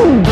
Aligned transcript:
Thank 0.00 0.29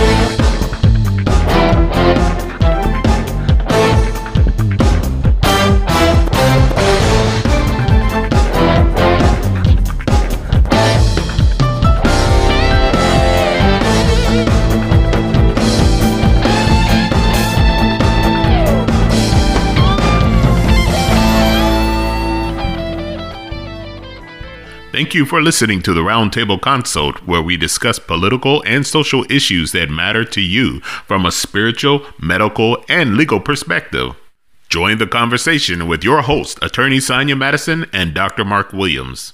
you 25.18 25.26
for 25.26 25.42
listening 25.42 25.82
to 25.82 25.92
the 25.92 26.00
Roundtable 26.00 26.60
Consult, 26.60 27.26
where 27.26 27.42
we 27.42 27.56
discuss 27.56 27.98
political 27.98 28.62
and 28.62 28.86
social 28.86 29.24
issues 29.28 29.72
that 29.72 29.90
matter 29.90 30.24
to 30.24 30.40
you 30.40 30.78
from 30.80 31.26
a 31.26 31.32
spiritual, 31.32 32.06
medical, 32.22 32.84
and 32.88 33.16
legal 33.16 33.40
perspective. 33.40 34.14
Join 34.68 34.98
the 34.98 35.08
conversation 35.08 35.88
with 35.88 36.04
your 36.04 36.22
host, 36.22 36.60
Attorney 36.62 37.00
Sonia 37.00 37.34
Madison 37.34 37.86
and 37.92 38.14
Dr. 38.14 38.44
Mark 38.44 38.72
Williams. 38.72 39.32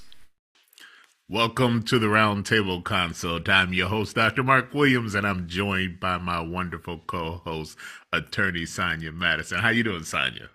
Welcome 1.28 1.82
to 1.82 1.98
the 1.98 2.06
Roundtable 2.06 2.82
Consult. 2.82 3.46
I'm 3.50 3.74
your 3.74 3.88
host, 3.88 4.16
Dr. 4.16 4.42
Mark 4.42 4.72
Williams, 4.72 5.14
and 5.14 5.26
I'm 5.26 5.46
joined 5.46 6.00
by 6.00 6.16
my 6.16 6.40
wonderful 6.40 7.02
co-host, 7.06 7.76
Attorney 8.10 8.64
Sonia 8.64 9.12
Madison. 9.12 9.58
How 9.58 9.68
you 9.68 9.82
doing, 9.82 10.04
Sonia? 10.04 10.48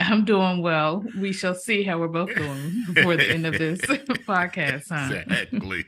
I'm 0.00 0.24
doing 0.24 0.62
well. 0.62 1.04
We 1.18 1.32
shall 1.32 1.54
see 1.54 1.82
how 1.82 1.98
we're 1.98 2.08
both 2.08 2.34
doing 2.34 2.84
before 2.92 3.16
the 3.16 3.30
end 3.30 3.46
of 3.46 3.58
this 3.58 3.80
podcast. 4.26 4.84
Huh? 4.88 5.14
Exactly. 5.14 5.84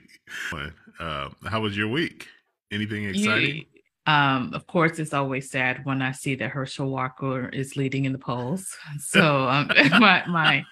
Uh, 1.00 1.30
how 1.46 1.60
was 1.60 1.76
your 1.76 1.88
week? 1.88 2.28
Anything 2.70 3.04
exciting? 3.04 3.66
um, 4.06 4.52
of 4.52 4.66
course, 4.66 4.98
it's 4.98 5.14
always 5.14 5.50
sad 5.50 5.84
when 5.84 6.02
I 6.02 6.12
see 6.12 6.34
that 6.36 6.50
Herschel 6.50 6.90
Walker 6.90 7.48
is 7.48 7.76
leading 7.76 8.04
in 8.04 8.12
the 8.12 8.18
polls. 8.18 8.76
So 8.98 9.48
um, 9.48 9.70
my 9.98 10.24
my 10.26 10.64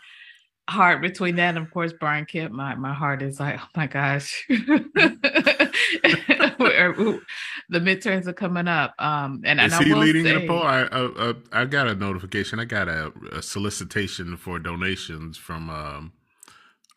heart 0.69 1.03
between 1.03 1.37
that 1.37 1.57
and 1.57 1.59
of 1.59 1.71
course 1.71 1.93
Brian 1.93 2.25
Kemp, 2.25 2.53
my 2.53 2.75
my 2.75 2.95
heart 2.95 3.23
is 3.23 3.41
like, 3.41 3.59
oh 3.61 3.69
my 3.77 3.87
gosh. 3.87 4.45
the 7.69 7.81
midterms 7.81 8.27
are 8.27 8.33
coming 8.33 8.69
up. 8.69 8.95
Um, 8.99 9.43
and, 9.45 9.61
is 9.61 9.73
and 9.73 9.85
he 9.85 9.95
leading 9.95 10.25
say, 10.25 10.35
in 10.35 10.41
the 10.43 10.47
poll? 10.47 10.63
I, 10.63 10.83
I, 10.93 11.35
I 11.53 11.65
got 11.65 11.89
a 11.89 11.95
notification. 11.95 12.61
I 12.61 12.65
got 12.65 12.89
a, 12.89 13.13
a 13.33 13.43
solicitation 13.43 14.37
for 14.37 14.59
donations 14.59 15.37
from 15.37 15.71
um, 15.71 16.13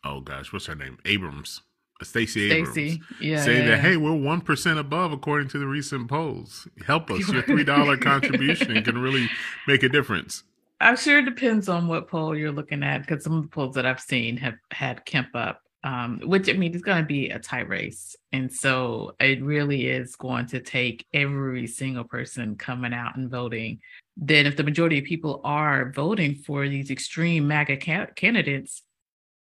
oh 0.04 0.20
gosh, 0.20 0.52
what's 0.52 0.66
her 0.66 0.74
name? 0.74 0.98
Abrams. 1.04 1.62
Stacey 2.02 2.50
Abrams 2.52 2.72
Stacey. 2.72 3.00
yeah, 3.22 3.42
saying 3.42 3.64
yeah, 3.64 3.70
that 3.70 3.80
hey, 3.80 3.96
we're 3.96 4.14
one 4.14 4.42
percent 4.42 4.78
above 4.78 5.12
according 5.12 5.48
to 5.48 5.58
the 5.58 5.66
recent 5.66 6.08
polls. 6.08 6.68
Help 6.86 7.10
us! 7.10 7.26
Your 7.30 7.42
three 7.42 7.64
dollar 7.64 7.96
contribution 7.96 8.82
can 8.82 8.98
really 8.98 9.28
make 9.66 9.82
a 9.82 9.88
difference. 9.88 10.42
I'm 10.80 10.96
sure 10.96 11.18
it 11.18 11.24
depends 11.24 11.68
on 11.68 11.88
what 11.88 12.08
poll 12.08 12.36
you're 12.36 12.52
looking 12.52 12.82
at 12.82 12.98
because 12.98 13.24
some 13.24 13.32
of 13.34 13.42
the 13.42 13.48
polls 13.48 13.74
that 13.76 13.86
I've 13.86 14.00
seen 14.00 14.36
have 14.38 14.56
had 14.70 15.04
Kemp 15.04 15.28
up 15.34 15.60
um, 15.86 16.20
which 16.24 16.48
I 16.48 16.54
mean, 16.54 16.74
it's 16.74 16.82
going 16.82 17.00
to 17.00 17.06
be 17.06 17.30
a 17.30 17.38
tight 17.38 17.68
race. 17.68 18.16
And 18.32 18.52
so 18.52 19.14
it 19.20 19.40
really 19.40 19.86
is 19.86 20.16
going 20.16 20.46
to 20.46 20.60
take 20.60 21.06
every 21.14 21.68
single 21.68 22.02
person 22.02 22.56
coming 22.56 22.92
out 22.92 23.16
and 23.16 23.30
voting. 23.30 23.78
Then, 24.16 24.46
if 24.46 24.56
the 24.56 24.64
majority 24.64 24.98
of 24.98 25.04
people 25.04 25.40
are 25.44 25.92
voting 25.92 26.34
for 26.34 26.68
these 26.68 26.90
extreme 26.90 27.46
MAGA 27.46 27.76
ca- 27.76 28.06
candidates, 28.16 28.82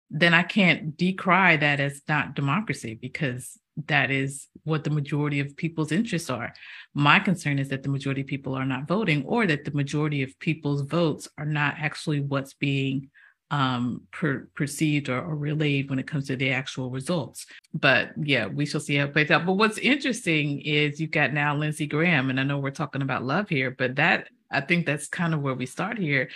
then 0.09 0.33
I 0.33 0.43
can't 0.43 0.95
decry 0.95 1.57
that 1.57 1.79
as 1.79 2.01
not 2.07 2.35
democracy 2.35 2.97
because 2.99 3.59
that 3.85 4.09
is 4.09 4.47
what 4.63 4.83
the 4.83 4.89
majority 4.89 5.39
of 5.39 5.55
people's 5.55 5.91
interests 5.91 6.29
are. 6.29 6.53
My 6.93 7.19
concern 7.19 7.59
is 7.59 7.69
that 7.69 7.83
the 7.83 7.89
majority 7.89 8.21
of 8.21 8.27
people 8.27 8.55
are 8.55 8.65
not 8.65 8.87
voting 8.87 9.23
or 9.25 9.45
that 9.45 9.65
the 9.65 9.71
majority 9.71 10.23
of 10.23 10.39
people's 10.39 10.81
votes 10.81 11.27
are 11.37 11.45
not 11.45 11.75
actually 11.77 12.21
what's 12.21 12.53
being 12.53 13.09
um, 13.49 14.01
per, 14.11 14.49
perceived 14.55 15.07
or, 15.07 15.21
or, 15.21 15.35
relayed 15.35 15.89
when 15.89 15.99
it 15.99 16.07
comes 16.07 16.27
to 16.27 16.35
the 16.35 16.51
actual 16.51 16.89
results. 16.89 17.45
But 17.73 18.09
yeah, 18.21 18.47
we 18.47 18.65
shall 18.65 18.81
see 18.81 18.95
how 18.95 19.05
it 19.05 19.13
plays 19.13 19.31
out. 19.31 19.45
But 19.45 19.53
what's 19.53 19.77
interesting 19.77 20.59
is 20.59 20.99
you've 20.99 21.11
got 21.11 21.31
now 21.31 21.55
Lindsey 21.55 21.87
Graham, 21.87 22.29
and 22.29 22.41
I 22.41 22.43
know 22.43 22.57
we're 22.57 22.71
talking 22.71 23.01
about 23.01 23.23
love 23.23 23.47
here, 23.47 23.71
but 23.71 23.95
that 23.95 24.27
I 24.51 24.59
think 24.59 24.85
that's 24.85 25.07
kind 25.07 25.33
of 25.33 25.41
where 25.41 25.53
we 25.53 25.65
start 25.65 25.97
here. 25.97 26.29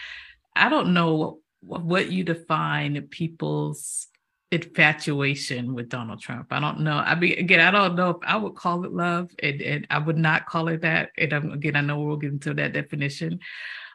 I 0.56 0.70
don't 0.70 0.94
know 0.94 1.40
what 1.62 2.12
you 2.12 2.24
define 2.24 3.02
people's 3.10 4.08
infatuation 4.52 5.74
with 5.74 5.88
Donald 5.88 6.20
Trump. 6.20 6.48
I 6.52 6.60
don't 6.60 6.82
know. 6.82 6.98
I 6.98 7.16
mean, 7.16 7.40
again, 7.40 7.62
I 7.62 7.72
don't 7.72 7.96
know 7.96 8.10
if 8.10 8.18
I 8.24 8.36
would 8.36 8.56
call 8.56 8.84
it 8.84 8.92
love, 8.92 9.32
and, 9.42 9.62
and 9.62 9.88
I 9.90 10.00
would 10.00 10.18
not 10.18 10.46
call 10.46 10.68
it 10.68 10.82
that. 10.82 11.12
And 11.18 11.54
again, 11.54 11.76
I 11.76 11.82
know 11.82 12.00
we'll 12.02 12.18
get 12.18 12.34
into 12.34 12.54
that 12.56 12.74
definition. 12.74 13.40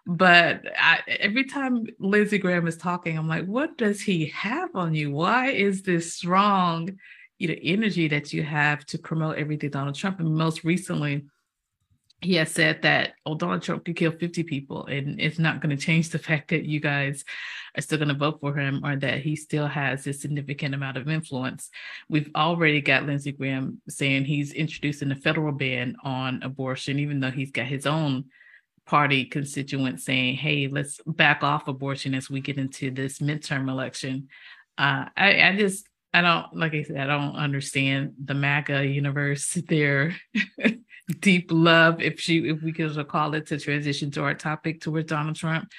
But 0.06 0.62
I, 0.78 1.00
every 1.06 1.44
time 1.44 1.86
Lindsey 1.98 2.38
Graham 2.38 2.66
is 2.68 2.76
talking, 2.76 3.18
I'm 3.18 3.28
like, 3.28 3.44
what 3.44 3.76
does 3.76 4.00
he 4.00 4.26
have 4.26 4.74
on 4.74 4.94
you? 4.94 5.10
Why 5.10 5.50
is 5.50 5.82
this 5.82 6.14
strong, 6.14 6.98
you 7.38 7.48
know, 7.48 7.56
energy 7.60 8.08
that 8.08 8.32
you 8.32 8.44
have 8.44 8.86
to 8.86 8.98
promote 8.98 9.36
everything 9.36 9.70
Donald 9.70 9.96
Trump? 9.96 10.20
And 10.20 10.34
most 10.34 10.64
recently, 10.64 11.26
he 12.22 12.34
has 12.36 12.50
said 12.50 12.82
that 12.82 13.12
oh, 13.26 13.34
Donald 13.34 13.62
Trump 13.62 13.84
could 13.84 13.96
kill 13.96 14.12
50 14.12 14.42
people, 14.44 14.86
and 14.86 15.20
it's 15.20 15.38
not 15.38 15.60
going 15.60 15.76
to 15.76 15.82
change 15.82 16.10
the 16.10 16.18
fact 16.18 16.48
that 16.48 16.64
you 16.64 16.80
guys 16.80 17.24
are 17.76 17.82
still 17.82 17.98
going 17.98 18.08
to 18.08 18.14
vote 18.14 18.40
for 18.40 18.54
him 18.54 18.80
or 18.84 18.96
that 18.96 19.20
he 19.20 19.36
still 19.36 19.66
has 19.66 20.06
a 20.06 20.12
significant 20.12 20.74
amount 20.74 20.96
of 20.96 21.08
influence. 21.08 21.68
We've 22.08 22.30
already 22.34 22.80
got 22.80 23.04
Lindsey 23.04 23.32
Graham 23.32 23.82
saying 23.88 24.24
he's 24.24 24.52
introducing 24.52 25.12
a 25.12 25.16
federal 25.16 25.52
ban 25.52 25.96
on 26.02 26.42
abortion, 26.42 26.98
even 26.98 27.20
though 27.20 27.30
he's 27.30 27.50
got 27.50 27.66
his 27.66 27.86
own 27.86 28.26
party 28.86 29.24
constituents 29.24 30.04
saying, 30.04 30.36
hey, 30.36 30.68
let's 30.68 31.00
back 31.06 31.42
off 31.42 31.68
abortion 31.68 32.14
as 32.14 32.30
we 32.30 32.40
get 32.40 32.56
into 32.56 32.90
this 32.90 33.18
midterm 33.18 33.68
election. 33.68 34.28
Uh, 34.78 35.06
I, 35.16 35.42
I 35.42 35.56
just, 35.56 35.86
I 36.14 36.22
don't, 36.22 36.56
like 36.56 36.72
I 36.72 36.82
said, 36.82 36.96
I 36.96 37.06
don't 37.06 37.36
understand 37.36 38.14
the 38.24 38.34
MAGA 38.34 38.86
universe, 38.86 39.52
their 39.68 40.16
deep 41.20 41.50
love, 41.52 42.00
if 42.00 42.20
she, 42.20 42.48
if 42.48 42.62
we 42.62 42.72
could 42.72 43.08
call 43.08 43.34
it 43.34 43.46
to 43.46 43.58
transition 43.58 44.10
to 44.12 44.22
our 44.22 44.34
topic 44.34 44.80
towards 44.80 45.08
Donald 45.08 45.36
Trump. 45.36 45.70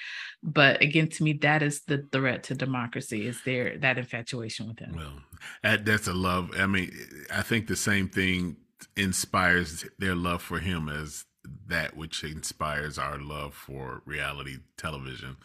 But 0.42 0.80
again, 0.82 1.08
to 1.08 1.22
me, 1.22 1.34
that 1.34 1.62
is 1.62 1.82
the 1.82 2.06
threat 2.12 2.44
to 2.44 2.54
democracy 2.54 3.26
is 3.26 3.42
there 3.44 3.76
that 3.78 3.98
infatuation 3.98 4.68
with 4.68 4.78
him. 4.78 4.96
Well, 4.96 5.78
that's 5.78 6.06
a 6.06 6.14
love. 6.14 6.50
I 6.56 6.66
mean, 6.66 6.92
I 7.34 7.42
think 7.42 7.66
the 7.66 7.76
same 7.76 8.08
thing 8.08 8.56
inspires 8.96 9.84
their 9.98 10.14
love 10.14 10.42
for 10.42 10.60
him 10.60 10.88
as 10.88 11.24
that 11.66 11.96
which 11.96 12.22
inspires 12.24 12.98
our 12.98 13.18
love 13.18 13.54
for 13.54 14.02
reality 14.04 14.58
television 14.76 15.36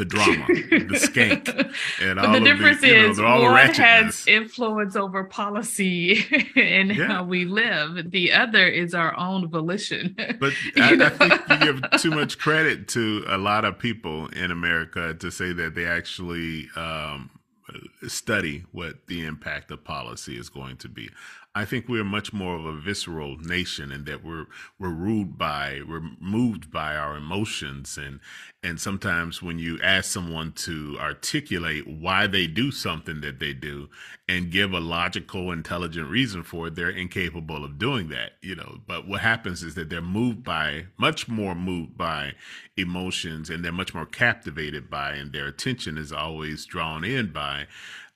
the 0.00 0.06
drama, 0.06 0.46
the 0.48 0.98
skank, 0.98 1.46
and 2.00 2.16
but 2.16 2.24
all 2.24 2.32
the 2.32 2.40
difference 2.40 2.80
the, 2.80 3.10
is 3.10 3.18
know, 3.18 3.42
one 3.42 3.68
has 3.74 4.26
influence 4.26 4.96
over 4.96 5.24
policy 5.24 6.24
and 6.56 6.96
yeah. 6.96 7.06
how 7.06 7.22
we 7.22 7.44
live. 7.44 8.10
The 8.10 8.32
other 8.32 8.66
is 8.66 8.94
our 8.94 9.14
own 9.18 9.48
volition. 9.48 10.16
But 10.16 10.54
I, 10.76 11.04
I, 11.04 11.08
think 11.10 11.48
you 11.50 11.72
give 11.72 12.00
too 12.00 12.10
much 12.12 12.38
credit 12.38 12.88
to 12.88 13.24
a 13.28 13.36
lot 13.36 13.66
of 13.66 13.78
people 13.78 14.28
in 14.28 14.50
America 14.50 15.12
to 15.12 15.30
say 15.30 15.52
that 15.52 15.74
they 15.74 15.84
actually 15.84 16.70
um, 16.76 17.30
study 18.08 18.64
what 18.72 19.06
the 19.06 19.26
impact 19.26 19.70
of 19.70 19.84
policy 19.84 20.38
is 20.38 20.48
going 20.48 20.78
to 20.78 20.88
be. 20.88 21.10
I 21.52 21.64
think 21.64 21.88
we're 21.88 22.04
much 22.04 22.32
more 22.32 22.54
of 22.54 22.64
a 22.64 22.76
visceral 22.76 23.36
nation 23.38 23.90
and 23.90 24.06
that 24.06 24.24
we're 24.24 24.46
we're 24.78 24.88
ruled 24.88 25.36
by 25.36 25.80
we're 25.86 26.08
moved 26.20 26.70
by 26.70 26.94
our 26.94 27.16
emotions. 27.16 27.98
And 27.98 28.20
and 28.62 28.80
sometimes 28.80 29.42
when 29.42 29.58
you 29.58 29.80
ask 29.82 30.12
someone 30.12 30.52
to 30.52 30.96
articulate 31.00 31.88
why 31.88 32.28
they 32.28 32.46
do 32.46 32.70
something 32.70 33.20
that 33.22 33.40
they 33.40 33.52
do 33.52 33.88
and 34.28 34.52
give 34.52 34.72
a 34.72 34.78
logical 34.78 35.50
intelligent 35.50 36.08
reason 36.08 36.44
for 36.44 36.68
it 36.68 36.76
they're 36.76 36.88
incapable 36.88 37.64
of 37.64 37.78
doing 37.78 38.08
that 38.10 38.32
you 38.42 38.54
know. 38.54 38.78
But 38.86 39.08
what 39.08 39.20
happens 39.20 39.64
is 39.64 39.74
that 39.74 39.90
they're 39.90 40.00
moved 40.00 40.44
by 40.44 40.86
much 40.98 41.26
more 41.26 41.56
moved 41.56 41.98
by 41.98 42.34
emotions 42.76 43.50
and 43.50 43.64
they're 43.64 43.72
much 43.72 43.92
more 43.92 44.06
captivated 44.06 44.88
by 44.88 45.14
and 45.14 45.32
their 45.32 45.48
attention 45.48 45.98
is 45.98 46.12
always 46.12 46.64
drawn 46.64 47.02
in 47.02 47.32
by 47.32 47.66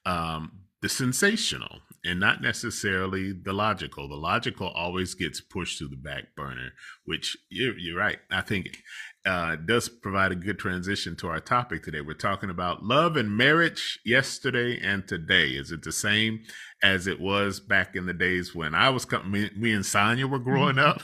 um, 0.06 0.52
the 0.82 0.88
sensational 0.88 1.80
and 2.04 2.20
not 2.20 2.42
necessarily 2.42 3.32
the 3.32 3.52
logical. 3.52 4.08
The 4.08 4.14
logical 4.14 4.68
always 4.68 5.14
gets 5.14 5.40
pushed 5.40 5.78
to 5.78 5.88
the 5.88 5.96
back 5.96 6.34
burner, 6.36 6.72
which 7.04 7.36
you're, 7.48 7.78
you're 7.78 7.98
right. 7.98 8.18
I 8.30 8.42
think 8.42 8.78
uh, 9.24 9.56
does 9.56 9.88
provide 9.88 10.32
a 10.32 10.36
good 10.36 10.58
transition 10.58 11.16
to 11.16 11.28
our 11.28 11.40
topic 11.40 11.82
today. 11.82 12.02
We're 12.02 12.14
talking 12.14 12.50
about 12.50 12.84
love 12.84 13.16
and 13.16 13.34
marriage 13.34 13.98
yesterday 14.04 14.78
and 14.82 15.08
today. 15.08 15.48
Is 15.50 15.72
it 15.72 15.82
the 15.82 15.92
same 15.92 16.42
as 16.82 17.06
it 17.06 17.20
was 17.20 17.58
back 17.58 17.96
in 17.96 18.04
the 18.04 18.12
days 18.12 18.54
when 18.54 18.74
I 18.74 18.90
was 18.90 19.06
coming, 19.06 19.30
me, 19.30 19.50
me 19.56 19.72
and 19.72 19.86
Sonia 19.86 20.26
were 20.26 20.38
growing 20.38 20.78
up? 20.78 21.00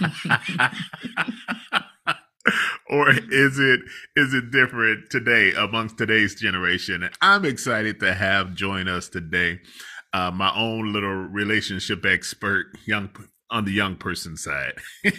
or 2.88 3.10
is 3.10 3.58
it 3.58 3.80
is 4.16 4.32
it 4.32 4.50
different 4.50 5.10
today 5.10 5.52
amongst 5.52 5.98
today's 5.98 6.34
generation? 6.34 7.08
I'm 7.20 7.44
excited 7.44 8.00
to 8.00 8.14
have 8.14 8.54
join 8.54 8.88
us 8.88 9.10
today 9.10 9.60
uh, 10.12 10.30
my 10.30 10.52
own 10.54 10.92
little 10.92 11.10
relationship 11.10 12.04
expert, 12.04 12.66
young 12.86 13.10
on 13.50 13.64
the 13.64 13.72
young 13.72 13.96
person 13.96 14.36
side. 14.36 14.74
this 15.04 15.18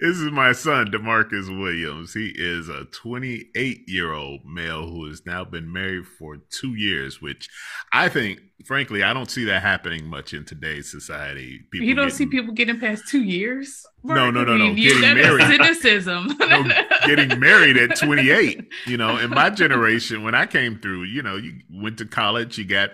is 0.00 0.30
my 0.30 0.52
son, 0.52 0.86
Demarcus 0.90 1.48
Williams. 1.48 2.14
He 2.14 2.32
is 2.36 2.68
a 2.68 2.84
28 2.84 3.88
year 3.88 4.12
old 4.12 4.44
male 4.44 4.88
who 4.88 5.06
has 5.08 5.26
now 5.26 5.44
been 5.44 5.72
married 5.72 6.06
for 6.06 6.36
two 6.36 6.74
years, 6.74 7.20
which 7.20 7.48
I 7.92 8.08
think, 8.08 8.40
frankly, 8.64 9.02
I 9.02 9.12
don't 9.12 9.30
see 9.30 9.44
that 9.46 9.62
happening 9.62 10.06
much 10.06 10.32
in 10.32 10.44
today's 10.44 10.90
society. 10.90 11.60
People 11.72 11.88
you 11.88 11.94
don't 11.94 12.06
getting, 12.06 12.16
see 12.16 12.26
people 12.26 12.54
getting 12.54 12.78
past 12.78 13.08
two 13.08 13.24
years? 13.24 13.84
No, 14.04 14.30
no, 14.30 14.44
no, 14.44 14.56
no. 14.56 14.74
getting 14.74 15.00
married. 15.00 15.46
Cynicism. 15.46 16.36
no, 16.40 16.70
getting 17.04 17.40
married 17.40 17.76
at 17.76 17.96
28. 17.96 18.64
You 18.86 18.96
know, 18.96 19.18
in 19.18 19.30
my 19.30 19.50
generation, 19.50 20.22
when 20.22 20.36
I 20.36 20.46
came 20.46 20.78
through, 20.78 21.04
you 21.04 21.22
know, 21.22 21.36
you 21.36 21.60
went 21.68 21.98
to 21.98 22.06
college, 22.06 22.58
you 22.58 22.64
got 22.64 22.90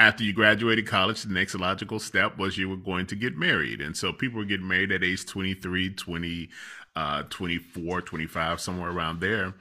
after 0.00 0.24
you 0.24 0.32
graduated 0.32 0.86
college, 0.86 1.22
the 1.22 1.32
next 1.32 1.54
logical 1.54 1.98
step 1.98 2.38
was 2.38 2.56
you 2.56 2.70
were 2.70 2.76
going 2.76 3.06
to 3.06 3.14
get 3.14 3.36
married. 3.36 3.82
And 3.82 3.94
so 3.94 4.14
people 4.14 4.38
were 4.38 4.46
getting 4.46 4.66
married 4.66 4.90
at 4.90 5.04
age 5.04 5.26
23, 5.26 5.90
20, 5.90 6.48
uh, 6.96 7.22
24, 7.28 8.00
25, 8.00 8.60
somewhere 8.60 8.90
around 8.90 9.20
there. 9.20 9.54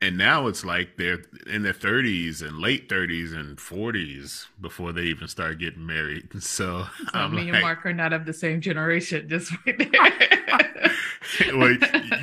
And 0.00 0.16
now 0.16 0.46
it's 0.46 0.64
like 0.64 0.96
they're 0.96 1.22
in 1.46 1.62
their 1.62 1.72
30s 1.72 2.46
and 2.46 2.58
late 2.58 2.88
30s 2.88 3.34
and 3.34 3.56
40s 3.56 4.46
before 4.60 4.92
they 4.92 5.04
even 5.04 5.26
start 5.26 5.58
getting 5.58 5.84
married. 5.84 6.28
So, 6.40 6.86
so 7.12 7.28
me 7.28 7.46
like, 7.46 7.54
and 7.54 7.62
Mark 7.62 7.86
are 7.86 7.92
not 7.92 8.12
of 8.12 8.26
the 8.26 8.32
same 8.32 8.60
generation, 8.60 9.28
just 9.28 9.52
right 9.66 9.78
there. 9.78 10.92
well, 11.56 11.70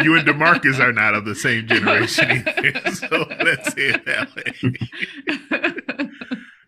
you 0.03 0.17
and 0.17 0.27
Demarcus 0.27 0.79
are 0.79 0.93
not 0.93 1.15
of 1.15 1.25
the 1.25 1.35
same 1.35 1.67
generation 1.67 2.43
either. 2.47 2.91
So 2.91 3.27
let's 3.43 3.73
say 3.73 3.89
it 3.89 4.05
that 4.05 4.35
way. 4.35 5.74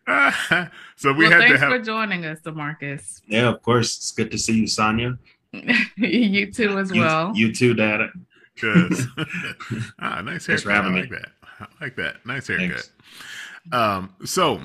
so 0.95 1.12
we 1.12 1.27
well, 1.27 1.31
had 1.31 1.42
thanks 1.42 1.54
to 1.54 1.59
have... 1.59 1.69
for 1.69 1.80
joining 1.80 2.25
us, 2.25 2.39
Demarcus. 2.39 3.21
Yeah, 3.27 3.50
of 3.50 3.62
course. 3.62 3.98
It's 3.98 4.12
good 4.12 4.31
to 4.31 4.38
see 4.38 4.59
you, 4.62 4.68
Sonia. 4.68 5.18
you 5.98 6.51
too, 6.51 6.77
as 6.77 6.92
you, 6.92 7.01
well. 7.01 7.36
You 7.36 7.54
too, 7.54 7.74
Dad. 7.74 8.09
Good. 8.59 8.94
ah, 10.00 10.21
nice 10.21 10.45
haircut. 10.45 10.71
I 10.71 10.89
like 10.89 11.09
that. 11.09 11.30
I 11.59 11.65
like 11.81 11.95
that. 11.98 12.25
Nice 12.25 12.48
haircut. 12.48 12.69
Thanks. 12.69 12.92
Um, 13.74 14.15
so 14.24 14.62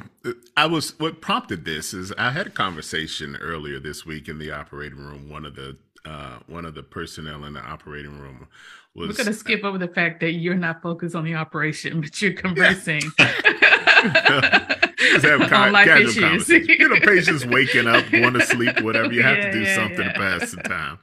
I 0.56 0.66
was 0.66 0.96
what 1.00 1.20
prompted 1.20 1.64
this 1.64 1.92
is 1.92 2.12
I 2.16 2.30
had 2.30 2.46
a 2.46 2.50
conversation 2.50 3.36
earlier 3.40 3.80
this 3.80 4.06
week 4.06 4.28
in 4.28 4.38
the 4.38 4.52
operating 4.52 4.98
room. 4.98 5.28
One 5.28 5.44
of 5.44 5.56
the 5.56 5.76
uh, 6.04 6.38
one 6.46 6.64
of 6.64 6.74
the 6.74 6.84
personnel 6.84 7.44
in 7.44 7.54
the 7.54 7.60
operating 7.60 8.18
room 8.20 8.46
was. 8.94 9.08
We're 9.08 9.24
gonna 9.24 9.36
skip 9.36 9.64
over 9.64 9.78
the 9.78 9.88
fact 9.88 10.20
that 10.20 10.34
you're 10.34 10.54
not 10.54 10.82
focused 10.82 11.16
on 11.16 11.24
the 11.24 11.34
operation, 11.34 12.00
but 12.00 12.22
you're 12.22 12.32
conversing. 12.34 13.02
Just 15.12 15.24
have 15.24 15.40
con- 15.48 15.72
casual 15.72 16.28
conversation. 16.28 16.76
You 16.78 16.88
know, 16.88 17.00
patients 17.00 17.46
waking 17.46 17.86
up, 17.86 18.10
going 18.10 18.34
to 18.34 18.46
sleep, 18.46 18.80
whatever. 18.80 19.12
You 19.12 19.22
have 19.22 19.38
yeah, 19.38 19.44
to 19.44 19.52
do 19.52 19.60
yeah, 19.60 19.74
something 19.74 20.00
yeah. 20.00 20.12
to 20.12 20.18
pass 20.18 20.50
the 20.50 20.62
time. 20.62 20.98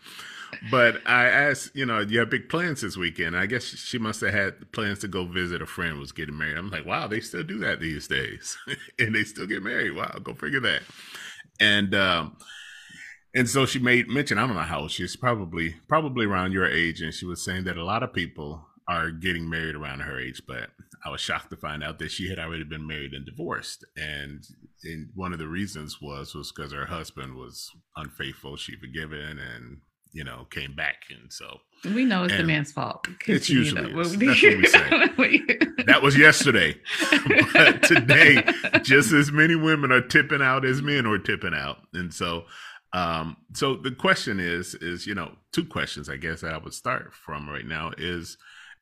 But 0.71 1.01
I 1.07 1.25
asked, 1.25 1.75
you 1.75 1.85
know, 1.85 2.00
you 2.00 2.19
have 2.19 2.29
big 2.29 2.50
plans 2.50 2.81
this 2.81 2.97
weekend. 2.97 3.38
I 3.38 3.45
guess 3.45 3.63
she 3.63 3.97
must 3.97 4.21
have 4.21 4.33
had 4.33 4.71
plans 4.71 5.00
to 5.00 5.07
go 5.07 5.25
visit 5.25 5.61
a 5.61 5.65
friend 5.65 5.94
who 5.94 6.00
was 6.00 6.11
getting 6.11 6.38
married. 6.38 6.57
I'm 6.57 6.69
like, 6.69 6.85
wow, 6.85 7.07
they 7.07 7.21
still 7.21 7.44
do 7.44 7.59
that 7.59 7.79
these 7.79 8.07
days, 8.07 8.57
and 9.00 9.15
they 9.15 9.23
still 9.23 9.47
get 9.47 9.63
married. 9.63 9.95
Wow, 9.95 10.17
go 10.21 10.33
figure 10.33 10.59
that. 10.62 10.81
And 11.59 11.95
um, 11.95 12.38
and 13.33 13.50
so 13.50 13.65
she 13.65 13.79
made 13.79 14.09
mention. 14.09 14.38
I 14.38 14.47
don't 14.47 14.55
know 14.55 14.62
how 14.62 14.81
old 14.81 14.91
she 14.91 15.03
is. 15.03 15.15
Probably 15.15 15.75
probably 15.88 16.25
around 16.25 16.51
your 16.51 16.67
age, 16.67 17.01
and 17.01 17.13
she 17.13 17.25
was 17.25 17.44
saying 17.44 17.65
that 17.65 17.77
a 17.77 17.83
lot 17.83 18.03
of 18.03 18.13
people 18.13 18.65
are 18.89 19.12
getting 19.12 19.47
married 19.47 19.75
around 19.75 20.00
her 20.00 20.19
age, 20.19 20.41
but 20.47 20.71
I 21.06 21.09
was 21.09 21.21
shocked 21.21 21.51
to 21.51 21.56
find 21.56 21.83
out 21.83 22.00
that 22.00 22.09
she 22.09 22.27
had 22.27 22.39
already 22.39 22.63
been 22.63 22.88
married 22.88 23.13
and 23.13 23.24
divorced. 23.24 23.86
And, 23.95 24.44
and 24.83 25.09
one 25.13 25.31
of 25.31 25.38
the 25.38 25.47
reasons 25.47 26.01
was 26.01 26.33
was 26.33 26.51
because 26.51 26.74
her 26.74 26.88
husband 26.88 27.36
was 27.36 27.69
unfaithful. 27.95 28.57
She 28.57 28.75
forgiven 28.75 29.38
and 29.39 29.81
you 30.12 30.24
know 30.24 30.47
came 30.50 30.75
back, 30.75 31.03
and 31.12 31.31
so 31.31 31.59
we 31.86 32.03
know 32.03 32.24
it's 32.24 32.36
the 32.36 32.44
man's 32.44 32.71
fault. 32.71 33.07
It's 33.27 33.47
usually 33.47 33.91
is. 33.91 34.18
that's 34.18 34.41
what 34.41 34.57
we 34.57 34.65
say. 34.65 35.59
that 35.86 36.01
was 36.01 36.18
yesterday, 36.18 36.75
but 37.53 37.83
today, 37.83 38.44
just 38.81 39.12
as 39.13 39.31
many 39.31 39.56
women 39.56 39.91
are 39.91 40.01
tipping 40.01 40.41
out 40.41 40.65
as 40.65 40.81
men 40.81 41.06
are 41.06 41.19
tipping 41.19 41.53
out, 41.53 41.77
and 41.94 42.12
so 42.12 42.45
um, 42.94 43.38
so 43.53 43.75
the 43.75 43.91
question 43.91 44.39
is, 44.39 44.74
is 44.75 45.06
you 45.06 45.13
know, 45.13 45.33
two 45.51 45.65
questions 45.65 46.09
I 46.09 46.18
guess 46.18 46.44
I 46.44 46.57
would 46.57 46.74
start 46.74 47.13
from 47.13 47.47
right 47.47 47.65
now 47.65 47.91
is 47.97 48.38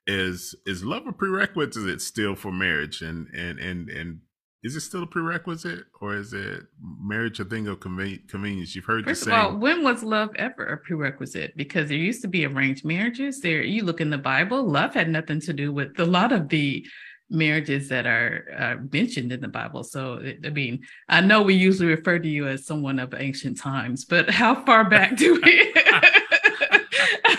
is 0.07 0.55
is 0.65 0.83
love 0.83 1.05
a 1.05 1.11
prerequisite? 1.11 1.83
Is 1.83 1.85
it 1.85 2.01
still 2.01 2.35
for 2.35 2.51
marriage? 2.51 3.01
And 3.01 3.27
and 3.33 3.59
and 3.59 3.89
and 3.89 4.19
is 4.63 4.75
it 4.75 4.81
still 4.81 5.03
a 5.03 5.07
prerequisite, 5.07 5.85
or 6.01 6.15
is 6.15 6.33
it 6.33 6.63
marriage 6.81 7.39
a 7.39 7.45
thing 7.45 7.67
of 7.67 7.79
convenience? 7.79 8.75
You've 8.75 8.85
heard 8.85 9.05
First 9.05 9.21
the 9.21 9.31
saying. 9.31 9.37
Of 9.37 9.53
all, 9.53 9.57
when 9.59 9.83
was 9.83 10.03
love 10.03 10.29
ever 10.35 10.65
a 10.65 10.77
prerequisite? 10.77 11.55
Because 11.55 11.89
there 11.89 11.97
used 11.97 12.21
to 12.23 12.27
be 12.27 12.45
arranged 12.45 12.83
marriages. 12.83 13.39
There, 13.39 13.61
you 13.61 13.83
look 13.83 14.01
in 14.01 14.09
the 14.09 14.17
Bible, 14.17 14.63
love 14.63 14.93
had 14.93 15.09
nothing 15.09 15.39
to 15.41 15.53
do 15.53 15.71
with 15.71 15.99
a 15.99 16.05
lot 16.05 16.31
of 16.31 16.49
the 16.49 16.85
marriages 17.29 17.89
that 17.89 18.07
are 18.07 18.45
uh, 18.57 18.75
mentioned 18.91 19.31
in 19.31 19.41
the 19.41 19.47
Bible. 19.47 19.83
So, 19.83 20.21
I 20.43 20.49
mean, 20.49 20.85
I 21.07 21.21
know 21.21 21.41
we 21.41 21.53
usually 21.53 21.89
refer 21.89 22.19
to 22.19 22.27
you 22.27 22.47
as 22.47 22.65
someone 22.65 22.99
of 22.99 23.13
ancient 23.13 23.59
times, 23.59 24.05
but 24.05 24.29
how 24.29 24.65
far 24.65 24.89
back 24.89 25.17
do 25.17 25.39
we? 25.43 25.73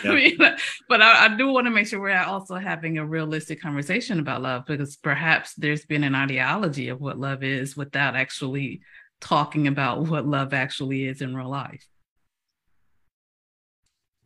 I 0.05 0.15
mean, 0.15 0.37
but 0.89 1.03
I, 1.03 1.27
I 1.27 1.37
do 1.37 1.49
want 1.49 1.67
to 1.67 1.71
make 1.71 1.87
sure 1.87 2.01
we're 2.01 2.17
also 2.19 2.57
having 2.57 2.99
a 2.99 3.07
realistic 3.07 3.61
conversation 3.61 4.21
about 4.21 4.43
love 4.43 4.65
because 4.67 4.97
perhaps 4.97 5.55
there's 5.55 5.85
been 5.85 6.05
an 6.05 6.15
ideology 6.15 6.89
of 6.89 7.01
what 7.01 7.19
love 7.19 7.43
is 7.43 7.77
without 7.77 8.17
actually 8.17 8.81
talking 9.21 9.67
about 9.67 10.01
what 10.09 10.27
love 10.27 10.55
actually 10.55 11.07
is 11.07 11.21
in 11.21 11.35
real 11.35 11.51
life. 11.51 11.87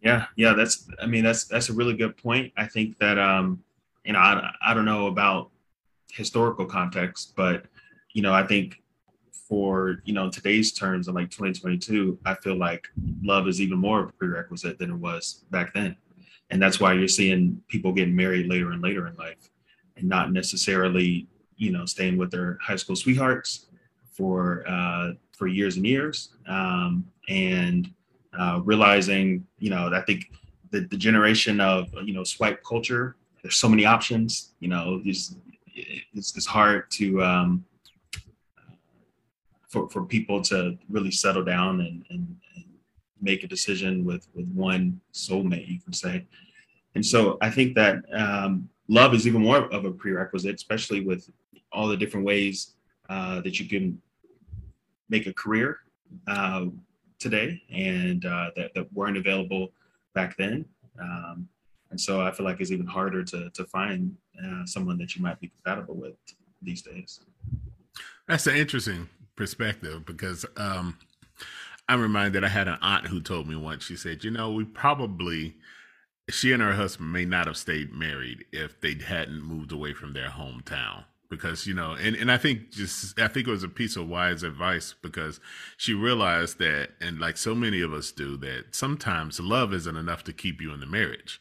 Yeah, 0.03 0.27
yeah, 0.37 0.53
that's. 0.55 0.89
I 1.01 1.07
mean, 1.07 1.23
that's 1.23 1.45
that's 1.45 1.69
a 1.69 1.73
really 1.73 1.95
good 1.95 2.17
point. 2.17 2.53
I 2.57 2.67
think 2.67 2.99
that 2.99 3.19
um, 3.21 3.63
you 4.05 4.13
know, 4.13 4.19
I 4.19 4.51
I 4.65 4.75
don't 4.75 4.85
know 4.85 5.07
about 5.07 5.51
historical 6.11 6.67
context, 6.67 7.35
but 7.37 7.67
you 8.13 8.21
know, 8.21 8.33
I 8.33 8.45
think 8.45 8.82
for 9.53 10.01
you 10.07 10.15
know 10.15 10.31
today's 10.31 10.73
terms 10.73 11.09
in 11.09 11.15
like 11.15 11.29
2022 11.29 12.19
i 12.25 12.35
feel 12.37 12.57
like 12.57 12.89
love 13.23 13.47
is 13.47 13.61
even 13.61 13.77
more 13.77 14.01
of 14.01 14.09
a 14.09 14.13
prerequisite 14.13 14.79
than 14.79 14.91
it 14.91 14.97
was 14.97 15.45
back 15.51 15.75
then. 15.75 15.95
And 16.49 16.61
that's 16.63 16.81
why 16.81 16.95
you're 16.95 17.07
seeing 17.07 17.61
people 17.69 17.93
getting 17.93 18.17
married 18.17 18.47
later 18.47 18.73
and 18.73 18.83
later 18.83 19.09
in 19.09 19.15
life 19.17 19.51
and 19.99 20.09
not 20.09 20.33
necessarily 20.33 21.27
you 21.59 21.71
know 21.71 21.85
staying 21.85 22.17
with 22.17 22.31
their 22.31 22.57
high 22.63 22.77
school 22.77 22.97
sweethearts 22.97 23.67
for 24.17 24.65
uh, 24.67 25.13
for 25.37 25.49
years 25.49 25.77
and 25.77 25.87
years. 25.87 26.31
Um, 26.49 27.05
and 27.29 27.93
uh, 28.39 28.59
realizing 28.65 29.47
you 29.59 29.69
know 29.69 29.91
i 29.93 30.01
think 30.01 30.33
the, 30.71 30.81
the 30.93 30.97
generation 30.97 31.61
of 31.61 31.93
you 32.07 32.15
know 32.15 32.25
swipe 32.25 32.65
culture 32.65 33.17
there's 33.43 33.57
so 33.57 33.69
many 33.69 33.85
options 33.85 34.55
you 34.61 34.69
know 34.69 35.03
it's, 35.05 35.37
it's 36.15 36.47
hard 36.47 36.91
to 36.91 37.23
um, 37.23 37.63
for, 39.73 39.89
for 39.89 40.05
people 40.05 40.43
to 40.43 40.79
really 40.91 41.11
settle 41.11 41.43
down 41.43 41.81
and, 41.81 42.05
and, 42.11 42.37
and 42.55 42.65
make 43.23 43.43
a 43.43 43.47
decision 43.47 44.05
with 44.05 44.29
with 44.35 44.47
one 44.49 45.01
soulmate, 45.15 45.67
you 45.67 45.81
can 45.81 45.95
say. 45.95 46.27
And 46.95 47.05
so 47.05 47.39
I 47.41 47.51
think 47.51 47.75
that 47.77 47.97
um, 48.13 48.69
love 48.89 49.15
is 49.15 49.27
even 49.27 49.41
more 49.41 49.73
of 49.73 49.87
a 49.87 49.91
prerequisite, 49.91 50.55
especially 50.55 51.01
with 51.01 51.31
all 51.73 51.89
the 51.89 51.97
different 51.97 52.27
ways 52.27 52.75
uh, 53.09 53.41
that 53.41 53.59
you 53.59 53.67
can 53.67 54.01
make 55.09 55.27
a 55.27 55.33
career 55.33 55.79
uh, 56.27 56.67
today 57.19 57.63
and 57.73 58.27
uh, 58.27 58.51
that, 58.57 58.75
that 58.75 58.93
weren't 58.93 59.17
available 59.17 59.73
back 60.15 60.37
then. 60.37 60.67
Um, 61.01 61.49
and 61.91 61.99
so 61.99 62.21
I 62.21 62.31
feel 62.31 62.45
like 62.45 62.61
it's 62.61 62.71
even 62.71 62.87
harder 62.87 63.25
to, 63.25 63.49
to 63.51 63.65
find 63.65 64.15
uh, 64.45 64.67
someone 64.67 64.99
that 64.99 65.17
you 65.17 65.23
might 65.23 65.41
be 65.41 65.49
compatible 65.49 65.95
with 65.95 66.15
these 66.61 66.83
days. 66.83 67.21
That's 68.29 68.47
interesting 68.47 69.09
perspective 69.37 70.05
because 70.07 70.45
um, 70.57 70.99
I'm 71.89 72.01
reminded 72.01 72.35
that 72.35 72.45
I 72.45 72.49
had 72.49 72.69
an 72.69 72.79
aunt 72.81 73.09
who 73.09 73.21
told 73.21 73.49
me 73.49 73.57
once, 73.57 73.85
she 73.85 73.97
said, 73.97 74.25
you 74.25 74.31
know, 74.31 74.53
we 74.53 74.65
probably, 74.65 75.57
she 76.31 76.53
and 76.53 76.63
her 76.63 76.75
husband 76.75 77.13
may 77.13 77.25
not 77.25 77.47
have 77.47 77.57
stayed 77.57 77.93
married 77.93 78.45
if 78.53 78.81
they 78.81 78.95
hadn't 78.95 79.43
moved 79.43 79.73
away 79.73 79.93
from 79.93 80.13
their 80.13 80.31
hometown. 80.31 81.05
Because, 81.29 81.67
you 81.67 81.73
know, 81.73 81.93
and, 81.93 82.15
and 82.15 82.31
I 82.31 82.37
think 82.37 82.73
just, 82.73 83.19
I 83.19 83.27
think 83.27 83.49
it 83.49 83.51
was 83.51 83.65
a 83.65 83.69
piece 83.69 83.97
of 83.97 84.07
wise 84.07 84.43
advice 84.43 84.95
because 85.03 85.41
she 85.79 85.95
realized 85.95 86.59
that, 86.59 86.91
and 87.01 87.19
like 87.19 87.39
so 87.39 87.55
many 87.55 87.81
of 87.81 87.95
us 87.95 88.13
do, 88.13 88.37
that 88.39 88.75
sometimes 88.75 89.41
love 89.41 89.73
isn't 89.73 89.97
enough 89.97 90.25
to 90.25 90.35
keep 90.35 90.61
you 90.61 90.75
in 90.75 90.81
the 90.81 90.87
marriage 90.87 91.41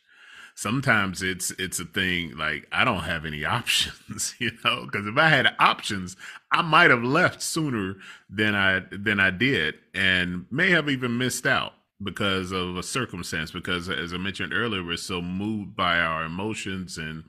sometimes 0.56 1.22
it's 1.22 1.52
it's 1.52 1.80
a 1.80 1.86
thing 1.86 2.38
like 2.38 2.68
I 2.72 2.84
don't 2.84 3.04
have 3.04 3.26
any 3.26 3.46
options, 3.60 4.36
you 4.40 4.52
know, 4.64 4.86
because 4.86 5.08
if 5.08 5.18
I 5.18 5.30
had 5.30 5.56
options, 5.60 6.16
I 6.52 6.62
might 6.62 6.92
have 6.92 7.04
left 7.04 7.42
sooner 7.42 7.96
than 8.30 8.56
I 8.56 8.84
than 8.92 9.20
I 9.20 9.32
did, 9.32 9.76
and 9.94 10.46
may 10.52 10.72
have 10.72 10.90
even 10.90 11.18
missed 11.18 11.46
out 11.46 11.74
because 12.04 12.52
of 12.52 12.78
a 12.78 12.84
circumstance. 12.84 13.52
Because 13.52 13.90
as 13.90 14.14
I 14.14 14.18
mentioned 14.18 14.54
earlier, 14.54 14.84
we're 14.84 14.98
so 14.98 15.22
moved 15.22 15.76
by 15.76 16.00
our 16.00 16.24
emotions 16.24 16.98
and 16.98 17.24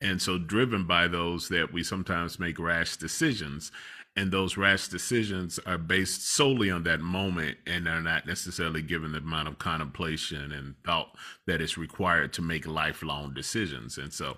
and 0.00 0.20
so 0.20 0.36
driven 0.36 0.84
by 0.86 1.06
those 1.06 1.48
that 1.48 1.72
we 1.72 1.82
sometimes 1.82 2.38
make 2.38 2.58
rash 2.58 2.96
decisions. 2.96 3.70
And 4.14 4.30
those 4.30 4.56
rash 4.56 4.88
decisions 4.88 5.58
are 5.64 5.78
based 5.78 6.28
solely 6.28 6.70
on 6.70 6.82
that 6.82 7.00
moment 7.00 7.56
and 7.66 7.88
are 7.88 8.02
not 8.02 8.26
necessarily 8.26 8.82
given 8.82 9.12
the 9.12 9.18
amount 9.18 9.48
of 9.48 9.58
contemplation 9.58 10.52
and 10.52 10.74
thought 10.84 11.16
that 11.46 11.60
is 11.60 11.78
required 11.78 12.32
to 12.32 12.42
make 12.42 12.66
lifelong 12.66 13.32
decisions 13.32 13.98
and 13.98 14.12
so 14.12 14.36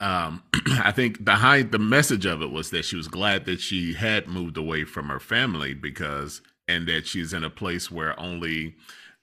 um, 0.00 0.42
I 0.66 0.92
think 0.92 1.24
behind 1.24 1.72
the 1.72 1.78
message 1.78 2.26
of 2.26 2.42
it 2.42 2.50
was 2.50 2.70
that 2.70 2.84
she 2.84 2.96
was 2.96 3.08
glad 3.08 3.44
that 3.46 3.60
she 3.60 3.94
had 3.94 4.28
moved 4.28 4.56
away 4.56 4.84
from 4.84 5.08
her 5.08 5.20
family 5.20 5.74
because, 5.74 6.42
and 6.68 6.86
that 6.88 7.06
she's 7.06 7.32
in 7.32 7.44
a 7.44 7.50
place 7.50 7.90
where 7.90 8.18
only 8.18 8.74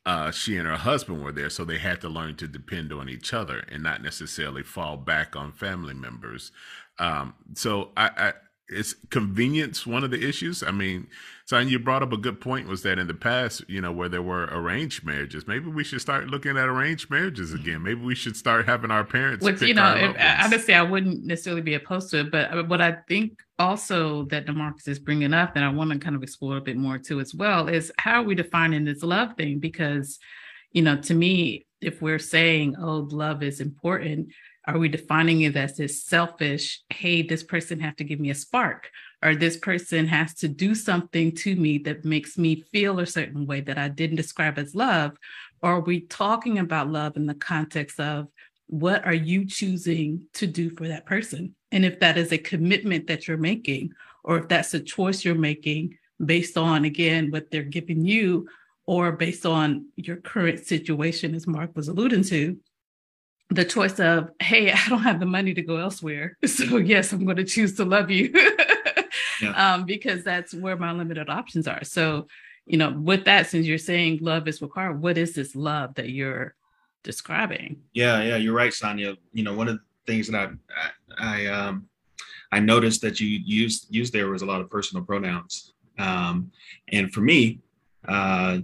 uh, 0.05 0.31
she 0.31 0.57
and 0.57 0.67
her 0.67 0.77
husband 0.77 1.23
were 1.23 1.31
there, 1.31 1.49
so 1.49 1.63
they 1.63 1.77
had 1.77 2.01
to 2.01 2.09
learn 2.09 2.35
to 2.37 2.47
depend 2.47 2.91
on 2.91 3.09
each 3.09 3.33
other 3.33 3.63
and 3.71 3.83
not 3.83 4.01
necessarily 4.01 4.63
fall 4.63 4.97
back 4.97 5.35
on 5.35 5.51
family 5.51 5.93
members. 5.93 6.51
Um, 6.97 7.35
so 7.53 7.91
I, 7.95 8.09
I, 8.17 8.33
is 8.71 8.95
convenience 9.09 9.85
one 9.85 10.03
of 10.03 10.11
the 10.11 10.27
issues? 10.27 10.63
I 10.63 10.71
mean, 10.71 11.07
so 11.45 11.59
you 11.59 11.79
brought 11.79 12.01
up 12.01 12.13
a 12.13 12.17
good 12.17 12.39
point 12.39 12.67
was 12.67 12.81
that 12.83 12.97
in 12.97 13.07
the 13.07 13.13
past, 13.13 13.63
you 13.67 13.81
know, 13.81 13.91
where 13.91 14.07
there 14.07 14.21
were 14.21 14.43
arranged 14.45 15.05
marriages, 15.05 15.47
maybe 15.47 15.69
we 15.69 15.83
should 15.83 15.99
start 15.99 16.27
looking 16.27 16.57
at 16.57 16.69
arranged 16.69 17.09
marriages 17.09 17.53
again. 17.53 17.83
Maybe 17.83 18.01
we 18.01 18.15
should 18.15 18.37
start 18.37 18.65
having 18.65 18.89
our 18.89 19.03
parents. 19.03 19.43
Which 19.43 19.61
you 19.61 19.73
know, 19.73 19.93
if, 19.95 20.15
honestly, 20.43 20.73
I 20.73 20.81
wouldn't 20.81 21.25
necessarily 21.25 21.61
be 21.61 21.73
opposed 21.73 22.09
to 22.11 22.21
it, 22.21 22.31
but 22.31 22.53
uh, 22.53 22.63
what 22.63 22.79
I 22.79 22.97
think 23.07 23.41
also 23.59 24.23
that 24.25 24.45
Demarcus 24.45 24.87
is 24.87 24.99
bringing 24.99 25.33
up, 25.33 25.55
and 25.55 25.65
I 25.65 25.69
want 25.69 25.91
to 25.91 25.99
kind 25.99 26.15
of 26.15 26.23
explore 26.23 26.57
a 26.57 26.61
bit 26.61 26.77
more 26.77 26.97
too 26.97 27.19
as 27.19 27.35
well, 27.35 27.67
is 27.67 27.91
how 27.97 28.21
are 28.21 28.23
we 28.23 28.35
defining 28.35 28.85
this 28.85 29.03
love 29.03 29.33
thing? 29.35 29.59
Because, 29.59 30.19
you 30.71 30.81
know, 30.81 30.95
to 31.01 31.13
me, 31.13 31.65
if 31.81 32.01
we're 32.01 32.19
saying, 32.19 32.75
oh, 32.79 33.07
love 33.11 33.43
is 33.43 33.59
important, 33.59 34.29
are 34.67 34.77
we 34.77 34.89
defining 34.89 35.41
it 35.41 35.55
as 35.55 35.77
this 35.77 36.03
selfish, 36.03 36.81
hey, 36.89 37.23
this 37.23 37.43
person 37.43 37.79
have 37.79 37.95
to 37.95 38.03
give 38.03 38.19
me 38.19 38.29
a 38.29 38.35
spark, 38.35 38.89
or 39.23 39.35
this 39.35 39.57
person 39.57 40.07
has 40.07 40.33
to 40.35 40.47
do 40.47 40.75
something 40.75 41.33
to 41.35 41.55
me 41.55 41.79
that 41.79 42.05
makes 42.05 42.37
me 42.37 42.63
feel 42.71 42.99
a 42.99 43.05
certain 43.05 43.47
way 43.47 43.61
that 43.61 43.77
I 43.77 43.87
didn't 43.87 44.17
describe 44.17 44.59
as 44.59 44.75
love? 44.75 45.17
Or 45.61 45.73
are 45.73 45.79
we 45.79 46.01
talking 46.01 46.59
about 46.59 46.89
love 46.89 47.17
in 47.17 47.25
the 47.25 47.33
context 47.33 47.99
of 47.99 48.27
what 48.67 49.05
are 49.05 49.13
you 49.13 49.45
choosing 49.45 50.27
to 50.33 50.47
do 50.47 50.69
for 50.69 50.87
that 50.87 51.05
person? 51.05 51.55
And 51.71 51.83
if 51.83 51.99
that 51.99 52.17
is 52.17 52.31
a 52.31 52.37
commitment 52.37 53.07
that 53.07 53.27
you're 53.27 53.37
making, 53.37 53.91
or 54.23 54.37
if 54.39 54.47
that's 54.47 54.73
a 54.73 54.79
choice 54.79 55.25
you're 55.25 55.35
making 55.35 55.97
based 56.23 56.57
on, 56.57 56.85
again, 56.85 57.31
what 57.31 57.49
they're 57.49 57.63
giving 57.63 58.05
you, 58.05 58.47
or 58.85 59.11
based 59.11 59.45
on 59.45 59.87
your 59.95 60.17
current 60.17 60.65
situation, 60.65 61.33
as 61.33 61.47
Mark 61.47 61.75
was 61.75 61.87
alluding 61.87 62.23
to, 62.25 62.57
the 63.51 63.65
choice 63.65 63.99
of, 63.99 64.31
hey, 64.41 64.71
I 64.71 64.89
don't 64.89 65.03
have 65.03 65.19
the 65.19 65.25
money 65.25 65.53
to 65.53 65.61
go 65.61 65.77
elsewhere. 65.77 66.37
So, 66.47 66.77
yes, 66.77 67.11
I'm 67.11 67.25
going 67.25 67.37
to 67.37 67.43
choose 67.43 67.75
to 67.75 67.85
love 67.85 68.11
you 68.11 68.31
yeah. 69.41 69.73
um, 69.73 69.85
because 69.85 70.23
that's 70.23 70.53
where 70.53 70.77
my 70.77 70.91
limited 70.91 71.29
options 71.29 71.67
are. 71.67 71.83
So, 71.83 72.27
you 72.65 72.77
know, 72.77 72.91
with 72.91 73.25
that, 73.25 73.47
since 73.47 73.65
you're 73.65 73.77
saying 73.77 74.19
love 74.21 74.47
is 74.47 74.61
required, 74.61 75.01
what 75.01 75.17
is 75.17 75.33
this 75.33 75.55
love 75.55 75.95
that 75.95 76.09
you're 76.09 76.55
describing? 77.03 77.81
Yeah, 77.93 78.21
yeah, 78.21 78.35
you're 78.37 78.53
right, 78.53 78.73
Sonia. 78.73 79.17
You 79.33 79.43
know, 79.43 79.53
one 79.53 79.67
of 79.67 79.75
the 79.75 79.81
things 80.11 80.27
that 80.27 80.51
I, 80.77 80.89
I, 81.17 81.45
um, 81.47 81.87
I 82.51 82.59
noticed 82.59 83.01
that 83.01 83.19
you 83.19 83.27
used 83.27 83.87
used 83.89 84.13
there 84.13 84.29
was 84.29 84.41
a 84.41 84.45
lot 84.45 84.61
of 84.61 84.69
personal 84.69 85.03
pronouns, 85.03 85.73
um, 85.97 86.51
and 86.89 87.11
for 87.13 87.21
me, 87.21 87.59
uh, 88.07 88.59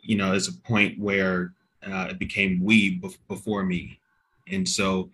you 0.00 0.16
know, 0.16 0.32
it's 0.32 0.48
a 0.48 0.52
point 0.52 0.98
where 0.98 1.52
uh, 1.84 2.08
it 2.10 2.18
became 2.20 2.62
we 2.62 3.02
before 3.28 3.64
me, 3.64 3.98
and 4.50 4.68
so, 4.68 5.10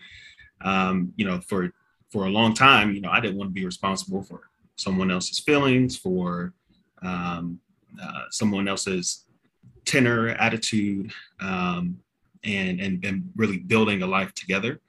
um, 0.60 1.12
you 1.16 1.24
know, 1.24 1.40
for 1.40 1.72
for 2.10 2.26
a 2.26 2.30
long 2.30 2.54
time, 2.54 2.94
you 2.94 3.00
know, 3.00 3.10
I 3.10 3.20
didn't 3.20 3.36
want 3.36 3.50
to 3.50 3.54
be 3.54 3.66
responsible 3.66 4.22
for 4.22 4.48
someone 4.76 5.10
else's 5.10 5.38
feelings, 5.38 5.96
for 5.96 6.54
um, 7.02 7.60
uh, 8.02 8.22
someone 8.30 8.66
else's 8.66 9.24
tenor, 9.84 10.28
attitude, 10.28 11.12
um, 11.40 11.98
and, 12.44 12.80
and 12.80 13.04
and 13.04 13.30
really 13.36 13.58
building 13.58 14.02
a 14.02 14.06
life 14.06 14.32
together. 14.34 14.80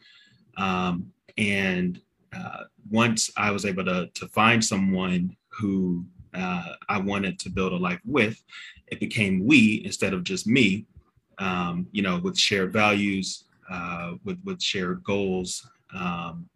Um, 0.58 1.12
and 1.38 2.02
uh, 2.36 2.64
once 2.90 3.32
I 3.38 3.52
was 3.52 3.66
able 3.66 3.86
to 3.86 4.10
to 4.14 4.28
find 4.28 4.64
someone 4.64 5.36
who 5.50 6.06
uh, 6.34 6.74
I 6.88 7.00
wanted 7.00 7.40
to 7.40 7.50
build 7.50 7.74
a 7.74 7.78
life 7.78 8.00
with, 8.06 8.42
it 8.88 9.00
became 9.00 9.46
we 9.46 9.82
instead 9.86 10.14
of 10.14 10.24
just 10.24 10.48
me. 10.48 10.86
Um, 11.40 11.88
you 11.94 12.02
know, 12.02 12.20
with 12.20 12.38
shared 12.38 12.74
values, 12.74 13.46
uh, 13.70 14.14
with 14.24 14.40
with 14.44 14.62
shared 14.62 15.04
goals, 15.04 15.68
um, 15.94 16.50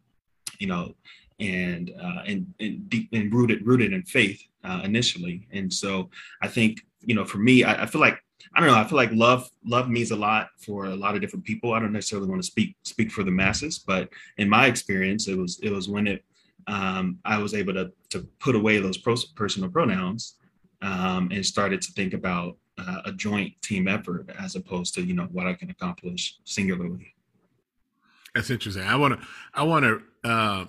you 0.60 0.68
know, 0.68 0.96
and 1.40 1.92
uh, 2.02 2.24
and 2.26 2.54
and 2.60 2.90
deep 2.90 3.10
and 3.14 3.34
rooted 3.34 3.66
rooted 3.66 3.94
in 3.94 4.04
faith 4.04 4.42
uh, 4.64 4.82
initially. 4.84 5.48
And 5.52 5.72
so 5.72 6.10
I 6.42 6.48
think 6.48 6.82
you 7.06 7.16
know, 7.16 7.26
for 7.26 7.38
me, 7.38 7.64
I, 7.64 7.84
I, 7.84 7.86
feel 7.86 8.02
like 8.02 8.18
I 8.56 8.60
don't 8.60 8.70
know. 8.70 8.78
I 8.78 8.84
feel 8.86 8.96
like 8.96 9.12
love 9.12 9.50
love 9.66 9.90
means 9.90 10.12
a 10.12 10.16
lot 10.16 10.50
for 10.58 10.86
a 10.86 10.96
lot 10.96 11.16
of 11.16 11.22
different 11.22 11.46
people. 11.46 11.74
I 11.74 11.80
don't 11.80 11.92
necessarily 11.92 12.30
want 12.30 12.42
to 12.42 12.46
speak 12.46 12.76
speak 12.84 13.12
for 13.12 13.24
the 13.24 13.32
masses, 13.32 13.80
but 13.80 14.10
in 14.38 14.50
my 14.50 14.68
experience, 14.68 15.28
it 15.28 15.38
was 15.38 15.60
it 15.62 15.70
was 15.70 15.90
when 15.90 16.08
it 16.08 16.24
um, 16.68 17.20
I 17.26 17.38
was 17.40 17.54
able 17.54 17.74
to 17.74 17.92
to 18.10 18.28
put 18.40 18.56
away 18.56 18.80
those 18.80 18.98
personal 18.98 19.70
pronouns 19.70 20.36
um, 20.82 21.30
and 21.32 21.46
started 21.46 21.82
to 21.82 21.92
think 21.92 22.14
about 22.14 22.58
a 23.06 23.12
joint 23.12 23.54
team 23.62 23.88
effort 23.88 24.30
as 24.40 24.56
opposed 24.56 24.94
to 24.96 25.04
you 25.04 25.14
know 25.14 25.28
what 25.32 25.48
I 25.48 25.54
can 25.54 25.70
accomplish 25.70 26.38
singularly. 26.44 27.14
That's 28.36 28.50
interesting. 28.50 28.84
I 28.84 28.96
want 28.96 29.20
to 29.20 29.28
I 29.54 29.64
want 29.64 29.86
to 29.86 30.30
uh, 30.30 30.66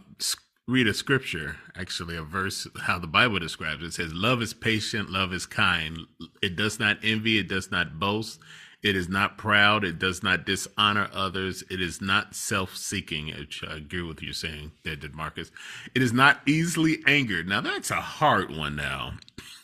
read 0.67 0.87
a 0.87 0.95
scripture, 0.95 1.57
actually 1.77 2.17
a 2.17 2.23
verse 2.23 2.67
how 2.83 2.99
the 2.99 3.07
Bible 3.07 3.39
describes 3.39 3.83
it. 3.83 3.87
It 3.87 3.95
says, 3.95 4.13
"Love 4.13 4.43
is 4.43 4.55
patient, 4.55 5.11
love 5.11 5.33
is 5.33 5.47
kind. 5.47 6.01
It 6.43 6.57
does 6.57 6.79
not 6.79 6.99
envy, 7.03 7.39
it 7.39 7.49
does 7.49 7.71
not 7.71 7.99
boast." 7.99 8.41
It 8.85 8.97
is 8.97 9.09
not 9.09 9.39
proud. 9.39 9.83
It 9.83 9.99
does 9.99 10.23
not 10.23 10.45
dishonor 10.45 11.09
others. 11.15 11.65
It 11.71 11.81
is 11.81 12.03
not 12.03 12.35
self 12.35 12.77
seeking, 12.77 13.29
which 13.29 13.65
I 13.67 13.77
agree 13.77 14.03
with 14.03 14.21
you 14.23 14.35
saying, 14.35 14.73
that 14.85 15.01
Demarcus. 15.01 15.51
It 15.95 16.03
is 16.03 16.13
not 16.13 16.43
easily 16.47 16.99
angered. 17.07 17.49
Now, 17.49 17.63
that's 17.63 17.91
a 17.91 17.95
hard 17.95 18.55
one 18.55 18.77
now. 18.77 19.15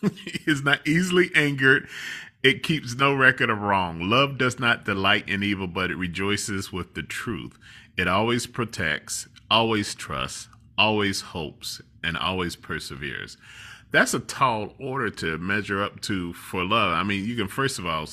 is 0.46 0.62
not 0.62 0.88
easily 0.88 1.30
angered. 1.34 1.86
It 2.42 2.62
keeps 2.62 2.94
no 2.94 3.14
record 3.14 3.50
of 3.50 3.60
wrong. 3.60 4.08
Love 4.08 4.38
does 4.38 4.58
not 4.58 4.84
delight 4.84 5.28
in 5.28 5.42
evil, 5.42 5.66
but 5.66 5.90
it 5.90 5.96
rejoices 5.96 6.72
with 6.72 6.94
the 6.94 7.02
truth. 7.02 7.58
It 7.98 8.08
always 8.08 8.46
protects, 8.46 9.28
always 9.50 9.94
trusts, 9.94 10.48
always 10.78 11.20
hopes, 11.20 11.82
and 12.02 12.16
always 12.16 12.56
perseveres. 12.56 13.36
That's 13.90 14.14
a 14.14 14.20
tall 14.20 14.74
order 14.78 15.10
to 15.10 15.36
measure 15.36 15.82
up 15.82 16.00
to 16.02 16.32
for 16.32 16.64
love. 16.64 16.92
I 16.94 17.02
mean, 17.02 17.26
you 17.26 17.36
can 17.36 17.48
first 17.48 17.78
of 17.78 17.84
all, 17.84 18.06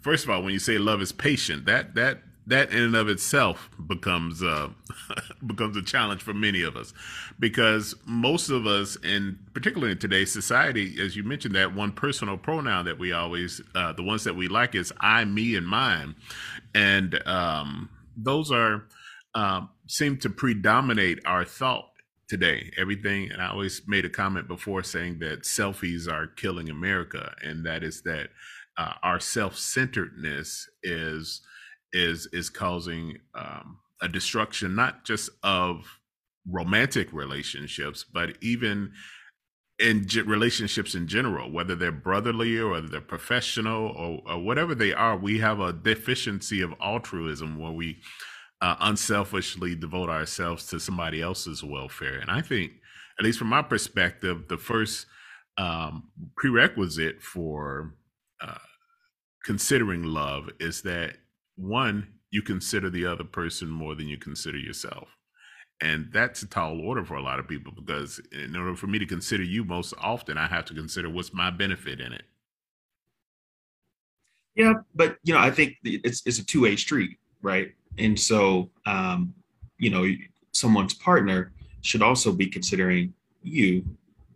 first 0.00 0.24
of 0.24 0.30
all, 0.30 0.42
when 0.42 0.52
you 0.52 0.58
say 0.58 0.78
love 0.78 1.00
is 1.00 1.12
patient, 1.12 1.64
that 1.66 1.94
that 1.94 2.22
that 2.48 2.72
in 2.72 2.82
and 2.82 2.96
of 2.96 3.08
itself 3.08 3.68
becomes 3.86 4.42
uh, 4.42 4.68
becomes 5.46 5.76
a 5.76 5.82
challenge 5.82 6.22
for 6.22 6.34
many 6.34 6.62
of 6.62 6.76
us, 6.76 6.92
because 7.38 7.94
most 8.06 8.48
of 8.48 8.66
us, 8.66 8.96
and 9.04 9.38
particularly 9.52 9.92
in 9.92 9.98
today's 9.98 10.32
society, 10.32 10.96
as 11.00 11.14
you 11.14 11.22
mentioned, 11.22 11.54
that 11.54 11.74
one 11.74 11.92
personal 11.92 12.36
pronoun 12.36 12.86
that 12.86 12.98
we 12.98 13.12
always, 13.12 13.60
uh, 13.74 13.92
the 13.92 14.02
ones 14.02 14.24
that 14.24 14.34
we 14.34 14.48
like 14.48 14.74
is 14.74 14.92
I, 15.00 15.24
me, 15.26 15.56
and 15.56 15.66
mine, 15.66 16.16
and 16.74 17.20
um, 17.26 17.90
those 18.16 18.50
are 18.50 18.84
um, 19.34 19.68
seem 19.86 20.16
to 20.18 20.30
predominate 20.30 21.20
our 21.26 21.44
thought 21.44 21.90
today. 22.28 22.70
Everything, 22.78 23.30
and 23.30 23.42
I 23.42 23.50
always 23.50 23.82
made 23.86 24.06
a 24.06 24.10
comment 24.10 24.48
before 24.48 24.82
saying 24.82 25.18
that 25.18 25.42
selfies 25.42 26.10
are 26.10 26.26
killing 26.26 26.70
America, 26.70 27.34
and 27.42 27.64
that 27.66 27.82
is 27.82 28.02
that 28.02 28.30
uh, 28.78 28.94
our 29.02 29.20
self-centeredness 29.20 30.68
is 30.82 31.42
is 31.92 32.26
is 32.32 32.50
causing 32.50 33.18
um, 33.34 33.78
a 34.00 34.08
destruction 34.08 34.74
not 34.74 35.04
just 35.04 35.30
of 35.42 35.98
romantic 36.50 37.12
relationships, 37.12 38.04
but 38.04 38.36
even 38.40 38.92
in 39.78 40.06
relationships 40.26 40.94
in 40.94 41.06
general, 41.06 41.50
whether 41.50 41.76
they're 41.76 41.92
brotherly 41.92 42.58
or 42.58 42.80
they're 42.80 43.00
professional 43.00 43.88
or, 43.88 44.22
or, 44.26 44.42
whatever 44.42 44.74
they 44.74 44.92
are, 44.92 45.16
we 45.16 45.38
have 45.38 45.60
a 45.60 45.72
deficiency 45.72 46.60
of 46.60 46.74
altruism 46.80 47.58
where 47.58 47.70
we 47.70 47.98
uh, 48.60 48.74
unselfishly 48.80 49.76
devote 49.76 50.08
ourselves 50.08 50.66
to 50.66 50.80
somebody 50.80 51.22
else's 51.22 51.62
welfare. 51.62 52.18
And 52.18 52.28
I 52.30 52.40
think, 52.40 52.72
at 53.18 53.24
least 53.24 53.38
from 53.38 53.48
my 53.48 53.62
perspective, 53.62 54.48
the 54.48 54.58
first 54.58 55.06
um, 55.58 56.08
prerequisite 56.36 57.22
for 57.22 57.94
uh, 58.40 58.58
considering 59.44 60.02
love 60.02 60.48
is 60.58 60.82
that 60.82 61.16
one, 61.58 62.08
you 62.30 62.42
consider 62.42 62.90
the 62.90 63.06
other 63.06 63.24
person 63.24 63.68
more 63.68 63.94
than 63.94 64.08
you 64.08 64.18
consider 64.18 64.58
yourself. 64.58 65.08
And 65.80 66.08
that's 66.12 66.42
a 66.42 66.46
tall 66.46 66.80
order 66.80 67.04
for 67.04 67.14
a 67.14 67.22
lot 67.22 67.38
of 67.38 67.46
people 67.46 67.72
because 67.72 68.20
in 68.32 68.56
order 68.56 68.74
for 68.74 68.88
me 68.88 68.98
to 68.98 69.06
consider 69.06 69.44
you 69.44 69.64
most 69.64 69.94
often, 70.00 70.36
I 70.36 70.48
have 70.48 70.64
to 70.66 70.74
consider 70.74 71.08
what's 71.08 71.32
my 71.32 71.50
benefit 71.50 72.00
in 72.00 72.12
it. 72.12 72.24
Yeah, 74.56 74.74
but 74.94 75.18
you 75.22 75.32
know, 75.32 75.40
I 75.40 75.52
think 75.52 75.76
it's 75.84 76.22
it's 76.26 76.40
a 76.40 76.44
two 76.44 76.62
way 76.62 76.74
street, 76.74 77.16
right? 77.42 77.72
And 77.96 78.18
so, 78.18 78.70
um, 78.86 79.32
you 79.78 79.90
know, 79.90 80.04
someone's 80.50 80.94
partner 80.94 81.52
should 81.82 82.02
also 82.02 82.32
be 82.32 82.48
considering 82.48 83.14
you 83.44 83.84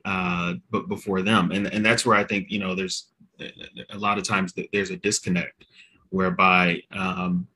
uh, 0.04 0.54
but 0.70 0.88
before 0.88 1.22
them, 1.22 1.52
and 1.52 1.66
and 1.68 1.84
that's 1.84 2.04
where 2.04 2.16
I 2.16 2.24
think 2.24 2.50
you 2.50 2.58
know 2.58 2.74
there's 2.74 3.08
a 3.90 3.98
lot 3.98 4.18
of 4.18 4.24
times 4.24 4.52
there's 4.72 4.90
a 4.90 4.96
disconnect 4.96 5.64
whereby 6.12 6.80
um, 6.92 7.46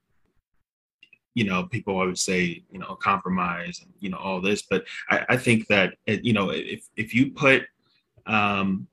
you 1.34 1.44
know 1.44 1.64
people 1.64 1.98
always 1.98 2.22
say 2.22 2.62
you 2.70 2.78
know 2.78 2.96
compromise 2.96 3.80
and 3.82 3.92
you 4.00 4.10
know 4.10 4.18
all 4.18 4.40
this, 4.40 4.62
but 4.62 4.84
I, 5.10 5.24
I 5.30 5.36
think 5.36 5.66
that 5.68 5.94
you 6.06 6.32
know 6.32 6.50
if 6.50 6.88
if 6.96 7.14
you 7.14 7.30
put 7.30 7.64
um, 8.26 8.86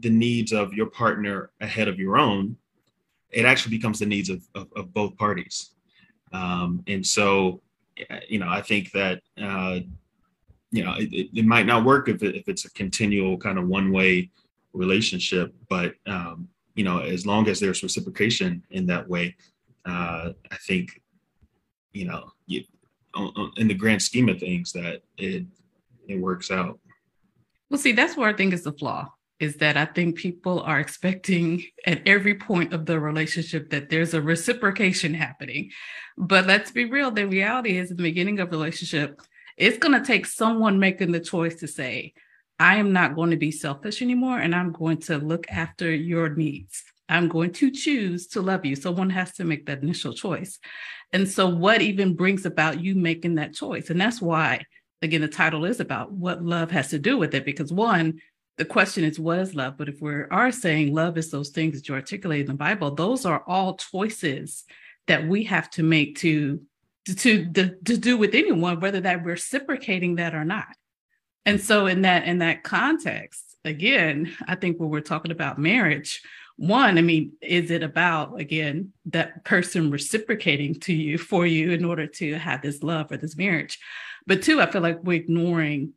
the 0.00 0.10
needs 0.10 0.52
of 0.52 0.72
your 0.72 0.86
partner 0.86 1.50
ahead 1.60 1.88
of 1.88 1.98
your 1.98 2.18
own, 2.18 2.56
it 3.30 3.44
actually 3.44 3.76
becomes 3.76 3.98
the 3.98 4.06
needs 4.06 4.30
of, 4.30 4.42
of, 4.54 4.68
of 4.76 4.94
both 4.94 5.16
parties. 5.16 5.70
Um, 6.32 6.82
and 6.86 7.04
so, 7.06 7.60
you 8.28 8.38
know, 8.38 8.48
I 8.48 8.60
think 8.60 8.92
that, 8.92 9.22
uh, 9.40 9.80
you 10.70 10.84
know, 10.84 10.94
it, 10.96 11.30
it, 11.32 11.44
might 11.44 11.66
not 11.66 11.84
work 11.84 12.08
if, 12.08 12.22
it, 12.22 12.34
if 12.34 12.48
it's 12.48 12.64
a 12.64 12.70
continual 12.72 13.36
kind 13.38 13.58
of 13.58 13.68
one 13.68 13.92
way 13.92 14.30
relationship, 14.72 15.54
but, 15.68 15.94
um, 16.06 16.48
you 16.74 16.84
know, 16.84 16.98
as 16.98 17.26
long 17.26 17.48
as 17.48 17.60
there's 17.60 17.82
reciprocation 17.82 18.62
in 18.70 18.86
that 18.86 19.08
way, 19.08 19.36
uh, 19.86 20.30
I 20.50 20.56
think, 20.66 21.00
you 21.92 22.06
know, 22.06 22.30
you, 22.46 22.64
in 23.56 23.68
the 23.68 23.74
grand 23.74 24.02
scheme 24.02 24.28
of 24.28 24.40
things, 24.40 24.72
that 24.72 25.02
it 25.16 25.46
it 26.08 26.20
works 26.20 26.50
out. 26.50 26.80
Well, 27.70 27.78
see, 27.78 27.92
that's 27.92 28.16
where 28.16 28.28
I 28.28 28.34
think 28.34 28.52
is 28.52 28.64
the 28.64 28.72
flaw 28.72 29.08
is 29.40 29.56
that 29.56 29.76
I 29.76 29.84
think 29.84 30.16
people 30.16 30.60
are 30.60 30.78
expecting 30.78 31.64
at 31.86 32.06
every 32.06 32.34
point 32.34 32.72
of 32.72 32.86
the 32.86 33.00
relationship 33.00 33.70
that 33.70 33.90
there's 33.90 34.14
a 34.14 34.22
reciprocation 34.22 35.12
happening. 35.14 35.70
But 36.16 36.46
let's 36.46 36.70
be 36.70 36.84
real, 36.84 37.10
the 37.10 37.26
reality 37.26 37.76
is 37.76 37.88
the 37.88 37.96
beginning 37.96 38.38
of 38.38 38.50
relationship, 38.50 39.20
it's 39.56 39.78
going 39.78 39.98
to 39.98 40.06
take 40.06 40.26
someone 40.26 40.78
making 40.78 41.12
the 41.12 41.20
choice 41.20 41.56
to 41.56 41.68
say, 41.68 42.14
I 42.58 42.76
am 42.76 42.92
not 42.92 43.14
going 43.14 43.30
to 43.30 43.36
be 43.36 43.50
selfish 43.50 44.00
anymore 44.02 44.38
and 44.38 44.54
I'm 44.54 44.72
going 44.72 44.98
to 45.02 45.18
look 45.18 45.46
after 45.50 45.92
your 45.92 46.34
needs. 46.34 46.84
I'm 47.08 47.28
going 47.28 47.52
to 47.54 47.70
choose 47.70 48.28
to 48.28 48.40
love 48.40 48.64
you. 48.64 48.76
Someone 48.76 49.10
has 49.10 49.32
to 49.34 49.44
make 49.44 49.66
that 49.66 49.82
initial 49.82 50.14
choice. 50.14 50.58
And 51.12 51.28
so, 51.28 51.48
what 51.48 51.82
even 51.82 52.14
brings 52.14 52.46
about 52.46 52.80
you 52.80 52.94
making 52.94 53.34
that 53.34 53.54
choice? 53.54 53.90
And 53.90 54.00
that's 54.00 54.22
why, 54.22 54.64
again, 55.02 55.20
the 55.20 55.28
title 55.28 55.64
is 55.64 55.80
about 55.80 56.12
what 56.12 56.42
love 56.42 56.70
has 56.70 56.88
to 56.90 56.98
do 56.98 57.18
with 57.18 57.34
it. 57.34 57.44
Because, 57.44 57.72
one, 57.72 58.20
the 58.56 58.64
question 58.64 59.04
is 59.04 59.18
what 59.18 59.40
is 59.40 59.54
love 59.54 59.76
but 59.76 59.88
if 59.88 60.00
we 60.00 60.12
are 60.12 60.52
saying 60.52 60.94
love 60.94 61.18
is 61.18 61.30
those 61.30 61.50
things 61.50 61.74
that 61.74 61.88
you 61.88 61.94
articulate 61.94 62.42
in 62.42 62.46
the 62.46 62.54
bible 62.54 62.94
those 62.94 63.24
are 63.24 63.42
all 63.46 63.76
choices 63.76 64.64
that 65.06 65.26
we 65.26 65.44
have 65.44 65.68
to 65.70 65.82
make 65.82 66.16
to 66.18 66.60
to 67.06 67.50
to, 67.52 67.74
to 67.84 67.96
do 67.96 68.16
with 68.16 68.34
anyone 68.34 68.80
whether 68.80 69.00
that 69.00 69.24
we're 69.24 69.32
reciprocating 69.32 70.16
that 70.16 70.34
or 70.34 70.44
not 70.44 70.66
and 71.46 71.60
so 71.60 71.86
in 71.86 72.02
that 72.02 72.24
in 72.24 72.38
that 72.38 72.62
context 72.62 73.56
again 73.64 74.34
i 74.46 74.54
think 74.54 74.78
when 74.78 74.90
we're 74.90 75.00
talking 75.00 75.32
about 75.32 75.58
marriage 75.58 76.22
one 76.56 76.98
i 76.98 77.00
mean 77.00 77.32
is 77.40 77.70
it 77.70 77.82
about 77.82 78.40
again 78.40 78.92
that 79.06 79.44
person 79.44 79.90
reciprocating 79.90 80.74
to 80.74 80.92
you 80.92 81.18
for 81.18 81.46
you 81.46 81.72
in 81.72 81.84
order 81.84 82.06
to 82.06 82.34
have 82.34 82.62
this 82.62 82.82
love 82.82 83.10
or 83.10 83.16
this 83.16 83.36
marriage 83.36 83.78
but 84.26 84.42
two 84.42 84.60
i 84.60 84.70
feel 84.70 84.82
like 84.82 85.02
we're 85.02 85.20
ignoring 85.20 85.92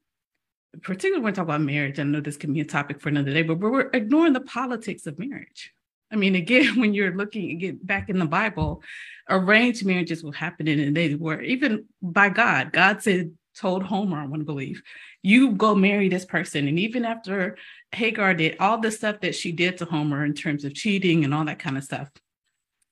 particularly 0.81 1.23
when 1.23 1.31
we 1.31 1.35
talk 1.35 1.43
about 1.43 1.61
marriage, 1.61 1.99
I 1.99 2.03
know 2.03 2.21
this 2.21 2.37
can 2.37 2.53
be 2.53 2.61
a 2.61 2.65
topic 2.65 3.01
for 3.01 3.09
another 3.09 3.31
day, 3.31 3.41
but 3.41 3.59
we're 3.59 3.89
ignoring 3.93 4.33
the 4.33 4.41
politics 4.41 5.07
of 5.07 5.19
marriage. 5.19 5.73
I 6.11 6.15
mean, 6.15 6.35
again, 6.35 6.75
when 6.79 6.93
you're 6.93 7.15
looking 7.15 7.51
again 7.51 7.79
back 7.83 8.09
in 8.09 8.19
the 8.19 8.25
Bible, 8.25 8.81
arranged 9.29 9.85
marriages 9.85 10.23
were 10.23 10.33
happening 10.33 10.79
and 10.79 10.95
they 10.95 11.15
were 11.15 11.41
even 11.41 11.85
by 12.01 12.29
God. 12.29 12.71
God 12.71 13.01
said, 13.01 13.31
told 13.55 13.83
Homer, 13.83 14.19
I 14.19 14.25
want 14.25 14.41
to 14.41 14.45
believe, 14.45 14.83
you 15.27 15.51
go 15.51 15.75
marry 15.75 16.07
this 16.07 16.23
person. 16.23 16.69
And 16.69 16.79
even 16.79 17.03
after 17.03 17.57
Hagar 17.91 18.33
did 18.33 18.55
all 18.61 18.79
the 18.79 18.91
stuff 18.91 19.19
that 19.19 19.35
she 19.35 19.51
did 19.51 19.77
to 19.77 19.85
Homer 19.85 20.23
in 20.23 20.33
terms 20.33 20.63
of 20.63 20.73
cheating 20.73 21.25
and 21.25 21.33
all 21.33 21.43
that 21.45 21.59
kind 21.59 21.77
of 21.77 21.83
stuff, 21.83 22.09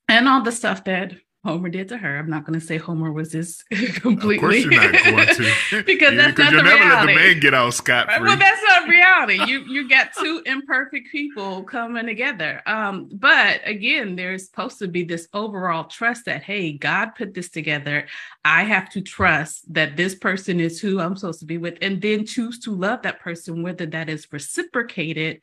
and 0.09 0.27
all 0.27 0.41
the 0.41 0.51
stuff 0.51 0.83
that 0.83 1.13
Homer 1.45 1.69
did 1.69 1.89
to 1.89 1.97
her. 1.97 2.17
I'm 2.17 2.29
not 2.29 2.43
going 2.43 2.59
to 2.59 2.65
say 2.65 2.77
Homer 2.77 3.11
was 3.11 3.31
this 3.31 3.63
completely. 4.01 4.35
Of 4.35 4.41
course 4.41 4.63
you're 4.63 4.71
not 4.71 5.03
going 5.03 5.27
to, 5.27 5.83
because 5.85 6.13
yeah, 6.13 6.31
that's 6.31 6.37
not 6.39 6.51
the 6.51 6.63
never 6.63 6.75
reality. 6.75 6.89
let 6.89 7.05
the 7.05 7.13
man 7.13 7.39
get 7.39 7.53
out 7.53 7.73
scot 7.75 8.11
free. 8.11 8.27
Well, 8.27 8.37
that's 8.37 8.61
not 8.63 8.89
reality. 8.89 9.45
You 9.45 9.59
you 9.59 9.87
got 9.87 10.11
two 10.13 10.41
imperfect 10.47 11.11
people 11.11 11.63
coming 11.63 12.07
together. 12.07 12.63
Um, 12.65 13.09
but 13.13 13.61
again, 13.63 14.15
there's 14.15 14.47
supposed 14.47 14.79
to 14.79 14.87
be 14.87 15.03
this 15.03 15.27
overall 15.33 15.83
trust 15.83 16.25
that 16.25 16.41
hey, 16.41 16.73
God 16.73 17.11
put 17.15 17.35
this 17.35 17.49
together. 17.49 18.07
I 18.43 18.63
have 18.63 18.89
to 18.91 19.01
trust 19.01 19.71
that 19.73 19.95
this 19.95 20.15
person 20.15 20.59
is 20.59 20.81
who 20.81 20.99
I'm 20.99 21.15
supposed 21.15 21.41
to 21.41 21.45
be 21.45 21.59
with, 21.59 21.77
and 21.83 22.01
then 22.01 22.25
choose 22.25 22.57
to 22.61 22.75
love 22.75 23.03
that 23.03 23.19
person, 23.19 23.61
whether 23.61 23.85
that 23.85 24.09
is 24.09 24.27
reciprocated 24.33 25.41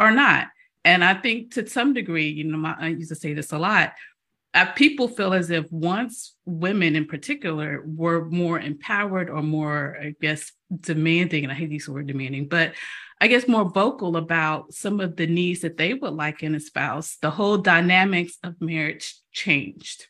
or 0.00 0.10
not. 0.10 0.48
And 0.84 1.02
I 1.02 1.14
think 1.14 1.54
to 1.54 1.66
some 1.66 1.94
degree, 1.94 2.28
you 2.28 2.44
know, 2.44 2.58
my, 2.58 2.74
I 2.78 2.88
used 2.88 3.08
to 3.08 3.14
say 3.14 3.32
this 3.32 3.52
a 3.52 3.58
lot 3.58 3.92
uh, 4.54 4.66
people 4.72 5.08
feel 5.08 5.34
as 5.34 5.50
if 5.50 5.70
once 5.72 6.36
women 6.46 6.94
in 6.94 7.06
particular 7.06 7.82
were 7.84 8.24
more 8.26 8.60
empowered 8.60 9.28
or 9.28 9.42
more, 9.42 9.96
I 10.00 10.14
guess, 10.20 10.52
demanding, 10.80 11.44
and 11.44 11.52
I 11.52 11.56
hate 11.56 11.70
these 11.70 11.88
word 11.88 12.06
demanding, 12.06 12.46
but 12.46 12.74
I 13.20 13.26
guess 13.26 13.48
more 13.48 13.68
vocal 13.68 14.16
about 14.16 14.72
some 14.72 15.00
of 15.00 15.16
the 15.16 15.26
needs 15.26 15.60
that 15.62 15.76
they 15.76 15.94
would 15.94 16.12
like 16.14 16.42
in 16.42 16.54
a 16.54 16.60
spouse, 16.60 17.16
the 17.20 17.30
whole 17.30 17.58
dynamics 17.58 18.38
of 18.44 18.60
marriage 18.60 19.16
changed. 19.32 20.06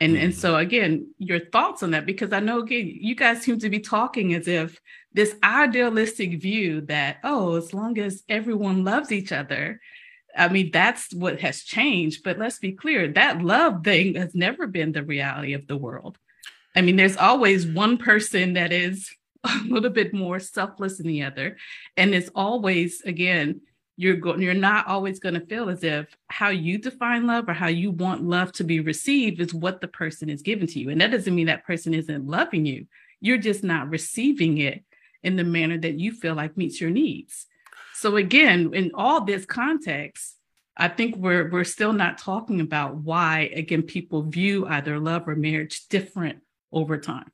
And, 0.00 0.14
mm-hmm. 0.14 0.24
and 0.24 0.34
so 0.34 0.56
again, 0.56 1.14
your 1.18 1.40
thoughts 1.40 1.82
on 1.82 1.92
that, 1.92 2.06
because 2.06 2.32
I 2.32 2.40
know 2.40 2.60
again, 2.60 2.90
you 3.00 3.14
guys 3.14 3.42
seem 3.42 3.58
to 3.60 3.70
be 3.70 3.80
talking 3.80 4.34
as 4.34 4.48
if 4.48 4.78
this 5.12 5.36
idealistic 5.42 6.42
view 6.42 6.82
that, 6.82 7.18
oh, 7.24 7.54
as 7.54 7.72
long 7.72 7.98
as 7.98 8.24
everyone 8.28 8.84
loves 8.84 9.12
each 9.12 9.32
other, 9.32 9.80
I 10.36 10.48
mean, 10.48 10.70
that's 10.72 11.12
what 11.12 11.40
has 11.40 11.62
changed. 11.62 12.22
But 12.24 12.38
let's 12.38 12.58
be 12.58 12.72
clear 12.72 13.08
that 13.12 13.42
love 13.42 13.84
thing 13.84 14.14
has 14.16 14.34
never 14.34 14.66
been 14.66 14.92
the 14.92 15.04
reality 15.04 15.54
of 15.54 15.66
the 15.66 15.76
world. 15.76 16.18
I 16.76 16.80
mean, 16.80 16.96
there's 16.96 17.16
always 17.16 17.66
one 17.66 17.98
person 17.98 18.54
that 18.54 18.72
is 18.72 19.10
a 19.44 19.62
little 19.66 19.90
bit 19.90 20.12
more 20.12 20.40
selfless 20.40 20.98
than 20.98 21.06
the 21.06 21.22
other. 21.22 21.56
And 21.96 22.14
it's 22.14 22.30
always, 22.34 23.02
again, 23.02 23.60
you're 23.96 24.16
going 24.16 24.40
you're 24.40 24.54
not 24.54 24.86
always 24.88 25.20
going 25.20 25.34
to 25.34 25.46
feel 25.46 25.68
as 25.68 25.84
if 25.84 26.06
how 26.28 26.48
you 26.48 26.78
define 26.78 27.26
love 27.26 27.48
or 27.48 27.52
how 27.52 27.68
you 27.68 27.90
want 27.90 28.24
love 28.24 28.50
to 28.52 28.64
be 28.64 28.80
received 28.80 29.40
is 29.40 29.54
what 29.54 29.80
the 29.80 29.88
person 29.88 30.28
is 30.28 30.42
giving 30.42 30.66
to 30.66 30.80
you 30.80 30.90
and 30.90 31.00
that 31.00 31.10
doesn't 31.10 31.34
mean 31.34 31.46
that 31.46 31.64
person 31.64 31.94
isn't 31.94 32.26
loving 32.26 32.66
you 32.66 32.86
you're 33.20 33.38
just 33.38 33.62
not 33.62 33.88
receiving 33.88 34.58
it 34.58 34.82
in 35.22 35.36
the 35.36 35.44
manner 35.44 35.78
that 35.78 35.98
you 35.98 36.10
feel 36.10 36.34
like 36.34 36.56
meets 36.56 36.80
your 36.80 36.90
needs 36.90 37.46
so 37.94 38.16
again, 38.16 38.74
in 38.74 38.90
all 38.94 39.24
this 39.24 39.46
context, 39.46 40.36
I 40.76 40.88
think 40.88 41.16
we're 41.16 41.48
we're 41.50 41.64
still 41.64 41.92
not 41.92 42.18
talking 42.18 42.60
about 42.60 42.96
why 42.96 43.50
again 43.54 43.82
people 43.82 44.22
view 44.22 44.66
either 44.66 44.98
love 44.98 45.28
or 45.28 45.36
marriage 45.36 45.86
different 45.88 46.40
over 46.72 46.98
time. 46.98 47.30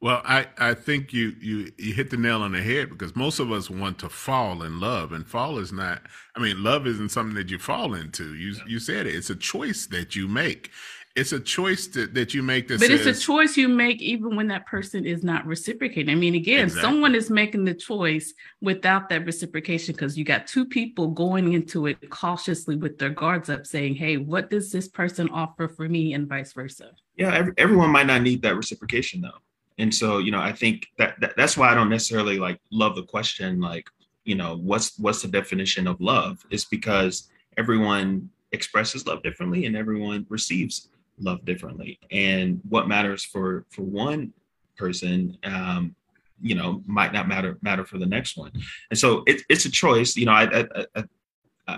Well, 0.00 0.22
I, 0.24 0.46
I 0.58 0.74
think 0.74 1.12
you, 1.12 1.34
you 1.40 1.72
you 1.76 1.92
hit 1.92 2.10
the 2.10 2.16
nail 2.16 2.42
on 2.42 2.52
the 2.52 2.62
head 2.62 2.88
because 2.88 3.16
most 3.16 3.40
of 3.40 3.50
us 3.50 3.68
want 3.68 3.98
to 3.98 4.08
fall 4.08 4.62
in 4.62 4.78
love, 4.78 5.12
and 5.12 5.26
fall 5.26 5.58
is 5.58 5.72
not. 5.72 6.02
I 6.36 6.40
mean, 6.40 6.62
love 6.62 6.86
isn't 6.86 7.10
something 7.10 7.34
that 7.34 7.50
you 7.50 7.58
fall 7.58 7.94
into. 7.94 8.34
You 8.34 8.54
you 8.66 8.78
said 8.78 9.06
it. 9.06 9.14
It's 9.14 9.30
a 9.30 9.36
choice 9.36 9.86
that 9.86 10.14
you 10.14 10.28
make, 10.28 10.70
it's 11.18 11.32
a 11.32 11.40
choice 11.40 11.86
that, 11.88 12.14
that 12.14 12.32
you 12.32 12.42
make 12.42 12.68
that 12.68 12.78
but 12.78 12.88
says, 12.88 13.06
it's 13.06 13.18
a 13.18 13.22
choice 13.22 13.56
you 13.56 13.68
make 13.68 14.00
even 14.00 14.36
when 14.36 14.46
that 14.48 14.66
person 14.66 15.04
is 15.04 15.22
not 15.22 15.46
reciprocating. 15.46 16.10
I 16.10 16.14
mean 16.14 16.34
again 16.34 16.64
exactly. 16.64 16.82
someone 16.82 17.14
is 17.14 17.30
making 17.30 17.64
the 17.64 17.74
choice 17.74 18.34
without 18.60 19.08
that 19.08 19.26
reciprocation 19.26 19.94
because 19.94 20.16
you 20.16 20.24
got 20.24 20.46
two 20.46 20.64
people 20.64 21.08
going 21.08 21.52
into 21.52 21.86
it 21.86 22.08
cautiously 22.10 22.76
with 22.76 22.98
their 22.98 23.10
guards 23.10 23.50
up 23.50 23.66
saying 23.66 23.94
hey 23.94 24.16
what 24.16 24.50
does 24.50 24.70
this 24.72 24.88
person 24.88 25.28
offer 25.30 25.68
for 25.68 25.88
me? 25.88 26.14
and 26.14 26.28
vice 26.28 26.52
versa. 26.52 26.92
Yeah 27.16 27.34
every, 27.34 27.52
everyone 27.58 27.90
might 27.90 28.06
not 28.06 28.22
need 28.22 28.42
that 28.42 28.56
reciprocation 28.56 29.20
though. 29.20 29.40
And 29.78 29.94
so 29.94 30.18
you 30.18 30.30
know 30.30 30.40
i 30.40 30.52
think 30.52 30.86
that, 30.98 31.20
that 31.20 31.36
that's 31.36 31.56
why 31.56 31.70
i 31.70 31.74
don't 31.74 31.90
necessarily 31.90 32.38
like 32.38 32.60
love 32.70 32.94
the 32.96 33.04
question 33.04 33.60
like 33.60 33.88
you 34.28 34.34
know 34.34 34.58
what's 34.58 34.98
what's 34.98 35.22
the 35.22 35.28
definition 35.28 35.86
of 35.86 36.00
love? 36.00 36.44
Is 36.50 36.66
because 36.66 37.30
everyone 37.56 38.28
expresses 38.52 39.06
love 39.06 39.22
differently 39.22 39.64
and 39.64 39.74
everyone 39.74 40.26
receives 40.28 40.90
love 41.20 41.44
differently 41.44 41.98
and 42.10 42.60
what 42.68 42.88
matters 42.88 43.24
for 43.24 43.64
for 43.70 43.82
one 43.82 44.32
person 44.76 45.36
um 45.44 45.94
you 46.40 46.54
know 46.54 46.82
might 46.86 47.12
not 47.12 47.26
matter 47.26 47.58
matter 47.62 47.84
for 47.84 47.98
the 47.98 48.06
next 48.06 48.36
one 48.36 48.52
and 48.90 48.98
so 48.98 49.24
it, 49.26 49.42
it's 49.48 49.64
a 49.64 49.70
choice 49.70 50.16
you 50.16 50.26
know 50.26 50.32
I, 50.32 50.60
I, 50.60 50.86
I 50.94 51.04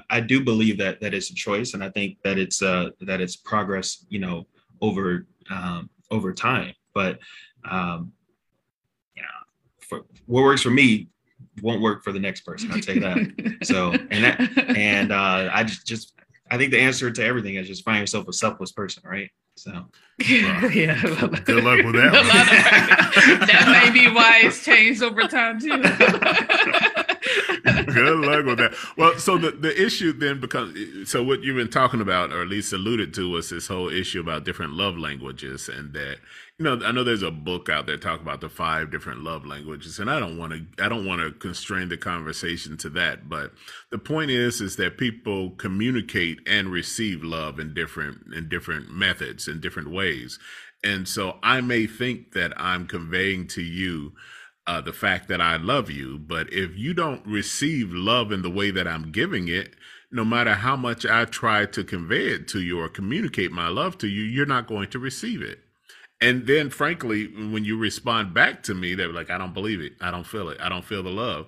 I 0.08 0.20
do 0.20 0.42
believe 0.42 0.78
that 0.78 1.00
that 1.00 1.14
it's 1.14 1.30
a 1.30 1.34
choice, 1.34 1.74
and 1.74 1.82
I 1.82 1.90
think 1.90 2.18
that 2.22 2.38
it's 2.38 2.62
uh 2.62 2.90
that 3.00 3.20
it's 3.20 3.36
progress, 3.36 4.04
you 4.08 4.20
know, 4.20 4.46
over 4.80 5.26
um, 5.50 5.90
over 6.10 6.32
time. 6.32 6.74
But 6.94 7.18
um, 7.68 8.12
you 9.14 9.22
know, 9.22 9.28
for 9.80 10.02
what 10.26 10.42
works 10.42 10.62
for 10.62 10.70
me 10.70 11.08
won't 11.62 11.82
work 11.82 12.04
for 12.04 12.12
the 12.12 12.20
next 12.20 12.42
person. 12.42 12.70
I'll 12.70 12.80
tell 12.80 12.94
you 12.94 13.00
that. 13.00 13.58
so 13.64 13.92
and 13.92 14.24
that 14.24 14.76
and 14.76 15.12
uh, 15.12 15.50
I 15.52 15.64
just 15.64 15.86
just 15.86 16.14
I 16.50 16.58
think 16.58 16.72
the 16.72 16.80
answer 16.80 17.10
to 17.10 17.24
everything 17.24 17.54
is 17.54 17.68
just 17.68 17.84
find 17.84 18.00
yourself 18.00 18.28
a 18.28 18.32
selfless 18.32 18.72
person, 18.72 19.02
right? 19.06 19.30
So 19.56 19.86
yeah, 20.18 20.60
good 20.68 21.64
luck 21.64 21.84
with 21.84 21.94
that. 21.94 22.12
that 23.46 23.68
may 23.68 23.90
be 23.90 24.12
why 24.12 24.40
it's 24.44 24.64
changed 24.64 25.02
over 25.02 25.22
time 25.22 25.60
too. 25.60 25.82
Good 27.92 28.18
luck 28.18 28.44
with 28.46 28.58
that. 28.58 28.74
Well, 28.96 29.18
so 29.18 29.36
the, 29.36 29.50
the 29.50 29.80
issue 29.80 30.12
then 30.12 30.40
becomes 30.40 31.10
so 31.10 31.22
what 31.22 31.42
you've 31.42 31.56
been 31.56 31.68
talking 31.68 32.00
about, 32.00 32.32
or 32.32 32.42
at 32.42 32.48
least 32.48 32.72
alluded 32.72 33.12
to, 33.14 33.30
was 33.30 33.50
this 33.50 33.66
whole 33.66 33.88
issue 33.88 34.20
about 34.20 34.44
different 34.44 34.72
love 34.72 34.96
languages, 34.96 35.68
and 35.68 35.92
that 35.92 36.18
you 36.60 36.64
know 36.64 36.78
I 36.84 36.92
know 36.92 37.02
there's 37.02 37.22
a 37.22 37.30
book 37.30 37.70
out 37.70 37.86
there 37.86 37.96
talk 37.96 38.20
about 38.20 38.42
the 38.42 38.50
five 38.50 38.90
different 38.90 39.22
love 39.24 39.46
languages, 39.46 39.98
and 39.98 40.10
I 40.10 40.20
don't 40.20 40.36
want 40.36 40.52
to 40.52 40.84
I 40.84 40.90
don't 40.90 41.06
want 41.06 41.22
to 41.22 41.32
constrain 41.32 41.88
the 41.88 41.96
conversation 41.96 42.76
to 42.78 42.90
that, 42.90 43.30
but 43.30 43.52
the 43.90 43.98
point 43.98 44.30
is 44.30 44.60
is 44.60 44.76
that 44.76 44.98
people 44.98 45.52
communicate 45.52 46.38
and 46.46 46.68
receive 46.68 47.24
love 47.24 47.58
in 47.58 47.72
different 47.72 48.34
in 48.34 48.50
different 48.50 48.90
methods 48.90 49.48
in 49.48 49.58
different 49.60 49.90
ways, 49.90 50.38
and 50.84 51.08
so 51.08 51.38
I 51.42 51.62
may 51.62 51.86
think 51.86 52.32
that 52.32 52.52
I'm 52.58 52.86
conveying 52.86 53.46
to 53.48 53.62
you 53.62 54.12
uh, 54.66 54.82
the 54.82 54.92
fact 54.92 55.28
that 55.28 55.40
I 55.40 55.56
love 55.56 55.90
you. 55.90 56.18
But 56.18 56.52
if 56.52 56.76
you 56.76 56.92
don't 56.92 57.26
receive 57.26 57.90
love 57.90 58.32
in 58.32 58.42
the 58.42 58.50
way 58.50 58.70
that 58.70 58.86
I'm 58.86 59.12
giving 59.12 59.48
it, 59.48 59.76
no 60.12 60.26
matter 60.26 60.52
how 60.52 60.76
much 60.76 61.06
I 61.06 61.24
try 61.24 61.64
to 61.64 61.84
convey 61.84 62.26
it 62.26 62.48
to 62.48 62.60
you 62.60 62.80
or 62.80 62.90
communicate 62.90 63.50
my 63.50 63.68
love 63.68 63.96
to 63.98 64.08
you, 64.08 64.22
you're 64.22 64.44
not 64.44 64.66
going 64.66 64.90
to 64.90 64.98
receive 64.98 65.40
it. 65.40 65.60
And 66.20 66.46
then, 66.46 66.68
frankly, 66.68 67.26
when 67.26 67.64
you 67.64 67.78
respond 67.78 68.34
back 68.34 68.62
to 68.64 68.74
me, 68.74 68.94
they're 68.94 69.12
like, 69.12 69.30
I 69.30 69.38
don't 69.38 69.54
believe 69.54 69.80
it. 69.80 69.92
I 70.00 70.10
don't 70.10 70.26
feel 70.26 70.50
it. 70.50 70.58
I 70.60 70.68
don't 70.68 70.84
feel 70.84 71.02
the 71.02 71.10
love. 71.10 71.46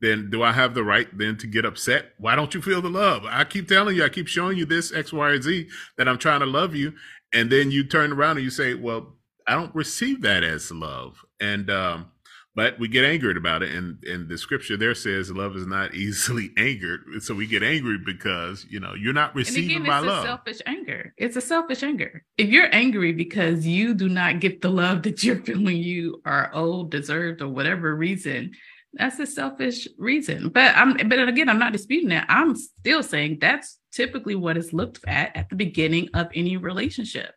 Then 0.00 0.30
do 0.30 0.42
I 0.42 0.52
have 0.52 0.74
the 0.74 0.84
right 0.84 1.06
then 1.16 1.36
to 1.38 1.46
get 1.46 1.64
upset? 1.64 2.12
Why 2.18 2.36
don't 2.36 2.54
you 2.54 2.62
feel 2.62 2.82
the 2.82 2.90
love? 2.90 3.24
I 3.26 3.44
keep 3.44 3.68
telling 3.68 3.96
you, 3.96 4.04
I 4.04 4.08
keep 4.08 4.28
showing 4.28 4.58
you 4.58 4.64
this 4.64 4.92
X, 4.92 5.12
Y, 5.12 5.28
or 5.28 5.40
Z 5.40 5.68
that 5.96 6.08
I'm 6.08 6.18
trying 6.18 6.40
to 6.40 6.46
love 6.46 6.74
you. 6.74 6.94
And 7.32 7.50
then 7.50 7.70
you 7.70 7.84
turn 7.84 8.12
around 8.12 8.36
and 8.38 8.44
you 8.44 8.50
say, 8.50 8.74
well, 8.74 9.14
I 9.46 9.54
don't 9.54 9.74
receive 9.74 10.22
that 10.22 10.42
as 10.42 10.70
love. 10.70 11.24
And, 11.40 11.70
um, 11.70 12.10
but 12.54 12.78
we 12.78 12.88
get 12.88 13.04
angered 13.04 13.36
about 13.36 13.62
it 13.62 13.74
and 13.74 14.02
and 14.04 14.28
the 14.28 14.36
scripture 14.36 14.76
there 14.76 14.94
says 14.94 15.30
love 15.30 15.56
is 15.56 15.66
not 15.66 15.94
easily 15.94 16.50
angered 16.56 17.00
so 17.20 17.34
we 17.34 17.46
get 17.46 17.62
angry 17.62 17.98
because 18.04 18.66
you 18.68 18.80
know 18.80 18.94
you're 18.94 19.12
not 19.12 19.34
receiving 19.34 19.76
and 19.76 19.84
again, 19.84 19.86
my 19.86 19.98
it's 19.98 20.06
love. 20.06 20.24
a 20.24 20.26
selfish 20.26 20.58
anger. 20.66 21.14
It's 21.16 21.36
a 21.36 21.40
selfish 21.40 21.82
anger. 21.82 22.24
If 22.36 22.48
you're 22.48 22.74
angry 22.74 23.12
because 23.12 23.66
you 23.66 23.94
do 23.94 24.08
not 24.08 24.40
get 24.40 24.60
the 24.60 24.70
love 24.70 25.02
that 25.02 25.22
you're 25.22 25.36
feeling 25.44 25.76
you 25.76 26.20
are 26.24 26.50
owed 26.52 26.90
deserved 26.90 27.42
or 27.42 27.48
whatever 27.48 27.94
reason 27.94 28.52
that's 28.94 29.18
a 29.18 29.26
selfish 29.26 29.86
reason. 29.98 30.48
But 30.48 30.76
i'm 30.76 30.96
but 31.08 31.28
again 31.28 31.48
i'm 31.48 31.58
not 31.58 31.72
disputing 31.72 32.08
that. 32.08 32.26
I'm 32.28 32.56
still 32.56 33.02
saying 33.02 33.38
that's 33.40 33.78
typically 33.92 34.34
what 34.34 34.56
is 34.56 34.72
looked 34.72 35.00
at 35.06 35.36
at 35.36 35.48
the 35.50 35.56
beginning 35.56 36.08
of 36.14 36.28
any 36.34 36.56
relationship 36.56 37.34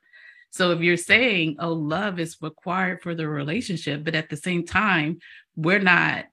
so 0.52 0.72
if 0.72 0.82
you're 0.82 0.98
saying, 0.98 1.56
oh, 1.60 1.74
love 1.74 2.20
is 2.20 2.38
required 2.42 3.02
for 3.02 3.16
the 3.16 3.28
relationship, 3.28 4.04
but 4.04 4.16
at 4.16 4.30
the 4.30 4.38
same 4.38 4.66
time, 4.66 5.20
we're 5.56 5.80
not 5.80 6.26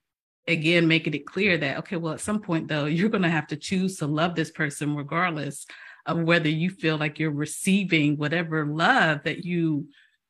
again 0.46 0.88
making 0.88 1.14
it 1.14 1.26
clear 1.26 1.59
that 1.59 1.76
okay 1.76 1.96
well 1.96 2.14
at 2.14 2.20
some 2.20 2.40
point 2.40 2.68
though 2.68 2.87
you're 2.87 3.11
going 3.11 3.22
to 3.22 3.28
have 3.28 3.46
to 3.46 3.57
choose 3.57 3.98
to 3.98 4.07
love 4.07 4.35
this 4.35 4.50
person 4.50 4.96
regardless 4.96 5.66
of 6.07 6.18
whether 6.22 6.48
you 6.48 6.70
feel 6.70 6.96
like 6.96 7.18
you're 7.18 7.31
receiving 7.31 8.16
whatever 8.16 8.64
love 8.64 9.22
that 9.24 9.44
you 9.44 9.87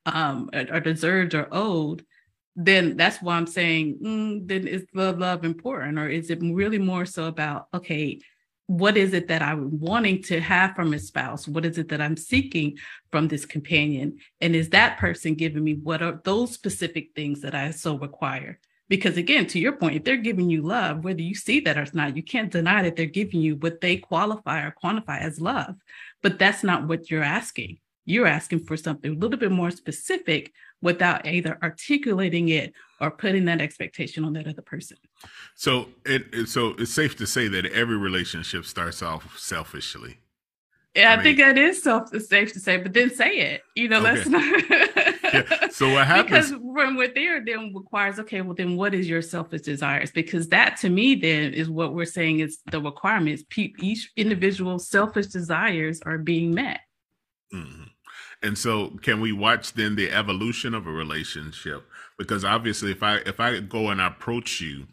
um, 0.06 0.50
are 0.52 0.80
deserved 0.80 1.36
or 1.36 1.46
owed 1.52 2.04
then 2.56 2.96
that's 2.96 3.22
why 3.22 3.36
i'm 3.36 3.46
saying 3.46 3.96
mm, 4.02 4.48
then 4.48 4.66
is 4.66 4.84
the 4.92 5.12
love 5.12 5.44
important? 5.44 5.96
Or 5.96 6.08
is 6.08 6.28
it 6.28 6.40
really 6.42 6.78
more 6.78 7.06
so 7.06 7.26
about 7.26 7.68
okay 7.72 8.20
what 8.68 8.98
is 8.98 9.14
it 9.14 9.28
that 9.28 9.40
I'm 9.40 9.80
wanting 9.80 10.22
to 10.24 10.40
have 10.40 10.76
from 10.76 10.92
a 10.92 10.98
spouse? 10.98 11.48
What 11.48 11.64
is 11.64 11.78
it 11.78 11.88
that 11.88 12.02
I'm 12.02 12.18
seeking 12.18 12.76
from 13.10 13.26
this 13.26 13.46
companion? 13.46 14.18
And 14.42 14.54
is 14.54 14.68
that 14.70 14.98
person 14.98 15.34
giving 15.34 15.64
me 15.64 15.72
what 15.72 16.02
are 16.02 16.20
those 16.22 16.52
specific 16.52 17.12
things 17.16 17.40
that 17.40 17.54
I 17.54 17.70
so 17.70 17.96
require? 17.96 18.60
Because 18.90 19.16
again, 19.16 19.46
to 19.48 19.58
your 19.58 19.72
point, 19.72 19.96
if 19.96 20.04
they're 20.04 20.18
giving 20.18 20.50
you 20.50 20.60
love, 20.60 21.02
whether 21.02 21.22
you 21.22 21.34
see 21.34 21.60
that 21.60 21.78
or 21.78 21.86
not, 21.94 22.14
you 22.14 22.22
can't 22.22 22.52
deny 22.52 22.82
that 22.82 22.94
they're 22.94 23.06
giving 23.06 23.40
you 23.40 23.56
what 23.56 23.80
they 23.80 23.96
qualify 23.96 24.60
or 24.60 24.74
quantify 24.82 25.18
as 25.18 25.40
love. 25.40 25.74
But 26.22 26.38
that's 26.38 26.62
not 26.62 26.86
what 26.86 27.10
you're 27.10 27.22
asking. 27.22 27.78
You're 28.04 28.26
asking 28.26 28.64
for 28.64 28.76
something 28.76 29.12
a 29.12 29.18
little 29.18 29.38
bit 29.38 29.50
more 29.50 29.70
specific 29.70 30.52
without 30.82 31.26
either 31.26 31.58
articulating 31.62 32.50
it 32.50 32.74
or 33.00 33.10
putting 33.10 33.44
that 33.46 33.60
expectation 33.60 34.24
on 34.24 34.32
that 34.34 34.46
other 34.46 34.62
person. 34.62 34.96
So 35.54 35.88
it, 36.04 36.26
it 36.32 36.48
so 36.48 36.74
it's 36.78 36.92
safe 36.92 37.16
to 37.16 37.26
say 37.26 37.48
that 37.48 37.66
every 37.66 37.96
relationship 37.96 38.64
starts 38.64 39.02
off 39.02 39.38
selfishly. 39.38 40.18
Yeah, 40.94 41.10
I, 41.10 41.12
I 41.12 41.16
mean, 41.16 41.24
think 41.24 41.38
that 41.38 41.58
is 41.58 41.82
self 41.82 42.08
safe 42.08 42.52
to 42.54 42.60
say, 42.60 42.76
but 42.78 42.92
then 42.92 43.14
say 43.14 43.38
it. 43.38 43.62
You 43.76 43.88
know, 43.88 43.98
okay. 43.98 44.14
let's 44.14 44.28
not. 44.28 44.70
yeah. 45.32 45.68
So 45.68 45.92
what 45.92 46.06
happens? 46.08 46.50
Because 46.50 46.60
when 46.60 46.96
we're 46.96 47.12
there, 47.14 47.44
then 47.44 47.72
requires 47.74 48.18
okay. 48.20 48.40
Well, 48.40 48.54
then 48.54 48.76
what 48.76 48.94
is 48.94 49.08
your 49.08 49.22
selfish 49.22 49.62
desires? 49.62 50.10
Because 50.10 50.48
that 50.48 50.76
to 50.78 50.88
me 50.88 51.14
then 51.14 51.54
is 51.54 51.70
what 51.70 51.94
we're 51.94 52.04
saying 52.04 52.40
is 52.40 52.58
the 52.70 52.80
requirements. 52.80 53.44
Each 53.56 54.10
individual 54.16 54.78
selfish 54.78 55.26
desires 55.26 56.00
are 56.04 56.18
being 56.18 56.54
met. 56.54 56.80
Mm-hmm. 57.54 57.84
And 58.42 58.56
so, 58.56 58.90
can 59.02 59.20
we 59.20 59.32
watch 59.32 59.72
then 59.72 59.96
the 59.96 60.10
evolution 60.10 60.74
of 60.74 60.86
a 60.86 60.92
relationship? 60.92 61.84
Because 62.18 62.44
obviously, 62.44 62.90
if 62.90 63.02
I 63.02 63.16
if 63.18 63.40
I 63.40 63.60
go 63.60 63.88
and 63.88 64.00
approach 64.00 64.60
you 64.60 64.86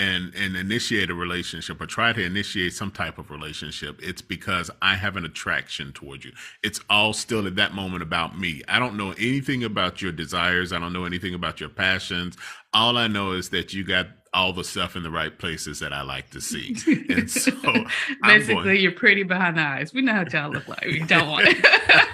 and 0.00 0.34
and 0.34 0.56
initiate 0.56 1.10
a 1.10 1.14
relationship 1.14 1.80
or 1.80 1.86
try 1.86 2.12
to 2.12 2.24
initiate 2.24 2.72
some 2.72 2.90
type 2.90 3.18
of 3.18 3.30
relationship 3.30 3.98
it's 4.02 4.22
because 4.22 4.70
i 4.80 4.94
have 4.94 5.16
an 5.16 5.24
attraction 5.24 5.92
toward 5.92 6.24
you. 6.24 6.32
It's 6.62 6.80
all 6.88 7.12
still 7.12 7.46
at 7.46 7.56
that 7.56 7.74
moment 7.74 8.02
about 8.02 8.38
me. 8.38 8.62
I 8.66 8.78
don't 8.78 8.96
know 8.96 9.10
anything 9.12 9.62
about 9.64 10.00
your 10.00 10.12
desires. 10.12 10.72
I 10.72 10.78
don't 10.78 10.92
know 10.92 11.04
anything 11.04 11.34
about 11.34 11.60
your 11.60 11.68
passions. 11.68 12.36
All 12.72 12.96
i 12.96 13.06
know 13.06 13.32
is 13.32 13.50
that 13.50 13.74
you 13.74 13.84
got 13.84 14.06
all 14.32 14.52
the 14.52 14.62
stuff 14.62 14.94
in 14.94 15.02
the 15.02 15.10
right 15.10 15.36
places 15.38 15.80
that 15.80 15.92
i 15.92 16.02
like 16.02 16.30
to 16.30 16.40
see. 16.40 16.76
And 17.08 17.30
so 17.30 17.50
basically 18.22 18.54
going, 18.54 18.80
you're 18.80 18.92
pretty 18.92 19.24
behind 19.24 19.58
the 19.58 19.62
eyes. 19.62 19.92
We 19.92 20.02
know 20.02 20.12
how 20.12 20.24
y'all 20.32 20.50
look 20.50 20.68
like. 20.68 20.84
We 20.84 21.00
don't 21.00 21.28
want 21.28 21.48
it 21.48 21.56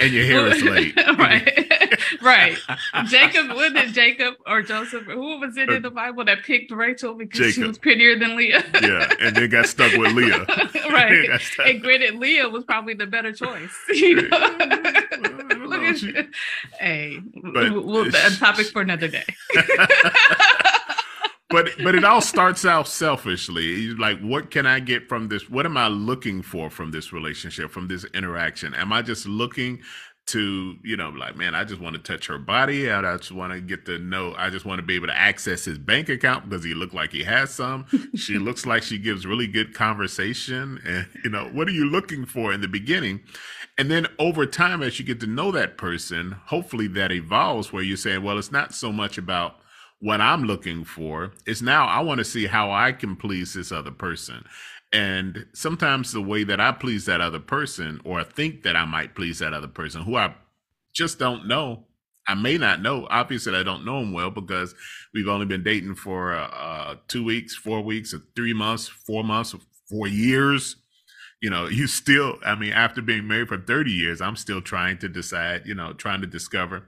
and 0.00 0.12
your 0.12 0.24
hair 0.24 0.46
is 0.46 0.62
late. 0.62 0.96
right. 1.18 1.90
right. 2.22 2.56
Jacob, 3.06 3.48
was 3.50 3.72
it 3.74 3.92
Jacob 3.92 4.34
or 4.46 4.62
Joseph? 4.62 5.04
Who 5.04 5.38
was 5.40 5.56
it 5.56 5.70
in 5.70 5.82
the 5.82 5.90
Bible 5.90 6.24
that 6.24 6.42
picked 6.42 6.70
Rachel 6.70 7.14
because 7.14 7.38
Jacob. 7.38 7.54
she 7.54 7.62
was 7.64 7.78
prettier 7.78 8.18
than 8.18 8.36
Leah? 8.36 8.64
yeah. 8.82 9.12
And 9.20 9.36
then 9.36 9.48
got 9.50 9.66
stuck 9.66 9.92
with 9.96 10.12
Leah. 10.12 10.44
right. 10.90 11.40
And 11.64 11.80
granted, 11.80 12.16
Leah 12.16 12.48
was 12.48 12.64
probably 12.64 12.94
the 12.94 13.06
better 13.06 13.32
choice. 13.32 13.76
You 13.88 14.28
know? 14.28 14.38
Look 15.66 15.82
at 15.82 16.26
Hey, 16.78 17.20
but 17.34 17.72
we'll, 17.72 18.08
a 18.08 18.30
topic 18.38 18.66
for 18.66 18.82
another 18.82 19.08
day 19.08 19.24
but 21.50 21.70
but 21.82 21.94
it 21.94 22.04
all 22.04 22.20
starts 22.20 22.64
out 22.64 22.88
selfishly. 22.88 23.90
Like, 23.94 24.20
what 24.20 24.50
can 24.50 24.66
I 24.66 24.80
get 24.80 25.08
from 25.08 25.28
this? 25.28 25.50
What 25.50 25.66
am 25.66 25.76
I 25.76 25.88
looking 25.88 26.42
for 26.42 26.70
from 26.70 26.90
this 26.90 27.12
relationship, 27.12 27.70
from 27.70 27.88
this 27.88 28.04
interaction? 28.14 28.74
Am 28.74 28.92
I 28.92 29.02
just 29.02 29.26
looking 29.26 29.80
to, 30.30 30.76
you 30.84 30.96
know, 30.96 31.08
like, 31.08 31.36
man, 31.36 31.56
I 31.56 31.64
just 31.64 31.80
want 31.80 31.96
to 31.96 32.02
touch 32.02 32.28
her 32.28 32.38
body. 32.38 32.88
I 32.88 33.16
just 33.16 33.32
want 33.32 33.52
to 33.52 33.60
get 33.60 33.84
to 33.86 33.98
know. 33.98 34.34
I 34.38 34.48
just 34.48 34.64
want 34.64 34.78
to 34.78 34.86
be 34.86 34.94
able 34.94 35.08
to 35.08 35.16
access 35.16 35.64
his 35.64 35.76
bank 35.76 36.08
account 36.08 36.48
because 36.48 36.64
he 36.64 36.72
looked 36.72 36.94
like 36.94 37.10
he 37.10 37.24
has 37.24 37.50
some. 37.50 37.86
she 38.14 38.38
looks 38.38 38.64
like 38.64 38.84
she 38.84 38.96
gives 38.98 39.26
really 39.26 39.48
good 39.48 39.74
conversation. 39.74 40.80
And 40.84 41.08
you 41.24 41.30
know, 41.30 41.48
what 41.52 41.66
are 41.66 41.72
you 41.72 41.84
looking 41.84 42.26
for 42.26 42.52
in 42.52 42.60
the 42.60 42.68
beginning? 42.68 43.20
And 43.76 43.90
then 43.90 44.06
over 44.18 44.46
time, 44.46 44.82
as 44.82 44.98
you 45.00 45.04
get 45.04 45.20
to 45.20 45.26
know 45.26 45.50
that 45.50 45.76
person, 45.76 46.36
hopefully 46.46 46.86
that 46.88 47.10
evolves 47.10 47.72
where 47.72 47.82
you 47.82 47.96
say, 47.96 48.18
well, 48.18 48.38
it's 48.38 48.52
not 48.52 48.72
so 48.72 48.92
much 48.92 49.18
about 49.18 49.56
what 50.00 50.20
I'm 50.20 50.44
looking 50.44 50.84
for. 50.84 51.32
is 51.46 51.62
now 51.62 51.86
I 51.86 52.00
want 52.00 52.18
to 52.18 52.24
see 52.24 52.46
how 52.46 52.70
I 52.70 52.92
can 52.92 53.16
please 53.16 53.54
this 53.54 53.70
other 53.70 53.90
person. 53.90 54.44
And 54.92 55.46
sometimes 55.52 56.12
the 56.12 56.22
way 56.22 56.42
that 56.44 56.60
I 56.60 56.72
please 56.72 57.06
that 57.06 57.20
other 57.20 57.38
person, 57.38 58.00
or 58.04 58.24
think 58.24 58.62
that 58.62 58.74
I 58.76 58.84
might 58.84 59.14
please 59.14 59.38
that 59.38 59.52
other 59.52 59.68
person, 59.68 60.02
who 60.02 60.16
I 60.16 60.34
just 60.92 61.18
don't 61.18 61.46
know, 61.46 61.84
I 62.26 62.34
may 62.34 62.58
not 62.58 62.82
know. 62.82 63.06
Obviously, 63.10 63.54
I 63.54 63.62
don't 63.62 63.84
know 63.84 64.00
him 64.00 64.12
well 64.12 64.30
because 64.30 64.74
we've 65.14 65.28
only 65.28 65.46
been 65.46 65.62
dating 65.62 65.94
for 65.94 66.34
uh, 66.34 66.96
two 67.08 67.24
weeks, 67.24 67.54
four 67.54 67.82
weeks, 67.82 68.12
or 68.12 68.20
three 68.34 68.52
months, 68.52 68.88
four 68.88 69.22
months, 69.22 69.54
four 69.88 70.06
years. 70.06 70.76
You 71.40 71.50
know, 71.50 71.68
you 71.68 71.86
still, 71.86 72.38
I 72.44 72.54
mean, 72.54 72.72
after 72.72 73.00
being 73.00 73.26
married 73.26 73.48
for 73.48 73.58
30 73.58 73.90
years, 73.90 74.20
I'm 74.20 74.36
still 74.36 74.60
trying 74.60 74.98
to 74.98 75.08
decide, 75.08 75.62
you 75.66 75.74
know, 75.74 75.92
trying 75.92 76.20
to 76.20 76.26
discover 76.26 76.84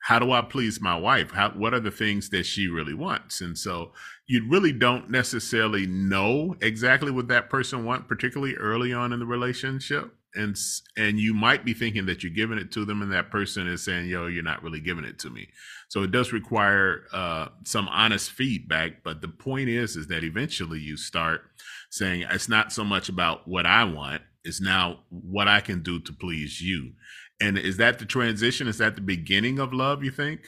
how 0.00 0.18
do 0.18 0.32
I 0.32 0.42
please 0.42 0.80
my 0.80 0.96
wife? 0.96 1.30
How, 1.30 1.50
what 1.50 1.74
are 1.74 1.80
the 1.80 1.90
things 1.90 2.30
that 2.30 2.44
she 2.46 2.68
really 2.68 2.94
wants? 2.94 3.40
And 3.40 3.56
so 3.56 3.92
you 4.26 4.48
really 4.48 4.72
don't 4.72 5.10
necessarily 5.10 5.86
know 5.86 6.56
exactly 6.60 7.10
what 7.10 7.28
that 7.28 7.50
person 7.50 7.84
wants, 7.84 8.06
particularly 8.08 8.54
early 8.54 8.92
on 8.92 9.12
in 9.12 9.20
the 9.20 9.26
relationship. 9.26 10.14
And, 10.34 10.56
and 10.96 11.18
you 11.18 11.34
might 11.34 11.64
be 11.64 11.74
thinking 11.74 12.06
that 12.06 12.22
you're 12.22 12.32
giving 12.32 12.56
it 12.56 12.70
to 12.72 12.84
them 12.84 13.02
and 13.02 13.12
that 13.12 13.30
person 13.30 13.66
is 13.66 13.84
saying, 13.84 14.08
yo, 14.08 14.26
you're 14.26 14.44
not 14.44 14.62
really 14.62 14.80
giving 14.80 15.04
it 15.04 15.18
to 15.20 15.30
me. 15.30 15.48
So 15.88 16.02
it 16.02 16.12
does 16.12 16.32
require 16.32 17.04
uh, 17.12 17.48
some 17.64 17.88
honest 17.88 18.30
feedback. 18.30 19.02
But 19.02 19.20
the 19.20 19.28
point 19.28 19.68
is, 19.68 19.96
is 19.96 20.06
that 20.06 20.24
eventually 20.24 20.78
you 20.78 20.96
start 20.96 21.42
saying, 21.90 22.24
it's 22.30 22.48
not 22.48 22.72
so 22.72 22.84
much 22.84 23.08
about 23.08 23.48
what 23.48 23.66
I 23.66 23.84
want. 23.84 24.22
It's 24.44 24.60
now 24.60 25.00
what 25.10 25.48
I 25.48 25.60
can 25.60 25.82
do 25.82 26.00
to 26.00 26.12
please 26.12 26.62
you 26.62 26.92
and 27.40 27.58
is 27.58 27.76
that 27.78 27.98
the 27.98 28.04
transition? 28.04 28.68
Is 28.68 28.78
that 28.78 28.94
the 28.94 29.00
beginning 29.00 29.58
of 29.58 29.72
love, 29.72 30.04
you 30.04 30.10
think? 30.10 30.42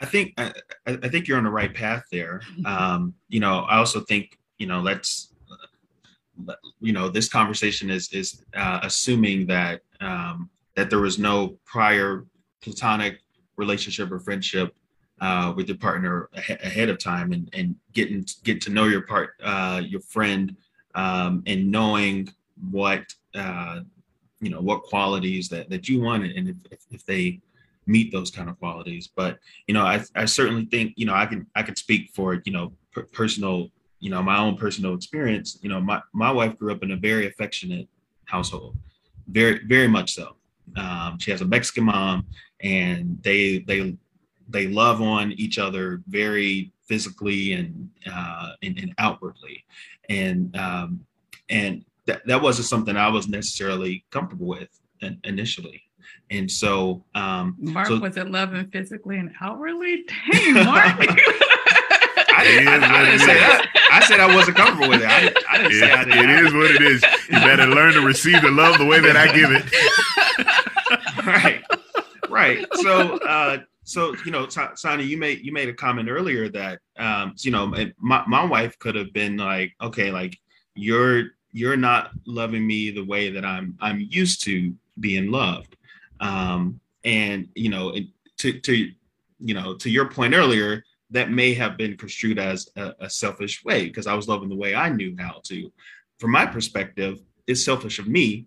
I 0.00 0.06
think 0.06 0.34
I, 0.36 0.52
I, 0.84 1.08
think 1.08 1.28
you're 1.28 1.38
on 1.38 1.44
the 1.44 1.50
right 1.50 1.72
path 1.72 2.04
there. 2.10 2.40
Mm-hmm. 2.50 2.66
Um, 2.66 3.14
you 3.28 3.38
know, 3.38 3.60
I 3.60 3.76
also 3.76 4.00
think 4.00 4.36
you 4.58 4.66
know 4.66 4.80
let's 4.80 5.32
you 6.80 6.92
know 6.92 7.08
this 7.08 7.28
conversation 7.28 7.88
is 7.88 8.12
is 8.12 8.44
uh, 8.54 8.80
assuming 8.82 9.46
that 9.46 9.82
um, 10.00 10.50
that 10.74 10.90
there 10.90 10.98
was 10.98 11.18
no 11.18 11.56
prior 11.64 12.26
platonic 12.62 13.20
relationship 13.56 14.10
or 14.10 14.18
friendship 14.18 14.74
uh, 15.20 15.52
with 15.56 15.68
your 15.68 15.78
partner 15.78 16.28
ahead 16.34 16.88
of 16.88 16.98
time 16.98 17.32
and, 17.32 17.48
and 17.52 17.76
getting 17.92 18.26
get 18.42 18.60
to 18.62 18.70
know 18.70 18.86
your 18.86 19.02
part 19.02 19.34
uh, 19.42 19.80
your 19.84 20.00
friend 20.00 20.56
um, 20.96 21.44
and 21.46 21.70
knowing 21.70 22.28
what 22.70 23.04
uh, 23.36 23.80
you 24.42 24.50
know 24.50 24.60
what 24.60 24.82
qualities 24.82 25.48
that 25.48 25.70
that 25.70 25.88
you 25.88 26.00
want 26.00 26.24
and 26.24 26.48
if, 26.48 26.56
if 26.90 27.06
they 27.06 27.40
meet 27.86 28.12
those 28.12 28.30
kind 28.30 28.48
of 28.50 28.58
qualities. 28.58 29.08
But 29.14 29.38
you 29.66 29.74
know 29.74 29.84
I, 29.84 30.02
I 30.14 30.26
certainly 30.26 30.66
think 30.66 30.92
you 30.96 31.06
know 31.06 31.14
i 31.14 31.26
can 31.26 31.46
i 31.54 31.62
can 31.62 31.76
speak 31.76 32.10
for 32.14 32.42
you 32.44 32.52
know 32.52 32.72
per- 32.92 33.04
personal 33.04 33.70
you 34.00 34.10
know 34.10 34.22
my 34.22 34.38
own 34.38 34.56
personal 34.56 34.94
experience. 34.94 35.58
You 35.62 35.70
know 35.70 35.80
my, 35.80 36.02
my 36.12 36.30
wife 36.30 36.58
grew 36.58 36.72
up 36.72 36.82
in 36.82 36.90
a 36.90 36.96
very 36.96 37.26
affectionate 37.26 37.88
household 38.26 38.76
very 39.28 39.60
very 39.66 39.88
much 39.88 40.14
so. 40.14 40.36
Um, 40.76 41.18
she 41.18 41.30
has 41.30 41.40
a 41.40 41.46
mexican 41.46 41.84
mom 41.84 42.26
and 42.60 43.18
they 43.22 43.58
they 43.60 43.96
they 44.48 44.66
love 44.68 45.00
on 45.00 45.32
each 45.32 45.58
other 45.58 46.02
very 46.06 46.72
physically 46.92 47.52
and 47.52 47.88
uh, 48.10 48.52
and, 48.62 48.78
and 48.78 48.94
outwardly. 48.98 49.64
And 50.08 50.54
um, 50.56 51.06
and 51.48 51.84
that, 52.06 52.22
that 52.26 52.40
wasn't 52.40 52.66
something 52.66 52.96
i 52.96 53.08
was 53.08 53.28
necessarily 53.28 54.04
comfortable 54.10 54.46
with 54.46 54.68
initially 55.24 55.82
and 56.30 56.50
so 56.50 57.04
um 57.14 57.56
mark 57.58 57.88
so, 57.88 57.98
was 57.98 58.16
in 58.16 58.30
love 58.30 58.52
and 58.54 58.70
physically 58.72 59.18
and 59.18 59.32
outwardly 59.40 60.04
dang 60.32 60.54
mark 60.64 61.08
I 62.34 62.44
didn't, 62.44 62.68
I, 62.68 63.00
I 63.00 63.04
didn't 63.04 63.20
say 63.20 63.34
that. 63.34 63.68
I 63.92 64.00
said 64.04 64.20
I 64.20 64.34
wasn't 64.34 64.56
comfortable 64.56 64.88
with 64.88 65.02
it. 65.02 65.08
I 65.08 65.20
didn't, 65.20 65.44
I 65.48 65.56
didn't 65.58 65.72
it, 65.72 65.80
say 65.80 65.92
I 65.92 66.04
didn't. 66.04 66.30
It 66.30 66.44
is 66.46 66.54
what 66.54 66.70
it 66.70 66.82
is. 66.82 67.04
You 67.28 67.38
better 67.40 67.66
learn 67.66 67.92
to 67.92 68.00
receive 68.00 68.40
the 68.42 68.50
love 68.50 68.78
the 68.78 68.86
way 68.86 69.00
that 69.00 69.16
I 69.16 69.32
give 69.32 69.50
it. 69.52 69.64
right, 71.26 71.62
right. 72.28 72.66
So, 72.76 73.18
uh, 73.18 73.58
so 73.84 74.14
you 74.24 74.32
know, 74.32 74.48
Sonia, 74.48 75.04
you 75.04 75.18
made 75.18 75.44
you 75.44 75.52
made 75.52 75.68
a 75.68 75.74
comment 75.74 76.08
earlier 76.08 76.48
that 76.48 76.78
um, 76.98 77.34
you 77.40 77.50
know, 77.50 77.72
my 77.98 78.24
my 78.26 78.44
wife 78.44 78.78
could 78.78 78.94
have 78.94 79.12
been 79.12 79.36
like, 79.36 79.74
okay, 79.80 80.10
like 80.10 80.38
you're 80.74 81.32
you're 81.52 81.76
not 81.76 82.10
loving 82.26 82.66
me 82.66 82.90
the 82.90 83.04
way 83.04 83.30
that 83.30 83.44
I'm 83.44 83.76
I'm 83.80 84.00
used 84.00 84.42
to 84.44 84.74
being 84.98 85.30
loved, 85.30 85.76
um, 86.20 86.80
and 87.04 87.48
you 87.54 87.68
know, 87.68 87.94
to 88.38 88.60
to 88.60 88.90
you 89.38 89.54
know, 89.54 89.74
to 89.74 89.90
your 89.90 90.08
point 90.08 90.34
earlier, 90.34 90.84
that 91.10 91.30
may 91.30 91.52
have 91.54 91.76
been 91.76 91.96
construed 91.96 92.38
as 92.38 92.68
a, 92.76 92.94
a 93.00 93.10
selfish 93.10 93.64
way 93.64 93.86
because 93.86 94.06
I 94.06 94.14
was 94.14 94.28
loving 94.28 94.48
the 94.48 94.56
way 94.56 94.74
I 94.74 94.88
knew 94.88 95.14
how 95.18 95.40
to. 95.44 95.70
From 96.18 96.30
my 96.30 96.46
perspective, 96.46 97.18
it's 97.46 97.64
selfish 97.64 97.98
of 97.98 98.08
me 98.08 98.46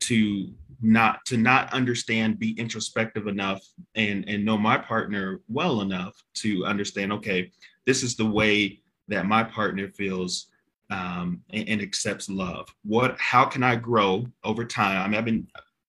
to 0.00 0.52
not 0.80 1.24
to 1.24 1.36
not 1.36 1.72
understand 1.72 2.38
be 2.38 2.52
introspective 2.58 3.26
enough 3.26 3.64
and 3.94 4.28
and 4.28 4.44
know 4.44 4.58
my 4.58 4.76
partner 4.76 5.40
well 5.48 5.80
enough 5.80 6.14
to 6.34 6.66
understand 6.66 7.12
okay 7.12 7.50
this 7.86 8.02
is 8.02 8.16
the 8.16 8.26
way 8.26 8.80
that 9.08 9.24
my 9.24 9.42
partner 9.42 9.88
feels 9.88 10.48
um, 10.90 11.40
and, 11.50 11.68
and, 11.68 11.80
accepts 11.80 12.28
love. 12.28 12.68
What 12.84 13.18
how 13.18 13.44
can 13.44 13.62
i 13.62 13.76
grow 13.76 14.26
over 14.42 14.64
time? 14.64 15.00
I 15.00 15.08
mean 15.08 15.18
i've 15.18 15.24
been 15.24 15.46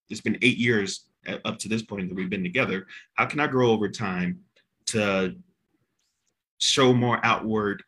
it's 0.08 0.20
been 0.20 0.38
eight 0.42 0.56
years 0.56 1.06
up 1.44 1.58
to 1.58 1.68
this 1.68 1.82
point 1.82 2.08
that 2.08 2.14
we've 2.14 2.30
been 2.30 2.42
together. 2.42 2.86
How 3.14 3.26
can 3.26 3.40
i 3.40 3.46
grow 3.46 3.70
over 3.70 3.88
time 3.88 4.40
to 4.86 5.34
show 6.58 6.92
more 6.92 7.20
outward 7.24 7.82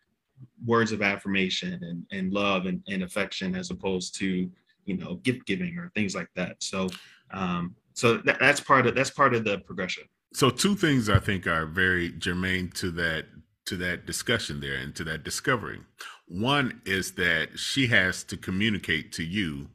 words 0.65 0.93
of 0.93 1.03
affirmation 1.03 1.81
and, 1.83 2.05
and 2.13 2.33
love 2.33 2.67
and, 2.67 2.83
and 2.89 3.03
affection 3.03 3.55
as 3.55 3.71
opposed 3.71 4.15
to 4.17 4.51
you 4.85 4.97
know 4.97 5.17
gift 5.17 5.47
giving 5.47 5.79
or 5.79 5.91
things 5.95 6.15
like 6.15 6.29
that? 6.37 6.63
So 6.63 6.89
um 7.33 7.75
so 7.95 8.19
that, 8.19 8.39
that's 8.39 8.61
part 8.61 8.87
of 8.87 8.95
that's 8.95 9.11
part 9.11 9.35
of 9.35 9.45
the 9.45 9.59
progression. 9.61 10.05
So 10.35 10.51
two 10.51 10.77
things 10.77 11.09
i 11.09 11.19
think 11.19 11.47
are 11.47 11.65
very 11.65 12.13
germane 12.13 12.71
to 12.73 12.91
that 12.93 13.27
to 13.65 13.77
that 13.77 14.07
discussion 14.07 14.61
there 14.61 14.77
and 14.77 14.95
to 14.95 15.05
that 15.05 15.25
discovery 15.25 15.81
one 16.29 16.81
is 16.85 17.13
that 17.13 17.59
she 17.59 17.87
has 17.89 18.23
to 18.25 18.37
communicate 18.37 19.13
to 19.13 19.25
you 19.25 19.69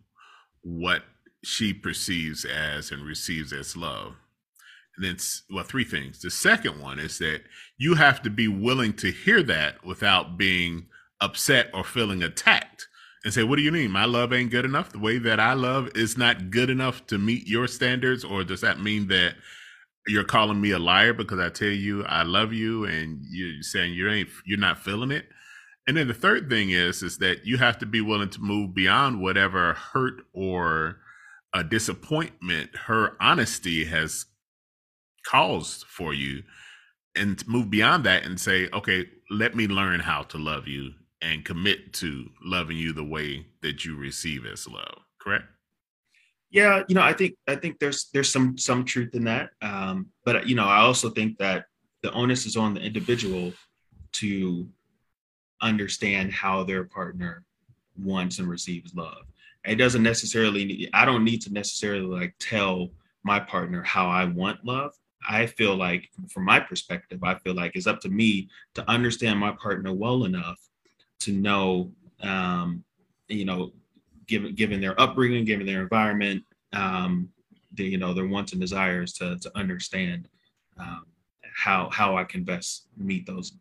what 0.61 1.03
she 1.43 1.73
perceives 1.73 2.45
as 2.45 2.91
and 2.91 3.03
receives 3.03 3.51
as 3.51 3.75
love 3.75 4.15
and 4.95 5.05
then, 5.05 5.17
well, 5.49 5.63
three 5.63 5.83
things. 5.83 6.21
The 6.21 6.29
second 6.29 6.79
one 6.79 6.99
is 6.99 7.17
that 7.19 7.41
you 7.77 7.95
have 7.95 8.21
to 8.23 8.29
be 8.29 8.47
willing 8.47 8.93
to 8.93 9.11
hear 9.11 9.41
that 9.43 9.83
without 9.83 10.37
being 10.37 10.85
upset 11.19 11.69
or 11.73 11.83
feeling 11.83 12.21
attacked 12.21 12.87
and 13.23 13.33
say, 13.33 13.43
What 13.43 13.55
do 13.55 13.63
you 13.63 13.71
mean? 13.71 13.91
My 13.91 14.05
love 14.05 14.33
ain't 14.33 14.51
good 14.51 14.65
enough? 14.65 14.91
The 14.91 14.99
way 14.99 15.17
that 15.17 15.39
I 15.39 15.53
love 15.53 15.89
is 15.95 16.17
not 16.17 16.51
good 16.51 16.69
enough 16.69 17.07
to 17.07 17.17
meet 17.17 17.47
your 17.47 17.67
standards? 17.67 18.23
Or 18.23 18.43
does 18.43 18.61
that 18.61 18.79
mean 18.79 19.07
that 19.07 19.35
you're 20.07 20.23
calling 20.23 20.61
me 20.61 20.71
a 20.71 20.79
liar 20.79 21.13
because 21.13 21.39
I 21.39 21.49
tell 21.49 21.69
you 21.69 22.03
I 22.05 22.23
love 22.23 22.53
you 22.53 22.85
and 22.85 23.21
you're 23.29 23.63
saying 23.63 23.93
you 23.93 24.09
ain't, 24.09 24.29
you're 24.45 24.59
not 24.59 24.77
feeling 24.77 25.11
it? 25.11 25.25
And 25.87 25.97
then 25.97 26.07
the 26.07 26.13
third 26.13 26.49
thing 26.49 26.69
is, 26.69 27.03
is 27.03 27.17
that 27.17 27.45
you 27.45 27.57
have 27.57 27.77
to 27.79 27.85
be 27.85 28.01
willing 28.01 28.29
to 28.29 28.41
move 28.41 28.73
beyond 28.73 29.21
whatever 29.21 29.73
hurt 29.73 30.21
or 30.33 30.99
a 31.53 31.63
disappointment 31.63 32.75
her 32.75 33.17
honesty 33.21 33.85
has 33.85 34.25
caused 35.25 35.85
for 35.85 36.13
you 36.13 36.43
and 37.15 37.45
move 37.47 37.69
beyond 37.69 38.05
that 38.05 38.25
and 38.25 38.39
say, 38.39 38.69
okay, 38.73 39.05
let 39.29 39.55
me 39.55 39.67
learn 39.67 39.99
how 39.99 40.23
to 40.23 40.37
love 40.37 40.67
you 40.67 40.91
and 41.21 41.45
commit 41.45 41.93
to 41.93 42.29
loving 42.43 42.77
you 42.77 42.93
the 42.93 43.03
way 43.03 43.45
that 43.61 43.85
you 43.85 43.95
receive 43.95 44.45
as 44.45 44.67
love. 44.67 44.99
Correct? 45.19 45.45
Yeah, 46.49 46.83
you 46.87 46.95
know, 46.95 47.01
I 47.01 47.13
think 47.13 47.35
I 47.47 47.55
think 47.55 47.79
there's 47.79 48.09
there's 48.13 48.31
some 48.31 48.57
some 48.57 48.85
truth 48.85 49.15
in 49.15 49.23
that. 49.23 49.51
Um, 49.61 50.07
but 50.23 50.47
you 50.47 50.55
know, 50.55 50.65
I 50.65 50.81
also 50.81 51.09
think 51.09 51.37
that 51.39 51.65
the 52.03 52.11
onus 52.11 52.45
is 52.45 52.55
on 52.55 52.75
the 52.75 52.81
individual 52.81 53.53
to 54.13 54.67
understand 55.63 56.31
how 56.31 56.63
their 56.63 56.83
partner 56.83 57.43
wants 57.97 58.39
and 58.39 58.47
receives 58.47 58.93
love. 58.93 59.25
It 59.65 59.75
doesn't 59.75 60.03
necessarily 60.03 60.65
need, 60.65 60.89
I 60.93 61.05
don't 61.05 61.23
need 61.23 61.41
to 61.43 61.53
necessarily 61.53 62.05
like 62.05 62.35
tell 62.39 62.89
my 63.23 63.39
partner 63.39 63.81
how 63.81 64.07
I 64.07 64.25
want 64.25 64.65
love. 64.65 64.91
I 65.27 65.45
feel 65.45 65.75
like, 65.75 66.09
from 66.29 66.43
my 66.43 66.59
perspective, 66.59 67.23
I 67.23 67.35
feel 67.35 67.53
like 67.53 67.75
it's 67.75 67.87
up 67.87 68.01
to 68.01 68.09
me 68.09 68.49
to 68.73 68.89
understand 68.91 69.39
my 69.39 69.51
partner 69.51 69.93
well 69.93 70.25
enough 70.25 70.59
to 71.19 71.31
know, 71.31 71.91
um, 72.21 72.83
you 73.29 73.45
know, 73.45 73.71
given 74.27 74.53
given 74.53 74.81
their 74.81 74.99
upbringing, 74.99 75.45
given 75.45 75.65
their 75.65 75.81
environment, 75.81 76.43
um, 76.73 77.29
the, 77.73 77.85
you 77.85 77.97
know, 77.97 78.13
their 78.13 78.27
wants 78.27 78.51
and 78.51 78.59
desires, 78.59 79.13
to 79.13 79.39
to 79.39 79.51
understand 79.57 80.27
um, 80.77 81.05
how 81.55 81.89
how 81.89 82.17
I 82.17 82.25
can 82.25 82.43
best 82.43 82.87
meet 82.97 83.25
those 83.25 83.53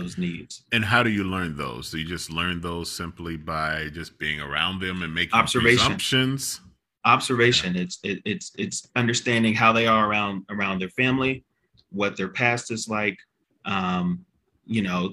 those 0.00 0.18
needs. 0.18 0.64
And 0.72 0.84
how 0.84 1.02
do 1.02 1.10
you 1.10 1.24
learn 1.24 1.56
those? 1.56 1.90
Do 1.90 1.98
you 1.98 2.06
just 2.06 2.30
learn 2.30 2.60
those 2.60 2.90
simply 2.90 3.36
by 3.36 3.88
just 3.92 4.18
being 4.18 4.40
around 4.40 4.80
them 4.80 5.02
and 5.02 5.14
making 5.14 5.34
observation. 5.34 5.78
presumptions? 5.78 6.60
observation 7.04 7.76
it's 7.76 7.98
it, 8.02 8.20
it's 8.24 8.52
it's 8.58 8.88
understanding 8.96 9.54
how 9.54 9.72
they 9.72 9.86
are 9.86 10.10
around 10.10 10.44
around 10.50 10.80
their 10.80 10.90
family 10.90 11.44
what 11.90 12.16
their 12.16 12.28
past 12.28 12.70
is 12.70 12.88
like 12.88 13.16
um 13.64 14.24
you 14.66 14.82
know 14.82 15.12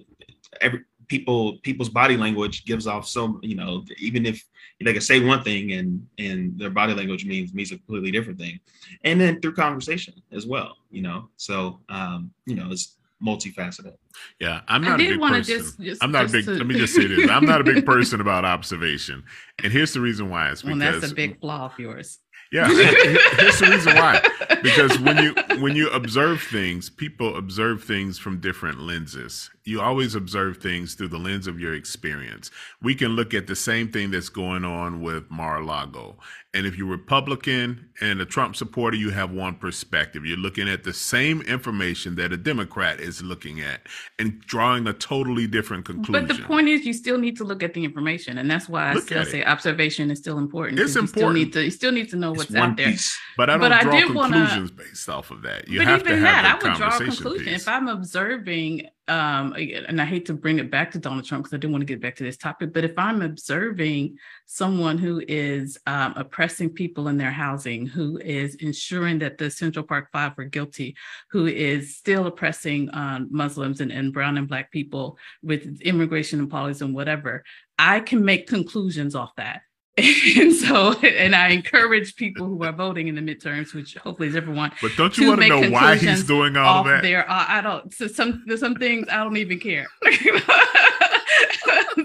every 0.62 0.82
people 1.08 1.58
people's 1.60 1.89
body 1.89 2.17
language 2.17 2.65
gives 2.65 2.88
off 2.88 3.08
so 3.08 3.39
you 3.43 3.56
know 3.56 3.84
even 3.98 4.26
if 4.26 4.43
they 4.84 4.91
can 4.91 5.02
say 5.02 5.24
one 5.24 5.43
thing 5.43 5.74
and 5.74 6.06
and 6.17 6.58
their 6.60 6.71
body 6.71 6.93
language 6.93 7.26
means 7.26 7.54
means 7.54 7.71
a 7.71 7.78
completely 7.78 8.12
different 8.12 8.39
thing 8.39 8.60
and 9.04 9.21
then 9.21 9.39
through 9.39 9.54
conversation 9.54 10.13
as 10.32 10.48
well 10.48 10.76
you 10.89 11.02
know 11.02 11.30
so 11.38 11.80
um 11.89 12.32
you 12.45 12.56
know 12.56 12.71
it's 12.71 12.98
multifaceted. 13.23 13.93
Yeah, 14.39 14.62
I'm 14.67 14.82
not 14.82 14.95
a 14.95 15.04
big 15.04 15.19
person. 15.19 15.43
Just, 15.43 15.80
just, 15.80 16.04
I'm 16.04 16.12
not 16.12 16.23
just 16.23 16.34
a 16.34 16.38
big. 16.38 16.45
To... 16.45 16.51
let 16.54 16.67
me 16.67 16.75
just 16.75 16.95
say 16.95 17.08
this: 17.08 17.30
I'm 17.30 17.45
not 17.45 17.62
a 17.62 17.63
big 17.63 17.86
person 17.93 18.21
about 18.21 18.45
observation, 18.45 19.23
and 19.63 19.71
here's 19.71 19.93
the 19.93 20.01
reason 20.01 20.30
why. 20.30 20.49
It's 20.49 20.62
because 20.62 20.80
well, 20.80 20.91
that's 20.99 21.12
a 21.12 21.15
big 21.15 21.39
flaw 21.39 21.65
of 21.65 21.80
yours. 21.80 22.19
Yeah, 22.56 22.68
here's 23.38 23.60
the 23.60 23.68
reason 23.70 23.96
why. 23.96 24.22
Because 24.63 24.98
when 25.00 25.18
you 25.18 25.36
when 25.60 25.76
you 25.76 25.89
observe 25.89 26.41
things, 26.41 26.89
people 26.89 27.36
observe 27.36 27.84
things 27.84 28.18
from 28.18 28.39
different 28.39 28.80
lenses. 28.80 29.50
You 29.65 29.82
always 29.82 30.15
observe 30.15 30.58
things 30.58 30.94
through 30.94 31.10
the 31.10 31.18
lens 31.18 31.48
of 31.48 31.60
your 31.60 31.74
experience. 31.74 32.52
We 32.82 32.96
can 32.96 33.10
look 33.10 33.34
at 33.34 33.48
the 33.48 33.56
same 33.56 33.91
thing 33.91 34.12
that's 34.12 34.30
going 34.30 34.63
on 34.63 35.02
with 35.02 35.30
Mar-a-Lago, 35.30 36.18
and 36.56 36.65
if 36.65 36.78
you're 36.78 36.88
Republican 36.88 37.89
and 38.00 38.22
a 38.22 38.26
Trump 38.26 38.56
supporter, 38.56 38.96
you 38.96 39.10
have 39.10 39.32
one 39.32 39.56
perspective. 39.56 40.26
You're 40.26 40.38
looking 40.38 40.70
at 40.70 40.86
the 40.86 40.94
same 40.94 41.41
information 41.41 42.15
that 42.15 42.32
a 42.32 42.38
Democrat 42.38 43.02
is 43.02 43.22
looking 43.22 43.60
at 43.60 43.82
and 44.20 44.39
drawing 44.39 44.88
a 44.88 44.94
totally 44.94 45.48
different 45.48 45.84
conclusion. 45.84 46.28
But 46.28 46.38
the 46.38 46.44
point 46.44 46.70
is, 46.70 46.86
you 46.86 46.94
still 46.94 47.18
need 47.18 47.36
to 47.38 47.44
look 47.44 47.62
at 47.62 47.74
the 47.74 47.84
information, 47.84 48.38
and 48.38 48.50
that's 48.50 48.70
why 48.70 48.94
look 48.94 49.04
I 49.04 49.06
still 49.06 49.26
say 49.26 49.44
observation 49.44 50.10
is 50.10 50.20
still 50.20 50.38
important. 50.38 50.80
It's 50.80 50.96
you 50.96 51.02
important. 51.02 51.20
Still 51.20 51.34
need 51.34 51.54
to, 51.54 51.63
you 51.65 51.72
still 51.72 51.91
need 51.91 52.10
to 52.12 52.15
know 52.15 52.32
what 52.32 52.45
what's 52.50 52.56
out 52.56 52.78
there. 52.78 52.92
Piece. 52.92 53.20
But 53.38 53.50
I 53.50 53.58
don't 53.58 53.70
but 53.70 53.82
draw 53.82 53.94
I 53.94 54.02
conclusions 54.02 54.72
wanna, 54.72 54.90
based 54.90 55.10
off 55.10 55.32
of 55.32 55.42
that. 55.44 55.68
You 55.68 55.82
have 55.82 56.04
to 56.04 56.16
have 56.16 56.22
that, 56.22 56.46
I 56.64 56.70
would 56.70 56.78
draw 56.78 56.96
a 56.96 57.00
conclusion 57.00 57.46
piece. 57.46 57.62
if 57.62 57.68
I'm 57.68 57.88
observing 57.88 58.88
um, 59.08 59.54
and 59.56 60.02
I 60.02 60.06
hate 60.06 60.26
to 60.28 60.34
bring 60.34 60.58
it 60.58 60.72
back 60.72 60.92
to 60.92 61.00
Donald 61.00 61.26
Trump 61.26 61.44
because 61.44 61.56
I 61.56 61.60
do 61.60 61.70
want 61.70 61.82
to 61.82 61.86
get 61.86 62.02
back 62.02 62.16
to 62.16 62.24
this 62.24 62.38
topic, 62.38 62.74
but 62.74 62.84
if 62.84 62.98
I'm 62.98 63.22
observing 63.22 64.18
someone 64.48 64.98
who 64.98 65.22
is 65.28 65.78
um, 65.86 66.14
oppressing 66.16 66.72
people 66.72 67.08
in 67.08 67.18
their 67.18 67.32
housing, 67.32 67.86
who 67.86 68.18
is 68.18 68.56
ensuring 68.56 69.20
that 69.20 69.38
the 69.38 69.52
Central 69.52 69.86
Park 69.86 70.10
Five 70.12 70.36
were 70.38 70.46
guilty, 70.46 70.96
who 71.30 71.46
is 71.46 71.96
still 71.96 72.26
oppressing 72.26 72.90
um, 72.94 73.28
Muslims 73.30 73.80
and, 73.80 73.92
and 73.92 74.12
brown 74.12 74.38
and 74.38 74.48
black 74.48 74.72
people 74.72 75.20
with 75.44 75.82
immigration 75.82 76.40
and 76.40 76.50
policies 76.50 76.82
and 76.82 76.96
whatever, 76.96 77.44
I 77.78 78.00
can 78.00 78.26
make 78.26 78.48
conclusions 78.48 79.14
off 79.14 79.36
that. 79.36 79.62
and 80.38 80.54
so 80.54 80.92
and 81.04 81.34
i 81.34 81.50
encourage 81.50 82.18
people 82.18 82.46
who 82.46 82.62
are 82.64 82.74
voting 82.74 83.08
in 83.08 83.16
the 83.16 83.22
midterms 83.22 83.74
which 83.74 83.96
hopefully 83.96 84.28
is 84.28 84.36
everyone 84.36 84.70
but 84.82 84.92
don't 84.98 85.18
you 85.18 85.30
want 85.30 85.42
to 85.42 85.48
know 85.48 85.70
why 85.70 85.96
he's 85.96 86.26
doing 86.26 86.58
all 86.58 86.82
of 86.82 86.86
that? 86.86 87.02
there 87.02 87.30
uh, 87.30 87.46
i 87.48 87.62
don't 87.62 87.94
so 87.94 88.06
some 88.06 88.44
some 88.58 88.76
things 88.76 89.08
i 89.10 89.24
don't 89.24 89.38
even 89.38 89.60
care. 89.60 89.88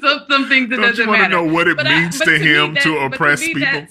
Some, 0.00 0.24
some 0.30 0.48
things 0.48 0.72
it 0.72 0.76
don't 0.76 0.82
doesn't 0.82 1.04
you 1.04 1.10
want 1.10 1.24
to 1.24 1.28
know 1.28 1.44
what 1.44 1.66
it 1.66 1.76
but 1.76 1.84
means 1.84 2.20
I, 2.22 2.24
to, 2.24 2.30
to 2.30 2.38
him 2.38 2.74
that, 2.74 2.82
to 2.84 2.98
oppress 2.98 3.40
to 3.40 3.52
people 3.52 3.86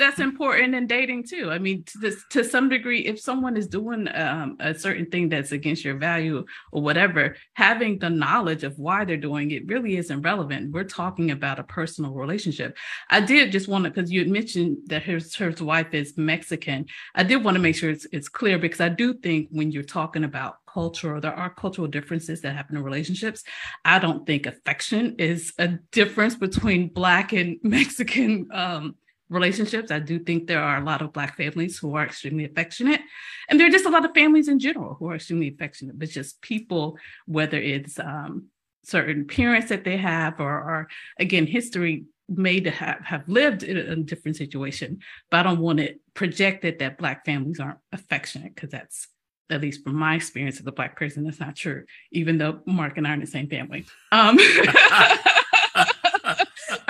that's 0.00 0.18
important 0.18 0.74
in 0.74 0.86
dating 0.86 1.24
too. 1.24 1.50
I 1.50 1.58
mean, 1.58 1.84
to, 1.84 1.98
this, 1.98 2.24
to 2.30 2.44
some 2.44 2.68
degree, 2.68 3.00
if 3.06 3.20
someone 3.20 3.56
is 3.56 3.68
doing 3.68 4.08
um, 4.14 4.56
a 4.58 4.74
certain 4.74 5.06
thing 5.06 5.28
that's 5.28 5.52
against 5.52 5.84
your 5.84 5.96
value 5.96 6.44
or 6.72 6.82
whatever, 6.82 7.36
having 7.54 7.98
the 7.98 8.10
knowledge 8.10 8.64
of 8.64 8.78
why 8.78 9.04
they're 9.04 9.16
doing 9.16 9.50
it 9.50 9.66
really 9.66 9.96
isn't 9.96 10.22
relevant. 10.22 10.72
We're 10.72 10.84
talking 10.84 11.30
about 11.30 11.58
a 11.58 11.64
personal 11.64 12.12
relationship. 12.12 12.76
I 13.08 13.20
did 13.20 13.52
just 13.52 13.68
want 13.68 13.84
to, 13.84 13.90
because 13.90 14.10
you 14.10 14.24
mentioned 14.26 14.78
that 14.86 15.02
his, 15.02 15.34
his 15.34 15.62
wife 15.62 15.94
is 15.94 16.16
Mexican. 16.16 16.86
I 17.14 17.22
did 17.22 17.44
want 17.44 17.54
to 17.54 17.60
make 17.60 17.76
sure 17.76 17.90
it's, 17.90 18.06
it's 18.12 18.28
clear 18.28 18.58
because 18.58 18.80
I 18.80 18.88
do 18.88 19.14
think 19.14 19.48
when 19.50 19.70
you're 19.70 19.82
talking 19.82 20.24
about 20.24 20.56
culture, 20.66 21.20
there 21.20 21.34
are 21.34 21.50
cultural 21.50 21.88
differences 21.88 22.40
that 22.40 22.54
happen 22.54 22.76
in 22.76 22.82
relationships. 22.82 23.42
I 23.84 23.98
don't 23.98 24.26
think 24.26 24.46
affection 24.46 25.16
is 25.18 25.52
a 25.58 25.68
difference 25.92 26.34
between 26.34 26.88
Black 26.88 27.32
and 27.32 27.58
Mexican 27.62 28.48
um, 28.52 28.94
relationships. 29.30 29.90
I 29.90 30.00
do 30.00 30.18
think 30.18 30.46
there 30.46 30.62
are 30.62 30.78
a 30.78 30.84
lot 30.84 31.00
of 31.00 31.12
Black 31.12 31.36
families 31.36 31.78
who 31.78 31.94
are 31.94 32.04
extremely 32.04 32.44
affectionate. 32.44 33.00
And 33.48 33.58
there 33.58 33.66
are 33.66 33.70
just 33.70 33.86
a 33.86 33.90
lot 33.90 34.04
of 34.04 34.12
families 34.12 34.48
in 34.48 34.58
general 34.58 34.94
who 34.94 35.08
are 35.08 35.14
extremely 35.14 35.48
affectionate, 35.48 35.98
but 35.98 36.10
just 36.10 36.42
people, 36.42 36.98
whether 37.26 37.56
it's 37.56 37.98
um, 37.98 38.48
certain 38.84 39.26
parents 39.26 39.68
that 39.68 39.84
they 39.84 39.96
have 39.96 40.40
or, 40.40 40.52
or 40.52 40.88
again, 41.18 41.46
history 41.46 42.04
may 42.28 42.62
have, 42.68 43.00
have 43.04 43.28
lived 43.28 43.62
in 43.62 43.76
a, 43.76 43.96
different 43.96 44.36
situation. 44.36 44.98
But 45.30 45.40
I 45.40 45.42
don't 45.44 45.60
want 45.60 45.80
it 45.80 46.00
projected 46.14 46.80
that 46.80 46.98
Black 46.98 47.24
families 47.24 47.60
aren't 47.60 47.78
affectionate 47.92 48.54
because 48.54 48.70
that's 48.70 49.08
at 49.48 49.60
least 49.60 49.82
from 49.82 49.96
my 49.96 50.14
experience 50.14 50.60
as 50.60 50.66
a 50.66 50.70
black 50.70 50.96
person, 50.96 51.24
that's 51.24 51.40
not 51.40 51.56
true, 51.56 51.84
even 52.12 52.38
though 52.38 52.60
Mark 52.66 52.96
and 52.98 53.06
I 53.06 53.10
are 53.10 53.14
in 53.14 53.20
the 53.20 53.26
same 53.26 53.48
family. 53.48 53.84
Um, 54.12 54.38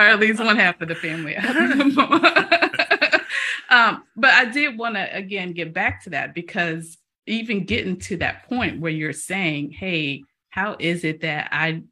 or 0.01 0.09
at 0.09 0.21
least 0.21 0.43
one 0.43 0.57
half 0.57 0.81
of 0.81 0.89
the 0.89 0.95
family. 0.95 1.37
um, 3.71 4.05
but 4.17 4.31
I 4.31 4.47
did 4.47 4.79
want 4.79 4.97
to 4.97 5.15
again 5.15 5.53
get 5.53 5.75
back 5.75 6.05
to 6.05 6.11
that 6.11 6.35
because 6.35 6.97
even 7.27 7.65
getting 7.65 7.99
to 7.99 8.17
that 8.19 8.49
point 8.49 8.81
where 8.81 8.93
you're 8.93 9.13
saying, 9.13 9.73
"Hey, 9.73 10.23
how 10.49 10.77
is 10.79 11.05
it 11.05 11.21
that 11.21 11.51
I 11.53 11.83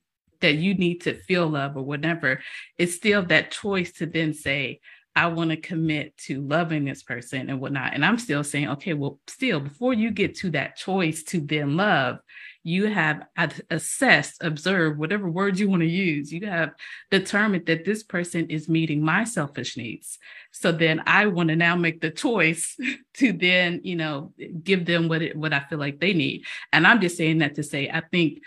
that 0.41 0.55
you 0.55 0.75
need 0.75 1.03
to 1.03 1.15
feel 1.15 1.49
love 1.49 1.77
or 1.77 1.85
whatever?" 1.85 2.41
It's 2.79 2.95
still 2.95 3.23
that 3.25 3.51
choice 3.51 3.93
to 3.95 4.07
then 4.07 4.33
say, 4.33 4.81
I 5.19 5.27
want 5.27 5.51
to 5.51 5.57
commit 5.57 6.17
to 6.27 6.41
loving 6.41 6.85
this 6.85 7.03
person 7.03 7.51
and 7.51 7.61
whatnot. 7.61 7.93
And 7.93 8.05
I'm 8.05 8.19
still 8.19 8.45
saying, 8.45 8.69
okay, 8.69 8.95
well, 8.95 9.19
still, 9.27 9.59
before 9.59 9.93
you 9.93 10.13
get 10.13 10.37
to 10.37 10.51
that 10.51 10.77
choice 10.77 11.25
to 11.25 11.41
then 11.41 11.77
love, 11.77 12.21
you 12.65 12.87
have 12.87 13.27
assessed, 13.71 14.43
observed, 14.43 14.99
whatever 14.99 15.31
words 15.31 15.61
you 15.61 15.69
want 15.69 15.81
to 15.81 15.89
use, 15.89 16.33
you 16.33 16.47
have 16.47 16.73
determined 17.11 17.67
that 17.67 17.85
this 17.85 18.03
person 18.03 18.47
is 18.51 18.69
meeting 18.69 19.03
my 19.03 19.25
selfish 19.25 19.77
needs. 19.77 20.19
So 20.53 20.73
then 20.73 21.03
I 21.07 21.27
want 21.27 21.49
to 21.49 21.57
now 21.57 21.77
make 21.77 22.01
the 22.01 22.11
choice 22.11 22.77
to 23.15 23.33
then, 23.33 23.81
you 23.85 23.97
know, 23.97 24.33
give 24.63 24.85
them 24.87 25.09
what 25.09 25.23
it, 25.23 25.37
what 25.37 25.53
I 25.53 25.61
feel 25.61 25.79
like 25.79 26.01
they 26.01 26.13
need. 26.13 26.45
And 26.73 26.87
I'm 26.87 27.01
just 27.01 27.17
saying 27.17 27.39
that 27.39 27.55
to 27.55 27.63
say, 27.63 27.89
I 27.89 28.01
think 28.01 28.41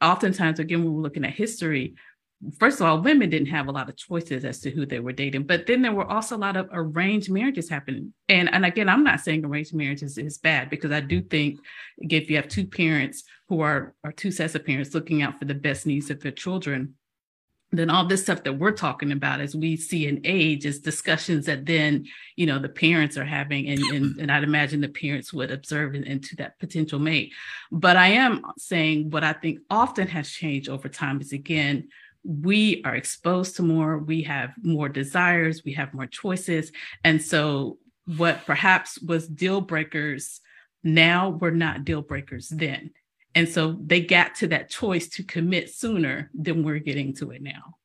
oftentimes, 0.00 0.58
again, 0.58 0.84
when 0.84 0.94
we're 0.94 1.02
looking 1.02 1.24
at 1.24 1.32
history, 1.32 1.94
first 2.58 2.80
of 2.80 2.86
all, 2.86 3.00
women 3.00 3.28
didn't 3.28 3.48
have 3.48 3.68
a 3.68 3.72
lot 3.72 3.88
of 3.88 3.96
choices 3.96 4.44
as 4.44 4.60
to 4.60 4.70
who 4.70 4.86
they 4.86 5.00
were 5.00 5.12
dating, 5.12 5.44
but 5.44 5.66
then 5.66 5.82
there 5.82 5.92
were 5.92 6.06
also 6.06 6.36
a 6.36 6.38
lot 6.38 6.56
of 6.56 6.68
arranged 6.72 7.30
marriages 7.30 7.68
happening. 7.68 8.14
And, 8.28 8.52
and 8.52 8.64
again, 8.64 8.88
I'm 8.88 9.04
not 9.04 9.20
saying 9.20 9.44
arranged 9.44 9.74
marriages 9.74 10.16
is 10.16 10.38
bad 10.38 10.70
because 10.70 10.90
I 10.90 11.00
do 11.00 11.20
think 11.20 11.60
if 11.98 12.30
you 12.30 12.36
have 12.36 12.48
two 12.48 12.66
parents 12.66 13.24
who 13.48 13.60
are, 13.60 13.94
are 14.04 14.12
two 14.12 14.30
sets 14.30 14.54
of 14.54 14.64
parents 14.64 14.94
looking 14.94 15.22
out 15.22 15.38
for 15.38 15.44
the 15.44 15.54
best 15.54 15.86
needs 15.86 16.10
of 16.10 16.20
their 16.20 16.32
children, 16.32 16.94
then 17.72 17.90
all 17.90 18.04
this 18.04 18.22
stuff 18.22 18.42
that 18.42 18.58
we're 18.58 18.72
talking 18.72 19.12
about 19.12 19.40
as 19.40 19.54
we 19.54 19.76
see 19.76 20.06
in 20.06 20.20
age 20.24 20.66
is 20.66 20.80
discussions 20.80 21.46
that 21.46 21.66
then 21.66 22.04
you 22.36 22.46
know 22.46 22.58
the 22.58 22.68
parents 22.68 23.16
are 23.16 23.24
having 23.24 23.68
and 23.68 23.78
and, 23.92 24.18
and 24.18 24.32
i'd 24.32 24.42
imagine 24.42 24.80
the 24.80 24.88
parents 24.88 25.32
would 25.32 25.50
observe 25.50 25.94
into 25.94 26.34
that 26.36 26.58
potential 26.58 26.98
mate 26.98 27.32
but 27.70 27.96
i 27.96 28.08
am 28.08 28.42
saying 28.58 29.08
what 29.10 29.22
i 29.22 29.32
think 29.32 29.60
often 29.70 30.08
has 30.08 30.28
changed 30.28 30.68
over 30.68 30.88
time 30.88 31.20
is 31.20 31.32
again 31.32 31.88
we 32.24 32.82
are 32.84 32.94
exposed 32.94 33.56
to 33.56 33.62
more, 33.62 33.98
we 33.98 34.22
have 34.22 34.50
more 34.62 34.88
desires, 34.88 35.62
we 35.64 35.72
have 35.74 35.94
more 35.94 36.06
choices. 36.06 36.72
And 37.04 37.22
so, 37.22 37.78
what 38.16 38.44
perhaps 38.44 39.00
was 39.00 39.28
deal 39.28 39.60
breakers 39.60 40.40
now 40.82 41.30
were 41.30 41.50
not 41.50 41.84
deal 41.84 42.02
breakers 42.02 42.48
then. 42.48 42.90
And 43.34 43.48
so, 43.48 43.76
they 43.84 44.00
got 44.00 44.34
to 44.36 44.48
that 44.48 44.70
choice 44.70 45.08
to 45.10 45.22
commit 45.22 45.70
sooner 45.70 46.30
than 46.34 46.64
we're 46.64 46.78
getting 46.78 47.14
to 47.16 47.30
it 47.30 47.42
now. 47.42 47.76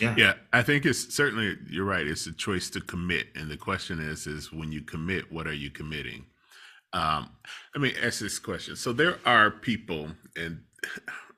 Yeah. 0.00 0.14
Yeah. 0.16 0.34
I 0.52 0.62
think 0.62 0.86
it's 0.86 1.14
certainly, 1.14 1.56
you're 1.70 1.84
right. 1.84 2.06
It's 2.06 2.26
a 2.26 2.32
choice 2.32 2.68
to 2.70 2.80
commit. 2.80 3.28
And 3.36 3.50
the 3.50 3.56
question 3.56 4.00
is, 4.00 4.26
is 4.26 4.52
when 4.52 4.72
you 4.72 4.82
commit, 4.82 5.32
what 5.32 5.46
are 5.46 5.54
you 5.54 5.70
committing? 5.70 6.26
Um, 6.92 7.30
let 7.74 7.82
me 7.82 7.94
ask 8.02 8.20
this 8.20 8.38
question. 8.38 8.76
So 8.76 8.92
there 8.92 9.18
are 9.24 9.50
people, 9.50 10.10
and 10.36 10.60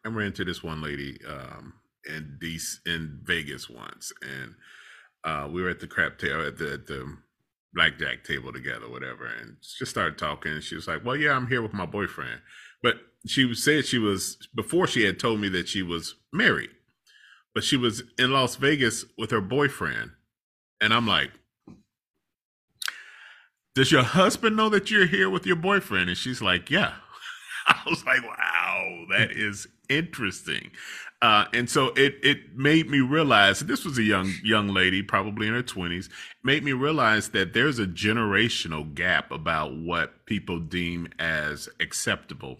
I 0.07 0.09
ran 0.09 0.29
into 0.29 0.45
this 0.45 0.63
one 0.63 0.81
lady 0.81 1.19
um, 1.29 1.73
in 2.09 2.39
DC, 2.41 2.77
in 2.87 3.19
Vegas 3.25 3.69
once, 3.69 4.13
and 4.23 4.55
uh, 5.25 5.49
we 5.51 5.61
were 5.61 5.69
at 5.69 5.81
the 5.81 5.89
crap 5.89 6.17
table 6.17 6.47
at 6.47 6.59
the, 6.59 6.75
at 6.75 6.87
the 6.87 7.17
blackjack 7.75 8.23
table 8.23 8.53
together, 8.53 8.89
whatever, 8.89 9.27
and 9.27 9.57
just 9.61 9.91
started 9.91 10.17
talking. 10.17 10.61
She 10.61 10.77
was 10.77 10.87
like, 10.87 11.05
"Well, 11.05 11.17
yeah, 11.17 11.33
I'm 11.33 11.49
here 11.49 11.61
with 11.61 11.73
my 11.73 11.87
boyfriend," 11.87 12.41
but 12.85 12.99
she 13.27 13.53
said 13.55 13.85
she 13.85 13.99
was 13.99 14.39
before 14.55 14.87
she 14.87 15.03
had 15.03 15.19
told 15.19 15.41
me 15.41 15.49
that 15.49 15.67
she 15.67 15.83
was 15.83 16.15
married, 16.33 16.71
but 17.53 17.65
she 17.65 17.77
was 17.77 18.05
in 18.17 18.31
Las 18.31 18.55
Vegas 18.55 19.05
with 19.19 19.33
her 19.33 19.41
boyfriend, 19.41 20.13
and 20.81 20.95
I'm 20.95 21.07
like. 21.07 21.33
Does 23.75 23.93
your 23.93 24.05
husband 24.05 24.57
know 24.57 24.71
that 24.71 24.91
you're 24.91 25.05
here 25.05 25.29
with 25.29 25.45
your 25.45 25.57
boyfriend? 25.57 26.09
And 26.09 26.17
she's 26.17 26.41
like, 26.41 26.71
Yeah. 26.71 26.95
I 27.67 27.79
was 27.87 28.05
like, 28.07 28.23
wow, 28.23 29.05
that 29.11 29.33
is 29.33 29.67
interesting. 29.89 30.71
Uh, 31.23 31.47
and 31.55 31.71
so 31.71 31.89
it 31.97 32.17
it 32.23 32.57
made 32.57 32.91
me 32.91 33.01
realize 33.01 33.61
this 33.61 33.85
was 33.85 33.97
a 33.99 34.03
young 34.03 34.33
young 34.45 34.69
lady, 34.69 35.03
probably 35.03 35.47
in 35.49 35.55
her 35.55 35.63
twenties, 35.63 36.11
made 36.45 36.63
me 36.63 36.73
realize 36.73 37.31
that 37.31 37.55
there's 37.55 37.79
a 37.79 37.87
generational 37.87 38.93
gap 38.95 39.31
about 39.33 39.75
what 39.77 40.27
people 40.27 40.59
deem 40.61 41.09
as 41.19 41.69
acceptable. 41.81 42.59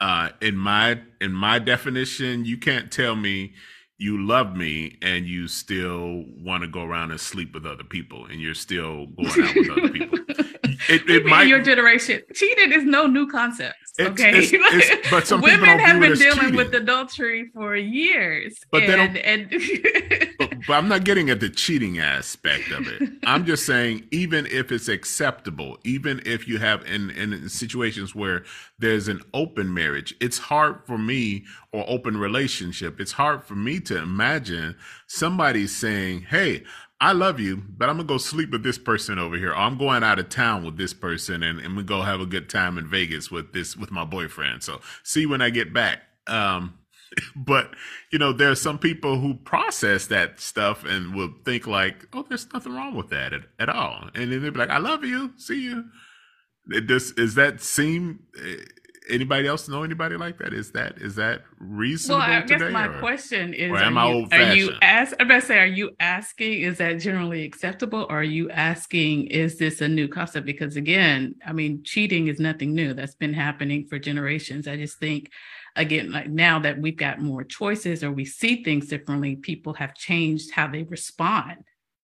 Uh, 0.00 0.30
in 0.42 0.56
my 0.56 1.00
in 1.20 1.32
my 1.32 1.58
definition, 1.58 2.44
you 2.44 2.58
can't 2.58 2.92
tell 2.92 3.16
me 3.16 3.54
you 3.98 4.26
love 4.26 4.56
me 4.56 4.98
and 5.02 5.26
you 5.26 5.48
still 5.48 6.24
want 6.42 6.62
to 6.62 6.68
go 6.68 6.82
around 6.82 7.10
and 7.10 7.20
sleep 7.20 7.54
with 7.54 7.64
other 7.64 7.84
people 7.84 8.26
and 8.26 8.40
you're 8.40 8.54
still 8.54 9.06
going 9.06 9.42
out 9.42 9.56
with 9.56 9.70
other 9.70 9.88
people. 9.92 10.18
It, 10.88 11.08
it 11.08 11.26
might, 11.26 11.46
your 11.46 11.62
generation 11.62 12.22
cheating 12.34 12.72
is 12.72 12.84
no 12.84 13.06
new 13.06 13.26
concept. 13.26 13.76
Okay, 14.00 14.32
it's, 14.34 14.50
it's, 14.52 15.10
but 15.10 15.24
some 15.24 15.40
women 15.40 15.78
have 15.78 16.00
been 16.00 16.14
dealing 16.14 16.38
cheating. 16.38 16.56
with 16.56 16.74
adultery 16.74 17.50
for 17.54 17.76
years. 17.76 18.58
But 18.72 18.82
and, 18.82 19.16
and 19.18 19.48
but, 20.38 20.50
but 20.66 20.72
I'm 20.72 20.88
not 20.88 21.04
getting 21.04 21.30
at 21.30 21.38
the 21.38 21.48
cheating 21.48 22.00
aspect 22.00 22.72
of 22.72 22.88
it. 22.88 23.08
I'm 23.24 23.46
just 23.46 23.64
saying, 23.66 24.08
even 24.10 24.46
if 24.46 24.72
it's 24.72 24.88
acceptable, 24.88 25.78
even 25.84 26.20
if 26.26 26.48
you 26.48 26.58
have 26.58 26.84
in 26.86 27.10
in 27.10 27.48
situations 27.48 28.16
where 28.16 28.44
there's 28.80 29.06
an 29.06 29.20
open 29.32 29.72
marriage, 29.72 30.12
it's 30.20 30.38
hard 30.38 30.80
for 30.84 30.98
me 30.98 31.44
or 31.72 31.84
open 31.86 32.16
relationship. 32.16 33.00
It's 33.00 33.12
hard 33.12 33.44
for 33.44 33.54
me 33.54 33.78
to 33.80 33.98
imagine 33.98 34.74
somebody 35.06 35.68
saying, 35.68 36.22
"Hey." 36.22 36.64
I 37.00 37.12
love 37.12 37.40
you, 37.40 37.62
but 37.68 37.88
I'm 37.90 37.96
gonna 37.96 38.08
go 38.08 38.18
sleep 38.18 38.50
with 38.50 38.62
this 38.62 38.78
person 38.78 39.18
over 39.18 39.36
here. 39.36 39.54
I'm 39.54 39.76
going 39.76 40.02
out 40.02 40.18
of 40.18 40.28
town 40.28 40.64
with 40.64 40.76
this 40.78 40.94
person, 40.94 41.42
and, 41.42 41.60
and 41.60 41.76
we 41.76 41.82
go 41.82 42.02
have 42.02 42.20
a 42.20 42.26
good 42.26 42.48
time 42.48 42.78
in 42.78 42.88
Vegas 42.88 43.30
with 43.30 43.52
this 43.52 43.76
with 43.76 43.90
my 43.90 44.04
boyfriend. 44.04 44.62
So 44.62 44.80
see 45.02 45.26
when 45.26 45.42
I 45.42 45.50
get 45.50 45.72
back. 45.72 46.00
Um, 46.26 46.78
but 47.36 47.74
you 48.12 48.18
know, 48.18 48.32
there 48.32 48.50
are 48.50 48.56
some 48.56 48.78
people 48.78 49.18
who 49.18 49.34
process 49.34 50.06
that 50.06 50.40
stuff 50.40 50.84
and 50.84 51.14
will 51.14 51.34
think 51.44 51.66
like, 51.66 52.06
"Oh, 52.12 52.24
there's 52.28 52.52
nothing 52.52 52.74
wrong 52.74 52.94
with 52.94 53.10
that 53.10 53.32
at, 53.32 53.42
at 53.58 53.68
all," 53.68 54.08
and 54.14 54.32
then 54.32 54.42
they'll 54.42 54.52
be 54.52 54.58
like, 54.58 54.70
"I 54.70 54.78
love 54.78 55.04
you, 55.04 55.32
see 55.36 55.62
you." 55.62 55.84
It 56.68 56.86
just 56.86 57.18
is 57.18 57.34
that 57.34 57.60
seem 57.60 58.20
eh, 58.42 58.64
anybody 59.08 59.46
else 59.46 59.68
know 59.68 59.82
anybody 59.82 60.16
like 60.16 60.38
that? 60.38 60.52
Is 60.52 60.72
that 60.72 60.98
is 60.98 61.14
that 61.16 61.42
reasonable? 61.58 62.20
Well, 62.20 62.30
I 62.30 62.40
guess 62.40 62.60
today, 62.60 62.72
my 62.72 62.86
or, 62.86 62.98
question 63.00 63.54
is: 63.54 63.70
am 63.70 63.98
I 63.98 64.04
are 64.04 64.14
you 64.14 64.28
fashioned? 64.28 64.78
ask? 64.82 65.16
I'm 65.18 65.26
about 65.26 65.40
to 65.40 65.46
say, 65.46 65.58
are 65.58 65.66
you 65.66 65.90
asking? 66.00 66.62
Is 66.62 66.78
that 66.78 66.94
generally 66.94 67.44
acceptable, 67.44 68.06
or 68.08 68.20
are 68.20 68.24
you 68.24 68.50
asking? 68.50 69.26
Is 69.28 69.58
this 69.58 69.80
a 69.80 69.88
new 69.88 70.08
concept? 70.08 70.46
Because 70.46 70.76
again, 70.76 71.34
I 71.46 71.52
mean, 71.52 71.82
cheating 71.84 72.28
is 72.28 72.38
nothing 72.38 72.74
new. 72.74 72.94
That's 72.94 73.14
been 73.14 73.34
happening 73.34 73.86
for 73.86 73.98
generations. 73.98 74.66
I 74.66 74.76
just 74.76 74.98
think, 74.98 75.30
again, 75.76 76.10
like 76.10 76.28
now 76.28 76.58
that 76.60 76.78
we've 76.78 76.96
got 76.96 77.20
more 77.20 77.44
choices 77.44 78.02
or 78.02 78.12
we 78.12 78.24
see 78.24 78.62
things 78.62 78.88
differently, 78.88 79.36
people 79.36 79.74
have 79.74 79.94
changed 79.94 80.52
how 80.52 80.66
they 80.66 80.82
respond 80.84 81.64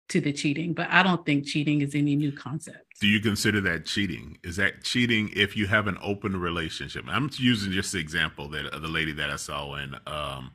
to 0.10 0.22
the 0.22 0.34
cheating. 0.34 0.74
But 0.74 0.90
I 0.90 1.04
don't 1.04 1.26
think 1.26 1.46
cheating 1.46 1.82
is 1.82 1.96
any 1.96 2.16
new 2.16 2.32
concept. 2.32 2.86
Do 3.02 3.08
you 3.08 3.20
consider 3.20 3.60
that 3.62 3.86
cheating? 3.86 4.38
Is 4.44 4.56
that 4.56 4.84
cheating 4.84 5.30
if 5.34 5.58
you 5.58 5.68
have 5.68 5.88
an 5.88 5.98
open 6.02 6.40
relationship? 6.40 7.06
I'm 7.08 7.30
using 7.38 7.72
just 7.72 7.92
the 7.92 8.00
example 8.00 8.48
that 8.50 8.72
the 8.72 8.88
lady 8.88 9.12
that 9.14 9.30
I 9.30 9.36
saw 9.36 9.76
in 9.76 9.96
um 10.08 10.52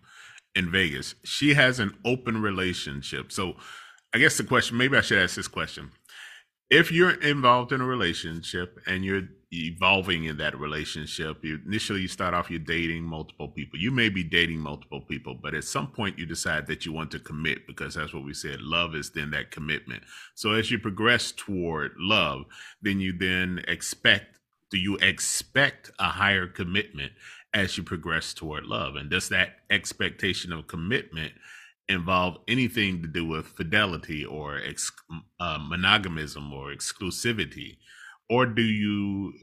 in 0.54 0.70
Vegas. 0.70 1.14
She 1.24 1.54
has 1.54 1.78
an 1.78 1.96
open 2.04 2.40
relationship. 2.42 3.30
So 3.30 3.54
I 4.12 4.18
guess 4.18 4.36
the 4.36 4.44
question, 4.44 4.76
maybe 4.76 4.96
I 4.96 5.00
should 5.00 5.18
ask 5.18 5.36
this 5.36 5.48
question. 5.48 5.92
If 6.68 6.90
you're 6.90 7.20
involved 7.20 7.72
in 7.72 7.80
a 7.80 7.86
relationship 7.86 8.78
and 8.86 9.04
you're 9.04 9.28
evolving 9.52 10.24
in 10.24 10.36
that 10.36 10.58
relationship, 10.58 11.44
you 11.44 11.58
initially 11.66 12.02
you 12.02 12.08
start 12.08 12.34
off 12.34 12.50
you're 12.50 12.60
dating 12.60 13.02
multiple 13.02 13.48
people. 13.48 13.78
You 13.78 13.90
may 13.90 14.08
be 14.08 14.22
dating 14.22 14.58
multiple 14.58 15.00
people, 15.00 15.34
but 15.34 15.54
at 15.54 15.64
some 15.64 15.88
point 15.88 16.18
you 16.18 16.26
decide 16.26 16.66
that 16.68 16.86
you 16.86 16.92
want 16.92 17.10
to 17.12 17.18
commit 17.18 17.66
because 17.66 17.94
that's 17.94 18.14
what 18.14 18.24
we 18.24 18.32
said. 18.32 18.60
Love 18.60 18.94
is 18.94 19.10
then 19.10 19.30
that 19.32 19.50
commitment. 19.50 20.02
So 20.34 20.52
as 20.52 20.70
you 20.70 20.78
progress 20.78 21.32
toward 21.32 21.92
love, 21.98 22.44
then 22.80 23.00
you 23.00 23.12
then 23.16 23.62
expect 23.66 24.38
do 24.70 24.78
you 24.78 24.96
expect 24.98 25.90
a 25.98 26.04
higher 26.04 26.46
commitment 26.46 27.12
as 27.52 27.76
you 27.76 27.82
progress 27.82 28.32
toward 28.32 28.64
love? 28.66 28.94
And 28.94 29.10
does 29.10 29.28
that 29.30 29.56
expectation 29.68 30.52
of 30.52 30.68
commitment 30.68 31.32
involve 31.88 32.38
anything 32.46 33.02
to 33.02 33.08
do 33.08 33.26
with 33.26 33.46
fidelity 33.46 34.24
or 34.24 34.58
ex- 34.58 34.92
uh, 35.40 35.58
monogamism 35.58 36.52
or 36.52 36.72
exclusivity? 36.72 37.78
Or 38.30 38.46
do 38.46 38.62
you 38.62 39.34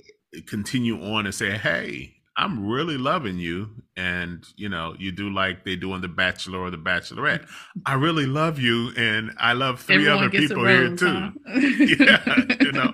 continue 0.48 1.02
on 1.04 1.26
and 1.26 1.36
say, 1.36 1.52
hey, 1.52 2.14
I'm 2.38 2.68
really 2.68 2.98
loving 2.98 3.40
you. 3.40 3.70
And, 3.96 4.46
you 4.56 4.70
know, 4.70 4.96
you 5.00 5.12
do 5.12 5.30
like 5.32 5.66
they 5.66 5.76
do 5.76 5.92
on 5.92 6.02
The 6.02 6.08
Bachelor 6.08 6.60
or 6.60 6.70
The 6.70 6.78
Bachelorette. 6.78 7.48
I 7.86 7.96
really 7.96 8.28
love 8.28 8.60
you. 8.60 8.92
And 8.96 9.32
I 9.40 9.54
love 9.54 9.82
three 9.82 9.96
Everyone 9.96 10.26
other 10.26 10.30
people 10.30 10.66
here 10.66 10.96
too. 10.96 11.08
huh? 11.08 11.32
yeah. 11.58 12.46
You 12.62 12.72
know, 12.72 12.94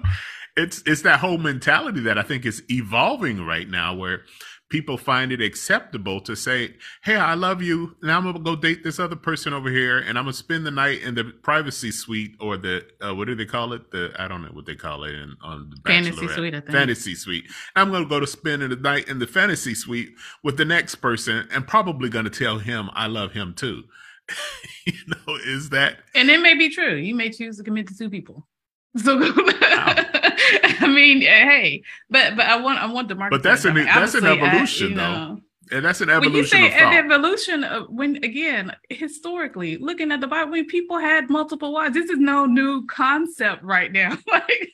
it's, 0.56 0.82
it's 0.86 1.02
that 1.02 1.20
whole 1.20 1.38
mentality 1.38 2.00
that 2.02 2.18
I 2.18 2.24
think 2.24 2.46
is 2.46 2.64
evolving 2.70 3.46
right 3.46 3.68
now 3.68 3.94
where 3.94 4.22
people 4.74 4.98
find 4.98 5.32
it 5.32 5.40
acceptable 5.40 6.20
to 6.20 6.36
say, 6.36 6.74
Hey, 7.04 7.16
I 7.16 7.36
love 7.36 7.62
you. 7.62 7.96
Now 8.02 8.18
I'm 8.18 8.24
going 8.24 8.34
to 8.34 8.42
go 8.42 8.56
date 8.56 8.84
this 8.84 9.00
other 9.00 9.16
person 9.16 9.54
over 9.54 9.70
here 9.70 10.00
and 10.00 10.18
I'm 10.18 10.26
going 10.26 10.34
to 10.34 10.38
spend 10.38 10.66
the 10.66 10.72
night 10.72 11.04
in 11.04 11.14
the 11.14 11.26
privacy 11.26 11.92
suite 11.92 12.36
or 12.40 12.58
the, 12.58 12.84
uh, 13.00 13.14
what 13.14 13.28
do 13.28 13.36
they 13.36 13.46
call 13.46 13.74
it? 13.74 13.92
The, 13.92 14.12
I 14.18 14.28
don't 14.28 14.42
know 14.42 14.48
what 14.48 14.66
they 14.66 14.74
call 14.74 15.04
it 15.04 15.14
in, 15.14 15.36
on 15.44 15.70
the 15.70 15.78
Fantasy 15.86 16.28
suite. 16.28 16.72
Fantasy 16.72 17.14
suite. 17.14 17.46
I'm 17.76 17.92
going 17.92 18.02
to 18.02 18.10
go 18.10 18.20
to 18.20 18.26
spend 18.26 18.64
the 18.64 18.76
night 18.76 19.08
in 19.08 19.20
the 19.20 19.28
fantasy 19.28 19.76
suite 19.76 20.16
with 20.44 20.58
the 20.58 20.66
next 20.66 20.96
person 20.96 21.48
and 21.54 21.68
probably 21.68 22.10
going 22.10 22.26
to 22.26 22.32
tell 22.32 22.58
him 22.58 22.90
I 22.94 23.06
love 23.06 23.34
him 23.34 23.54
too. 23.54 23.84
you 24.88 24.94
know, 25.08 25.36
is 25.46 25.70
that 25.70 25.98
And 26.16 26.32
it 26.32 26.42
may 26.42 26.58
be 26.58 26.72
true. 26.72 26.96
You 26.96 27.14
may 27.14 27.30
choose 27.30 27.58
to 27.58 27.64
commit 27.64 27.90
to 27.90 27.96
two 27.96 28.10
people. 28.10 28.48
So 28.96 29.20
I 29.24 30.88
mean, 30.94 31.24
eh, 31.24 31.26
hey, 31.50 31.84
but 32.10 32.36
but 32.36 32.46
I 32.46 32.60
want 32.62 32.80
I 32.80 32.86
want 32.86 33.08
the 33.08 33.16
market. 33.16 33.32
But 33.36 33.44
that's 33.44 33.66
an- 33.66 33.76
that's 33.76 34.14
an 34.14 34.26
evolution, 34.26 34.96
though. 34.96 35.40
and 35.72 35.86
that's 35.86 36.02
an 36.02 36.10
evolution. 36.10 36.34
When 36.34 36.64
you 36.66 36.70
say 36.72 36.80
an 36.84 36.94
evolution 36.94 37.64
of 37.64 37.88
when 37.90 38.18
again 38.24 38.76
historically 38.90 39.78
looking 39.78 40.12
at 40.12 40.22
the 40.22 40.28
Bible, 40.28 40.52
when 40.52 40.66
people 40.66 41.00
had 41.00 41.30
multiple 41.30 41.74
wives, 41.74 41.94
this 41.96 42.10
is 42.10 42.20
no 42.20 42.46
new 42.46 42.86
concept 42.86 43.64
right 43.64 43.92
now. 43.92 44.16
like, 44.32 44.72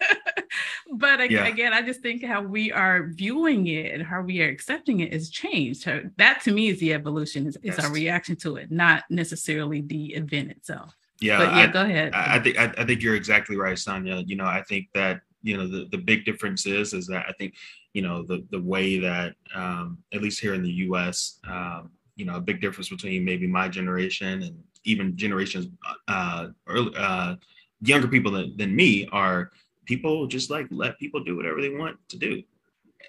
but 0.94 1.22
ag- 1.22 1.32
Yeah. 1.32 1.48
again, 1.48 1.72
I 1.74 1.82
just 1.82 2.02
think 2.02 2.24
how 2.24 2.42
we 2.42 2.72
are 2.72 3.08
viewing 3.14 3.68
it 3.68 3.94
and 3.94 4.04
how 4.04 4.22
we 4.22 4.42
are 4.42 4.50
accepting 4.50 5.00
it 5.00 5.14
has 5.14 5.30
changed. 5.30 5.82
So 5.84 6.02
that 6.18 6.42
to 6.42 6.52
me 6.52 6.68
is 6.70 6.80
the 6.80 6.94
evolution. 6.94 7.48
Is, 7.48 7.58
is 7.64 7.80
our 7.80 7.92
reaction 7.92 8.36
to 8.38 8.58
it, 8.58 8.70
not 8.72 9.04
necessarily 9.10 9.82
the 9.82 10.14
event 10.16 10.52
itself. 10.52 10.94
Yeah, 11.22 11.38
but 11.38 11.56
yeah, 11.56 11.64
I, 11.64 11.68
go 11.68 11.82
ahead. 11.82 12.14
I, 12.14 12.36
I 12.36 12.40
think 12.40 12.58
I, 12.58 12.74
I 12.78 12.86
think 12.86 13.02
you're 13.02 13.16
exactly 13.16 13.58
right, 13.58 13.78
Sonia. 13.78 14.24
You 14.26 14.36
know, 14.36 14.46
I 14.46 14.64
think 14.64 14.88
that 14.94 15.22
you 15.42 15.58
know 15.58 15.68
the, 15.68 15.88
the 15.92 15.98
big 15.98 16.26
difference 16.26 16.66
is 16.66 16.94
is 16.94 17.08
that 17.08 17.26
I 17.28 17.34
think 17.34 17.56
you 17.94 18.02
know 18.02 18.24
the 18.24 18.46
the 18.52 18.62
way 18.62 19.00
that 19.00 19.36
um, 19.54 19.98
at 20.14 20.22
least 20.22 20.40
here 20.40 20.54
in 20.54 20.64
the 20.64 20.72
U.S. 20.88 21.40
Um, 21.48 21.92
you 22.16 22.26
know 22.26 22.36
a 22.36 22.42
big 22.42 22.62
difference 22.62 22.90
between 22.90 23.26
maybe 23.26 23.48
my 23.48 23.68
generation 23.68 24.44
and 24.44 24.64
even 24.86 25.16
generations 25.18 25.68
uh, 26.08 26.48
early, 26.68 26.94
uh, 26.98 27.36
younger 27.82 28.08
people 28.08 28.32
than, 28.32 28.56
than 28.58 28.76
me 28.76 29.08
are 29.12 29.52
people 29.86 30.28
just 30.28 30.50
like 30.50 30.68
let 30.70 30.98
people 31.00 31.24
do 31.24 31.36
whatever 31.36 31.62
they 31.62 31.70
want 31.70 31.98
to 32.10 32.18
do 32.18 32.42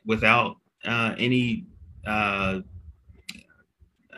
without 0.06 0.56
uh, 0.84 1.14
any 1.18 1.64
uh, 2.06 2.60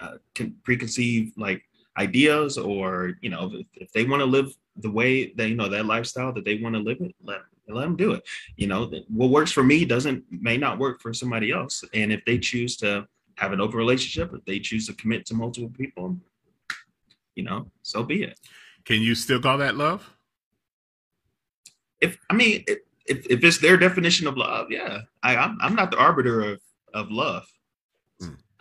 uh, 0.01 0.17
preconceived 0.63 1.37
like 1.37 1.63
ideas 1.99 2.57
or 2.57 3.15
you 3.21 3.29
know 3.29 3.51
if, 3.55 3.67
if 3.75 3.93
they 3.93 4.05
want 4.05 4.21
to 4.21 4.27
live 4.27 4.55
the 4.77 4.91
way 4.91 5.33
that 5.35 5.49
you 5.49 5.55
know 5.55 5.69
that 5.69 5.87
lifestyle 5.87 6.33
that 6.33 6.45
they 6.45 6.57
want 6.57 6.75
to 6.75 6.81
live 6.81 7.01
it 7.01 7.15
let, 7.23 7.41
let 7.69 7.83
them 7.83 7.97
do 7.97 8.13
it. 8.13 8.23
You 8.57 8.67
know 8.67 8.91
what 9.09 9.31
works 9.31 9.53
for 9.53 9.63
me 9.63 9.85
doesn't 9.85 10.25
may 10.31 10.57
not 10.57 10.79
work 10.79 11.01
for 11.01 11.13
somebody 11.13 11.53
else. 11.53 11.85
And 11.95 12.13
if 12.13 12.25
they 12.25 12.39
choose 12.39 12.77
to 12.79 13.07
have 13.37 13.53
an 13.53 13.61
open 13.61 13.79
relationship 13.79 14.33
if 14.35 14.45
they 14.45 14.59
choose 14.59 14.87
to 14.87 14.95
commit 14.95 15.27
to 15.27 15.35
multiple 15.35 15.71
people 15.71 16.17
you 17.35 17.43
know 17.43 17.71
so 17.83 18.03
be 18.03 18.23
it. 18.23 18.39
Can 18.85 19.01
you 19.01 19.15
still 19.15 19.41
call 19.41 19.59
that 19.59 19.77
love? 19.77 20.13
if 22.03 22.19
i 22.29 22.35
mean 22.35 22.63
if, 22.67 22.79
if, 23.07 23.27
if 23.27 23.45
it's 23.45 23.59
their 23.59 23.79
definition 23.79 24.27
of 24.27 24.37
love 24.37 24.67
yeah. 24.71 25.03
I, 25.23 25.37
I'm, 25.37 25.57
I'm 25.63 25.75
not 25.75 25.91
the 25.91 25.97
arbiter 25.97 26.43
of 26.43 26.61
of 26.93 27.11
love 27.11 27.47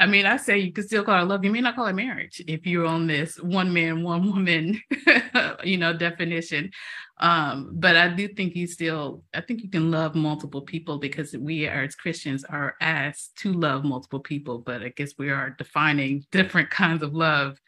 I 0.01 0.07
mean, 0.07 0.25
I 0.25 0.37
say 0.37 0.57
you 0.57 0.73
could 0.73 0.85
still 0.85 1.03
call 1.03 1.21
it 1.21 1.27
love. 1.27 1.45
You 1.45 1.51
may 1.51 1.61
not 1.61 1.75
call 1.75 1.85
it 1.85 1.93
marriage 1.93 2.41
if 2.47 2.65
you're 2.65 2.87
on 2.87 3.05
this 3.05 3.39
one 3.39 3.71
man, 3.71 4.01
one 4.01 4.31
woman, 4.31 4.81
you 5.63 5.77
know, 5.77 5.93
definition. 5.93 6.71
Um, 7.19 7.69
but 7.73 7.95
I 7.95 8.07
do 8.07 8.27
think 8.27 8.55
you 8.55 8.65
still, 8.65 9.23
I 9.31 9.41
think 9.41 9.61
you 9.61 9.69
can 9.69 9.91
love 9.91 10.15
multiple 10.15 10.63
people 10.63 10.97
because 10.97 11.33
we 11.37 11.67
are, 11.67 11.83
as 11.83 11.93
Christians 11.93 12.43
are 12.43 12.73
asked 12.81 13.35
to 13.41 13.53
love 13.53 13.83
multiple 13.85 14.21
people. 14.21 14.57
But 14.57 14.81
I 14.81 14.89
guess 14.89 15.13
we 15.19 15.29
are 15.29 15.51
defining 15.51 16.25
different 16.31 16.71
kinds 16.71 17.03
of 17.03 17.13
love. 17.13 17.61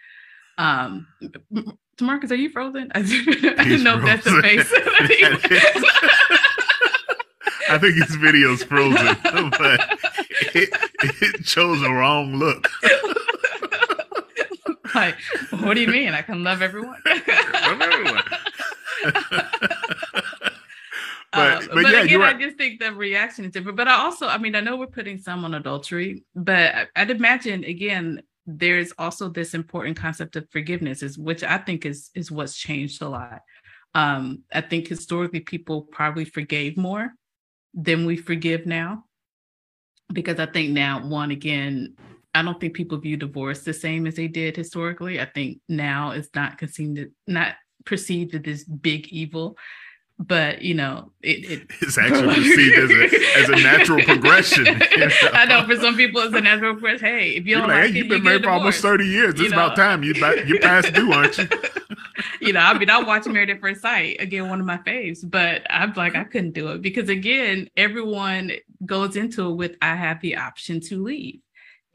Um, 0.58 1.06
Marcus, 2.02 2.32
are 2.32 2.36
you 2.36 2.50
frozen? 2.50 2.92
I 2.96 3.04
didn't 3.04 3.84
know 3.84 4.00
if 4.00 4.06
that's 4.06 4.24
the 4.24 4.32
frozen. 4.32 5.38
face. 5.38 5.84
I 7.70 7.78
think 7.78 7.96
his 7.96 8.16
video's 8.16 8.64
frozen, 8.64 9.18
but 9.24 10.00
it, 10.56 10.70
it 11.22 11.46
chose 11.46 11.82
a 11.82 11.92
wrong 11.92 12.36
look. 12.36 12.70
like, 14.96 15.16
what 15.60 15.76
do 15.76 15.82
you 15.82 15.88
mean? 15.88 16.14
I 16.14 16.22
can 16.22 16.44
love 16.44 16.62
everyone. 16.62 17.02
Love 17.06 17.82
everyone. 17.82 18.24
Uh, 21.34 21.60
but, 21.60 21.74
but, 21.74 21.84
but 21.84 21.92
yeah, 21.92 22.04
again, 22.04 22.22
I 22.22 22.34
just 22.34 22.58
think 22.58 22.80
the 22.80 22.94
reaction 22.94 23.46
is 23.46 23.52
different. 23.52 23.76
But 23.76 23.88
I 23.88 23.96
also, 23.96 24.28
I 24.28 24.38
mean, 24.38 24.56
I 24.56 24.60
know 24.60 24.76
we're 24.76 24.86
putting 24.86 25.18
some 25.18 25.44
on 25.44 25.56
adultery, 25.56 26.24
but 26.36 26.90
I'd 26.96 27.10
imagine 27.10 27.64
again, 27.64 28.22
there's 28.46 28.94
also 29.00 29.30
this 29.30 29.56
important 29.56 29.98
concept 29.98 30.36
of 30.36 30.48
forgiveness, 30.52 31.02
is 31.02 31.18
which 31.18 31.44
I 31.44 31.58
think 31.58 31.88
is 31.88 32.12
is 32.14 32.30
what's 32.30 32.56
changed 32.56 33.02
a 33.02 33.10
lot. 33.10 33.42
Um, 33.96 34.44
I 34.54 34.62
think 34.62 34.88
historically 34.88 35.40
people 35.40 35.84
probably 35.84 36.26
forgave 36.26 36.78
more 36.78 37.14
than 37.74 38.06
we 38.06 38.18
forgive 38.18 38.66
now, 38.66 39.06
because 40.14 40.40
I 40.40 40.46
think 40.46 40.72
now, 40.72 41.06
one 41.06 41.32
again, 41.32 41.96
I 42.36 42.42
don't 42.42 42.60
think 42.60 42.74
people 42.74 42.98
view 42.98 43.18
divorce 43.18 43.64
the 43.64 43.74
same 43.74 44.08
as 44.08 44.16
they 44.16 44.28
did 44.28 44.56
historically. 44.56 45.20
I 45.20 45.26
think 45.26 45.60
now 45.70 46.12
it's 46.12 46.30
not 46.36 46.58
conceived, 46.58 47.12
not 47.28 47.56
perceived 47.86 48.34
as 48.36 48.42
this 48.42 48.64
big 48.64 49.08
evil, 49.10 49.58
but 50.20 50.62
you 50.62 50.74
know, 50.76 51.12
it, 51.22 51.50
it 51.52 51.68
It's 51.82 51.98
actually 51.98 52.36
perceived 52.36 52.78
as 52.80 52.92
a, 52.92 53.40
as 53.40 53.50
a 53.50 53.64
natural 53.64 54.04
progression. 54.04 54.66
you 54.66 54.74
know? 54.98 55.10
I 55.34 55.46
know 55.46 55.66
for 55.66 55.76
some 55.78 55.96
people 55.96 56.22
it's 56.22 56.36
a 56.36 56.42
natural 56.42 56.74
progression. 56.74 57.08
Hey, 57.08 57.30
if 57.32 57.46
you 57.46 57.52
You're 57.52 57.60
don't 57.60 57.70
like, 57.70 57.76
like, 57.76 57.84
hey, 57.84 57.90
it, 57.90 57.96
you've 57.96 58.10
been 58.10 58.18
you 58.20 58.24
married 58.24 58.44
for 58.44 58.50
almost 58.52 58.82
30 58.82 59.06
years. 59.06 59.40
It's 59.40 59.52
about 59.52 59.76
time. 59.76 60.04
You 60.04 60.14
you're 60.46 60.60
past 60.60 60.94
due, 60.94 61.12
aren't 61.12 61.38
you? 61.38 61.48
you 62.40 62.54
know, 62.54 62.60
I 62.60 62.78
mean, 62.78 62.90
I 62.90 63.02
watch 63.02 63.26
Married 63.26 63.50
at 63.50 63.60
First 63.60 63.82
Sight 63.82 64.18
again, 64.20 64.50
one 64.50 64.60
of 64.60 64.66
my 64.66 64.78
faves, 64.78 65.20
but 65.24 65.64
I'm 65.70 65.94
like, 65.94 66.16
I 66.16 66.24
couldn't 66.24 66.52
do 66.54 66.70
it 66.70 66.82
because 66.82 67.10
again, 67.10 67.70
everyone 67.76 68.52
goes 68.86 69.16
into 69.16 69.50
it 69.50 69.56
with 69.56 69.76
I 69.82 69.96
have 69.96 70.22
the 70.22 70.38
option 70.38 70.80
to 70.82 71.04
leave. 71.04 71.40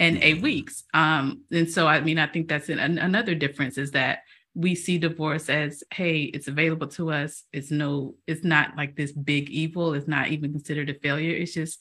and 0.00 0.18
eight 0.22 0.42
weeks. 0.42 0.84
Um, 0.94 1.42
and 1.50 1.70
so, 1.70 1.86
I 1.86 2.00
mean, 2.00 2.18
I 2.18 2.26
think 2.26 2.48
that's 2.48 2.68
an, 2.68 2.98
another 2.98 3.34
difference 3.34 3.78
is 3.78 3.92
that 3.92 4.20
we 4.54 4.74
see 4.74 4.98
divorce 4.98 5.48
as, 5.48 5.84
hey, 5.92 6.22
it's 6.22 6.48
available 6.48 6.88
to 6.88 7.10
us. 7.10 7.44
It's 7.52 7.70
no, 7.70 8.16
it's 8.26 8.44
not 8.44 8.76
like 8.76 8.96
this 8.96 9.12
big 9.12 9.50
evil. 9.50 9.94
It's 9.94 10.08
not 10.08 10.28
even 10.28 10.52
considered 10.52 10.90
a 10.90 10.94
failure. 10.94 11.36
It's 11.36 11.54
just 11.54 11.78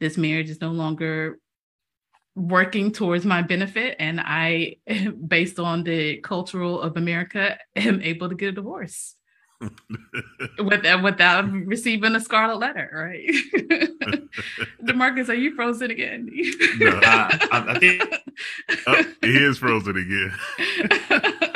this 0.00 0.16
marriage 0.16 0.50
is 0.50 0.60
no 0.60 0.70
longer 0.70 1.38
working 2.38 2.92
towards 2.92 3.24
my 3.24 3.42
benefit 3.42 3.96
and 3.98 4.20
i 4.20 4.76
based 5.26 5.58
on 5.58 5.82
the 5.82 6.18
cultural 6.18 6.80
of 6.80 6.96
america 6.96 7.58
am 7.76 8.00
able 8.00 8.28
to 8.28 8.34
get 8.34 8.50
a 8.50 8.52
divorce 8.52 9.16
without, 10.64 11.02
without 11.02 11.50
receiving 11.50 12.14
a 12.14 12.20
scarlet 12.20 12.58
letter 12.58 12.88
right 12.92 13.28
demarcus 14.84 15.28
are 15.28 15.34
you 15.34 15.52
frozen 15.56 15.90
again 15.90 16.30
no, 16.78 17.00
I, 17.02 17.64
I 17.68 17.78
think 17.80 18.04
oh, 18.86 19.04
he 19.20 19.36
is 19.36 19.58
frozen 19.58 19.96
again 19.96 21.54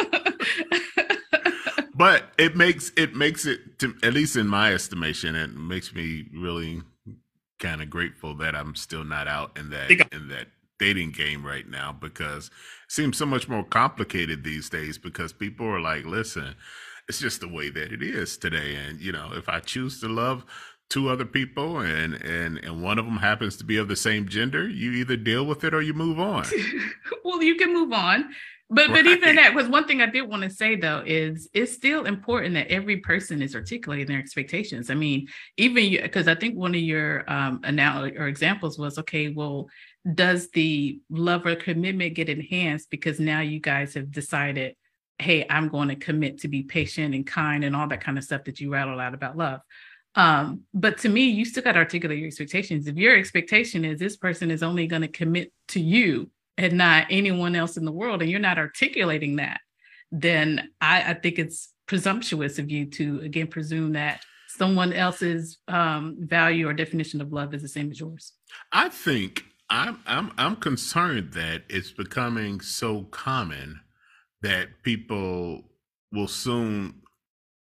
but 1.95 2.24
it 2.38 2.57
makes 2.57 2.93
it 2.97 3.14
makes 3.14 3.47
it 3.47 3.78
to, 3.78 3.95
at 4.03 4.12
least 4.12 4.36
in 4.36 4.47
my 4.47 4.72
estimation 4.72 5.34
it 5.34 5.55
makes 5.55 5.95
me 5.95 6.26
really 6.34 6.82
kind 7.59 7.80
of 7.80 7.88
grateful 7.88 8.34
that 8.34 8.57
i'm 8.57 8.74
still 8.74 9.05
not 9.05 9.28
out 9.28 9.57
in 9.59 9.70
that 9.70 9.90
in 10.12 10.28
that 10.28 10.49
dating 10.82 11.12
game 11.12 11.47
right 11.47 11.68
now 11.68 11.93
because 11.93 12.47
it 12.47 12.53
seems 12.88 13.16
so 13.16 13.24
much 13.24 13.49
more 13.49 13.62
complicated 13.62 14.43
these 14.43 14.68
days 14.68 14.99
because 14.99 15.32
people 15.32 15.64
are 15.64 15.80
like, 15.80 16.05
listen, 16.05 16.57
it's 17.09 17.20
just 17.20 17.40
the 17.40 17.47
way 17.47 17.70
that 17.70 17.93
it 17.93 18.03
is 18.03 18.36
today. 18.36 18.74
And, 18.74 19.01
you 19.01 19.12
know, 19.12 19.30
if 19.32 19.49
I 19.49 19.61
choose 19.61 20.01
to 20.01 20.09
love 20.09 20.45
two 20.88 21.09
other 21.09 21.24
people 21.24 21.78
and 21.78 22.14
and 22.16 22.59
and 22.59 22.82
one 22.82 22.99
of 22.99 23.07
them 23.07 23.16
happens 23.16 23.57
to 23.57 23.64
be 23.64 23.78
of 23.78 23.88
the 23.88 23.97
same 23.97 24.28
gender 24.28 24.68
you 24.68 24.90
either 24.93 25.16
deal 25.16 25.43
with 25.47 25.64
it 25.64 25.72
or 25.72 25.80
you 25.80 25.95
move 25.95 26.20
on 26.20 26.45
well 27.24 27.43
you 27.43 27.55
can 27.55 27.72
move 27.72 27.90
on 27.95 28.30
but 28.72 28.88
right. 28.88 29.04
but 29.04 29.06
even 29.06 29.36
that 29.36 29.54
was 29.54 29.68
one 29.68 29.86
thing 29.86 30.00
I 30.00 30.06
did 30.06 30.22
want 30.22 30.42
to 30.44 30.50
say 30.50 30.76
though 30.76 31.02
is 31.04 31.48
it's 31.52 31.72
still 31.72 32.06
important 32.06 32.54
that 32.54 32.70
every 32.70 32.96
person 32.96 33.42
is 33.42 33.54
articulating 33.54 34.06
their 34.06 34.18
expectations. 34.18 34.88
I 34.88 34.94
mean, 34.94 35.28
even 35.58 35.90
because 36.02 36.26
I 36.26 36.34
think 36.34 36.56
one 36.56 36.74
of 36.74 36.80
your 36.80 37.30
um 37.30 37.60
analogy 37.64 38.16
or 38.16 38.28
examples 38.28 38.78
was 38.78 38.98
okay, 38.98 39.28
well, 39.28 39.68
does 40.14 40.50
the 40.50 41.00
love 41.10 41.44
or 41.44 41.54
commitment 41.54 42.14
get 42.14 42.30
enhanced 42.30 42.90
because 42.90 43.20
now 43.20 43.40
you 43.40 43.60
guys 43.60 43.92
have 43.92 44.10
decided, 44.10 44.74
hey, 45.18 45.44
I'm 45.50 45.68
going 45.68 45.88
to 45.88 45.96
commit 45.96 46.40
to 46.40 46.48
be 46.48 46.62
patient 46.62 47.14
and 47.14 47.26
kind 47.26 47.64
and 47.64 47.76
all 47.76 47.88
that 47.88 48.02
kind 48.02 48.16
of 48.16 48.24
stuff 48.24 48.44
that 48.44 48.58
you 48.58 48.72
rattle 48.72 48.98
out 48.98 49.14
about 49.14 49.36
love. 49.36 49.60
Um, 50.14 50.62
but 50.72 50.98
to 50.98 51.08
me, 51.08 51.28
you 51.28 51.44
still 51.44 51.62
got 51.62 51.72
to 51.72 51.78
articulate 51.78 52.18
your 52.18 52.26
expectations. 52.26 52.86
If 52.86 52.96
your 52.96 53.16
expectation 53.16 53.84
is 53.84 53.98
this 53.98 54.16
person 54.16 54.50
is 54.50 54.62
only 54.62 54.86
going 54.86 55.02
to 55.02 55.08
commit 55.08 55.52
to 55.68 55.80
you 55.80 56.30
and 56.59 56.74
not 56.74 57.07
anyone 57.11 57.57
else 57.57 57.76
in 57.76 57.84
the 57.84 57.92
world, 57.92 58.22
and 58.22 58.30
you're 58.30 58.40
not 58.40 58.59
articulating 58.59 59.36
that, 59.36 59.61
then 60.11 60.70
I, 60.80 61.11
I 61.11 61.14
think 61.14 61.38
it's 61.38 61.72
presumptuous 61.86 62.59
of 62.59 62.70
you 62.70 62.86
to 62.86 63.20
again 63.20 63.48
presume 63.48 63.92
that 63.92 64.22
someone 64.48 64.92
else's 64.92 65.59
um, 65.68 66.16
value 66.20 66.68
or 66.68 66.74
definition 66.74 67.20
of 67.20 67.32
love 67.32 67.55
is 67.55 67.62
the 67.62 67.68
same 67.68 67.90
as 67.90 67.98
yours. 67.98 68.32
I 68.72 68.88
think 68.88 69.44
I'm 69.70 70.00
I'm 70.07 70.32
I'm 70.36 70.57
concerned 70.57 71.32
that 71.32 71.62
it's 71.68 71.90
becoming 71.90 72.61
so 72.61 73.05
common 73.05 73.80
that 74.42 74.82
people 74.82 75.62
will 76.12 76.28
soon 76.28 77.00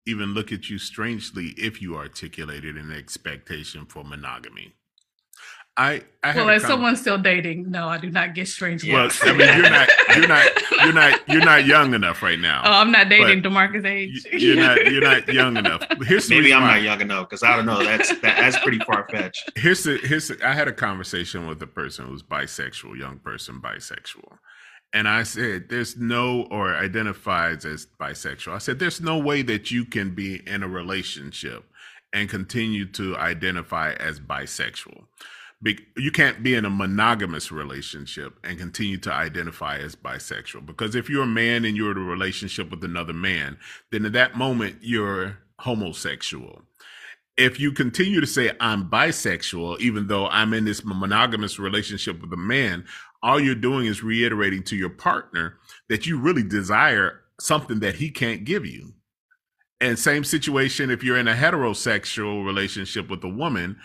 even 0.06 0.34
look 0.34 0.50
at 0.50 0.68
you 0.68 0.78
strangely 0.78 1.54
if 1.56 1.80
you 1.80 1.96
articulated 1.96 2.76
an 2.76 2.90
expectation 2.90 3.86
for 3.86 4.02
monogamy. 4.02 4.72
I, 5.76 6.02
I 6.22 6.36
well, 6.36 6.50
as 6.50 6.62
someone 6.64 6.96
still 6.96 7.16
dating, 7.16 7.70
no, 7.70 7.88
I 7.88 7.96
do 7.96 8.10
not 8.10 8.34
get 8.34 8.46
strange 8.46 8.86
well. 8.86 9.08
I 9.22 9.32
mean, 9.32 9.48
you're 9.56 9.70
not, 9.70 9.88
you're 10.16 10.28
not, 10.28 10.52
you're 10.84 10.92
not, 10.92 11.28
you're 11.28 11.44
not 11.44 11.64
young 11.64 11.94
enough 11.94 12.22
right 12.22 12.38
now. 12.38 12.60
Oh, 12.62 12.72
I'm 12.72 12.92
not 12.92 13.08
dating 13.08 13.42
Demarcus 13.42 13.86
age. 13.86 14.26
You're 14.30 14.56
not, 14.56 14.84
you're 14.84 15.00
not 15.00 15.26
young 15.32 15.56
enough. 15.56 15.82
Here's 16.06 16.28
maybe 16.28 16.52
I'm 16.52 16.60
why. 16.60 16.74
not 16.74 16.82
young 16.82 17.00
enough 17.00 17.30
because 17.30 17.42
I 17.42 17.56
don't 17.56 17.64
know. 17.64 17.82
That's 17.82 18.10
that, 18.10 18.20
that's 18.36 18.58
pretty 18.58 18.80
far 18.80 19.08
fetched. 19.10 19.50
Here's 19.56 19.82
the, 19.84 19.96
here's 19.96 20.28
the, 20.28 20.46
I 20.46 20.52
had 20.52 20.68
a 20.68 20.72
conversation 20.72 21.46
with 21.46 21.62
a 21.62 21.66
person 21.66 22.06
who's 22.06 22.22
bisexual, 22.22 22.98
young 22.98 23.18
person, 23.20 23.62
bisexual, 23.62 24.36
and 24.92 25.08
I 25.08 25.22
said, 25.22 25.70
"There's 25.70 25.96
no 25.96 26.42
or 26.50 26.74
identifies 26.74 27.64
as 27.64 27.86
bisexual." 27.98 28.52
I 28.52 28.58
said, 28.58 28.78
"There's 28.78 29.00
no 29.00 29.16
way 29.16 29.40
that 29.40 29.70
you 29.70 29.86
can 29.86 30.14
be 30.14 30.46
in 30.46 30.62
a 30.62 30.68
relationship 30.68 31.64
and 32.12 32.28
continue 32.28 32.84
to 32.92 33.16
identify 33.16 33.92
as 33.94 34.20
bisexual." 34.20 35.04
You 35.96 36.10
can't 36.10 36.42
be 36.42 36.54
in 36.54 36.64
a 36.64 36.70
monogamous 36.70 37.52
relationship 37.52 38.38
and 38.42 38.58
continue 38.58 38.98
to 38.98 39.12
identify 39.12 39.78
as 39.78 39.94
bisexual. 39.94 40.66
Because 40.66 40.94
if 40.94 41.08
you're 41.08 41.22
a 41.22 41.26
man 41.26 41.64
and 41.64 41.76
you're 41.76 41.92
in 41.92 41.98
a 41.98 42.00
relationship 42.00 42.70
with 42.70 42.82
another 42.84 43.12
man 43.12 43.56
then 43.90 44.04
at 44.04 44.12
that 44.12 44.36
moment 44.36 44.76
you're 44.80 45.38
homosexual. 45.60 46.62
If 47.36 47.58
you 47.60 47.72
continue 47.72 48.20
to 48.20 48.26
say 48.26 48.52
i'm 48.60 48.90
bisexual 48.90 49.80
even 49.80 50.08
though 50.08 50.26
i'm 50.28 50.52
in 50.52 50.64
this 50.64 50.84
monogamous 50.84 51.58
relationship 51.58 52.20
with 52.20 52.32
a 52.32 52.36
man 52.36 52.84
all 53.22 53.38
you're 53.40 53.54
doing 53.54 53.86
is 53.86 54.02
reiterating 54.02 54.62
to 54.64 54.76
your 54.76 54.90
partner 54.90 55.58
that 55.88 56.06
you 56.06 56.18
really 56.18 56.42
desire 56.42 57.20
something 57.40 57.80
that 57.80 57.96
he 57.96 58.10
can't 58.10 58.44
give 58.44 58.66
you. 58.66 58.94
And 59.80 59.98
same 59.98 60.24
situation 60.24 60.90
if 60.90 61.02
you're 61.02 61.18
in 61.18 61.28
a 61.28 61.34
heterosexual 61.34 62.44
relationship 62.44 63.08
with 63.08 63.22
a 63.24 63.28
woman 63.28 63.76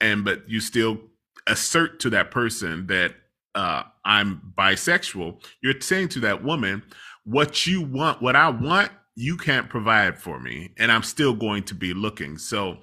and 0.00 0.24
but 0.24 0.48
you 0.48 0.60
still 0.60 0.98
assert 1.46 2.00
to 2.00 2.10
that 2.10 2.30
person 2.30 2.86
that 2.88 3.14
uh, 3.54 3.82
I'm 4.04 4.52
bisexual, 4.56 5.42
you're 5.62 5.80
saying 5.80 6.08
to 6.10 6.20
that 6.20 6.44
woman, 6.44 6.82
what 7.24 7.66
you 7.66 7.82
want, 7.82 8.22
what 8.22 8.36
I 8.36 8.50
want, 8.50 8.90
you 9.16 9.36
can't 9.36 9.68
provide 9.68 10.18
for 10.18 10.38
me, 10.38 10.70
and 10.78 10.92
I'm 10.92 11.02
still 11.02 11.34
going 11.34 11.64
to 11.64 11.74
be 11.74 11.94
looking. 11.94 12.36
So 12.36 12.78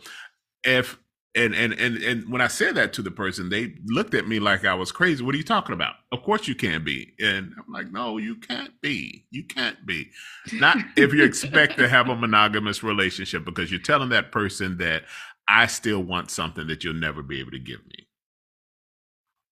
if 0.63 0.97
and 1.35 1.55
and 1.55 1.73
and 1.73 1.97
and 1.97 2.29
when 2.31 2.41
I 2.41 2.47
said 2.47 2.75
that 2.75 2.93
to 2.93 3.01
the 3.01 3.11
person, 3.11 3.49
they 3.49 3.75
looked 3.85 4.13
at 4.13 4.27
me 4.27 4.39
like 4.39 4.65
I 4.65 4.73
was 4.73 4.91
crazy. 4.91 5.23
What 5.23 5.33
are 5.33 5.37
you 5.37 5.43
talking 5.43 5.73
about? 5.73 5.95
Of 6.11 6.23
course 6.23 6.47
you 6.47 6.55
can 6.55 6.83
be. 6.83 7.13
And 7.19 7.53
I'm 7.57 7.71
like, 7.71 7.91
no, 7.91 8.17
you 8.17 8.35
can't 8.35 8.79
be. 8.81 9.25
You 9.31 9.43
can't 9.43 9.83
be. 9.85 10.09
Not 10.53 10.77
if 10.95 11.13
you 11.13 11.23
expect 11.23 11.77
to 11.77 11.87
have 11.87 12.09
a 12.09 12.15
monogamous 12.15 12.83
relationship 12.83 13.45
because 13.45 13.71
you're 13.71 13.79
telling 13.79 14.09
that 14.09 14.31
person 14.31 14.77
that 14.77 15.03
I 15.47 15.67
still 15.67 16.03
want 16.03 16.29
something 16.31 16.67
that 16.67 16.83
you'll 16.83 16.93
never 16.93 17.23
be 17.23 17.39
able 17.39 17.51
to 17.51 17.59
give 17.59 17.85
me. 17.87 18.02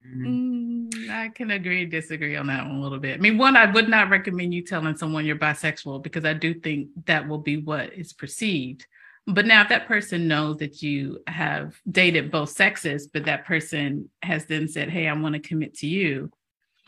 Mm-hmm. 0.06 0.88
Mm, 0.88 1.10
I 1.10 1.28
can 1.28 1.50
agree, 1.50 1.84
disagree 1.86 2.36
on 2.36 2.46
that 2.46 2.66
one 2.66 2.76
a 2.76 2.80
little 2.80 2.98
bit. 2.98 3.18
I 3.18 3.20
mean, 3.20 3.38
one, 3.38 3.56
I 3.56 3.70
would 3.70 3.88
not 3.88 4.10
recommend 4.10 4.54
you 4.54 4.62
telling 4.62 4.96
someone 4.96 5.26
you're 5.26 5.36
bisexual 5.36 6.02
because 6.02 6.24
I 6.24 6.32
do 6.32 6.54
think 6.54 6.88
that 7.06 7.28
will 7.28 7.38
be 7.38 7.58
what 7.58 7.92
is 7.92 8.12
perceived. 8.12 8.86
But 9.26 9.46
now, 9.46 9.62
if 9.62 9.68
that 9.68 9.86
person 9.86 10.26
knows 10.26 10.56
that 10.58 10.82
you 10.82 11.20
have 11.26 11.76
dated 11.90 12.30
both 12.30 12.50
sexes, 12.50 13.06
but 13.06 13.26
that 13.26 13.44
person 13.44 14.08
has 14.22 14.46
then 14.46 14.66
said, 14.66 14.88
"Hey, 14.88 15.06
I 15.06 15.12
want 15.12 15.34
to 15.34 15.40
commit 15.40 15.74
to 15.78 15.86
you," 15.86 16.30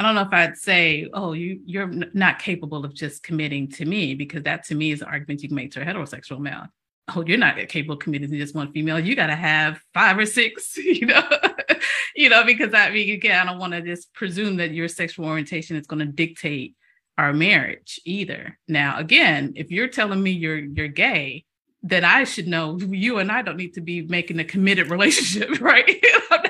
I 0.01 0.05
don't 0.05 0.15
know 0.15 0.23
if 0.23 0.33
I'd 0.33 0.57
say, 0.57 1.09
"Oh, 1.13 1.35
you 1.35 1.61
you're 1.67 1.93
not 2.15 2.39
capable 2.39 2.85
of 2.85 2.95
just 2.95 3.23
committing 3.23 3.69
to 3.73 3.85
me," 3.85 4.15
because 4.15 4.43
that 4.45 4.65
to 4.65 4.75
me 4.75 4.93
is 4.93 5.03
an 5.03 5.09
argument 5.09 5.43
you 5.43 5.49
can 5.49 5.57
make 5.57 5.73
to 5.73 5.83
a 5.83 5.85
heterosexual 5.85 6.41
male. 6.41 6.67
Oh, 7.15 7.25
you're 7.27 7.39
not 7.39 7.59
a 7.59 7.67
capable 7.67 7.97
to 7.97 8.27
just 8.29 8.55
one 8.55 8.73
female. 8.73 8.99
You 8.99 9.17
got 9.17 9.27
to 9.27 9.37
have 9.37 9.81
five 9.93 10.19
or 10.19 10.27
six, 10.27 10.77
you 10.77 11.07
know. 11.07 11.23
you 12.17 12.29
know, 12.29 12.45
because 12.45 12.73
I 12.75 12.91
mean, 12.91 13.13
again, 13.13 13.41
I 13.41 13.51
don't 13.51 13.59
want 13.59 13.73
to 13.73 13.83
just 13.83 14.13
presume 14.15 14.57
that 14.59 14.73
your 14.73 14.89
sexual 14.89 15.27
orientation 15.27 15.77
is 15.77 15.87
going 15.87 16.01
to 16.01 16.13
dictate 16.13 16.77
our 17.19 17.33
marriage 17.33 18.01
either. 18.05 18.59
Now, 18.69 18.99
again, 18.99 19.53
if 19.57 19.71
you're 19.71 19.89
telling 19.89 20.23
me 20.23 20.31
you're 20.31 20.59
you're 20.59 20.89
gay, 20.89 21.45
then 21.83 22.05
I 22.05 22.25
should 22.25 22.47
know 22.47 22.79
you 22.79 23.19
and 23.19 23.31
I 23.31 23.43
don't 23.43 23.57
need 23.57 23.75
to 23.75 23.81
be 23.81 24.03
making 24.03 24.39
a 24.39 24.45
committed 24.45 24.91
relationship, 24.91 25.61
right? 25.61 26.03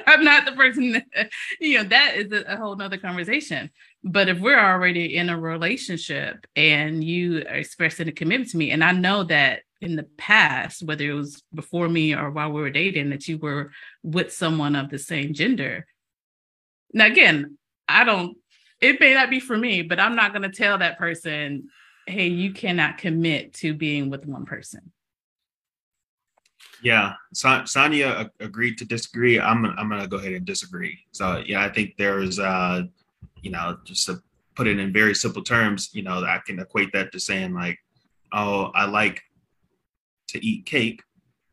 I'm 0.07 0.24
not 0.24 0.44
the 0.44 0.53
person 0.53 0.92
that, 0.92 1.30
you 1.61 1.78
know, 1.78 1.84
that 1.84 2.16
is 2.16 2.44
a 2.46 2.57
whole 2.57 2.76
nother 2.76 2.98
conversation. 2.98 3.70
But 4.05 4.28
if 4.28 4.40
we're 4.40 4.61
already 4.61 5.16
in 5.16 5.30
a 5.30 5.38
relationship 5.38 6.46
and 6.55 7.03
you 7.03 7.38
are 7.48 7.55
expressing 7.55 8.09
a 8.09 8.12
commitment 8.12 8.50
to 8.50 8.57
me, 8.59 8.72
and 8.72 8.84
I 8.84 8.92
know 8.92 9.24
that 9.24 9.62
in 9.83 9.97
the 9.97 10.05
past, 10.16 10.83
whether 10.83 11.05
it 11.05 11.12
was 11.12 11.43
before 11.53 11.89
me 11.89 12.14
or 12.14 12.30
while 12.30 12.51
we 12.51 12.61
were 12.62 12.70
dating, 12.70 13.11
that 13.11 13.26
you 13.26 13.37
were 13.37 13.72
with 14.03 14.33
someone 14.33 14.76
of 14.76 14.91
the 14.91 14.99
same 14.99 15.35
gender. 15.35 15.87
Now, 16.95 17.07
again, 17.07 17.59
I 17.89 18.05
don't, 18.05 18.37
it 18.80 19.01
may 19.01 19.14
not 19.14 19.28
be 19.28 19.41
for 19.41 19.57
me, 19.57 19.83
but 19.83 19.99
I'm 19.99 20.14
not 20.14 20.33
going 20.33 20.43
to 20.43 20.57
tell 20.57 20.78
that 20.78 20.99
person, 20.99 21.68
hey, 22.07 22.28
you 22.28 22.53
cannot 22.53 22.99
commit 22.99 23.55
to 23.55 23.74
being 23.74 24.09
with 24.09 24.24
one 24.24 24.45
person. 24.45 24.93
Yeah, 26.80 27.14
Sonia 27.33 28.30
agreed 28.41 28.78
to 28.78 28.85
disagree. 28.85 29.39
I'm 29.39 29.64
I'm 29.64 29.89
gonna 29.89 30.09
go 30.09 30.16
ahead 30.16 30.33
and 30.33 30.45
disagree. 30.45 30.99
So 31.12 31.41
yeah, 31.47 31.62
I 31.62 31.68
think 31.68 31.95
there's 31.97 32.41
uh, 32.41 32.83
you 33.41 33.53
know, 33.53 33.78
just 33.85 34.07
to 34.07 34.20
put 34.57 34.66
it 34.66 34.80
in 34.80 34.93
very 34.93 35.14
simple 35.14 35.43
terms, 35.43 35.91
you 35.93 36.03
know, 36.03 36.24
I 36.24 36.41
can 36.45 36.59
equate 36.59 36.93
that 36.93 37.12
to 37.12 37.20
saying 37.20 37.55
like, 37.55 37.78
oh, 38.33 38.72
I 38.74 38.87
like 38.87 39.22
to 40.33 40.45
eat 40.45 40.66
cake, 40.66 41.03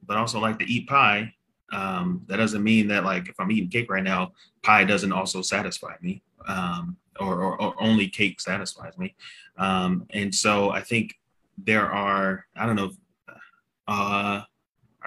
but 0.05 0.17
also 0.17 0.39
like 0.39 0.59
to 0.59 0.65
eat 0.65 0.87
pie. 0.87 1.33
um, 1.71 2.23
that 2.27 2.37
doesn't 2.37 2.63
mean 2.63 2.87
that 2.87 3.03
like 3.05 3.29
if 3.29 3.39
I'm 3.39 3.51
eating 3.51 3.69
cake 3.69 3.91
right 3.91 4.03
now, 4.03 4.33
pie 4.63 4.83
doesn't 4.83 5.11
also 5.11 5.41
satisfy 5.41 5.93
me, 6.01 6.21
um, 6.47 6.97
or, 7.19 7.35
or, 7.41 7.61
or, 7.61 7.75
only 7.79 8.07
cake 8.07 8.41
satisfies 8.41 8.97
me. 8.97 9.15
Um, 9.57 10.07
and 10.11 10.33
so 10.33 10.71
I 10.71 10.81
think 10.81 11.19
there 11.57 11.91
are 11.91 12.45
I 12.55 12.65
don't 12.65 12.75
know. 12.75 12.91
Uh, 13.87 14.41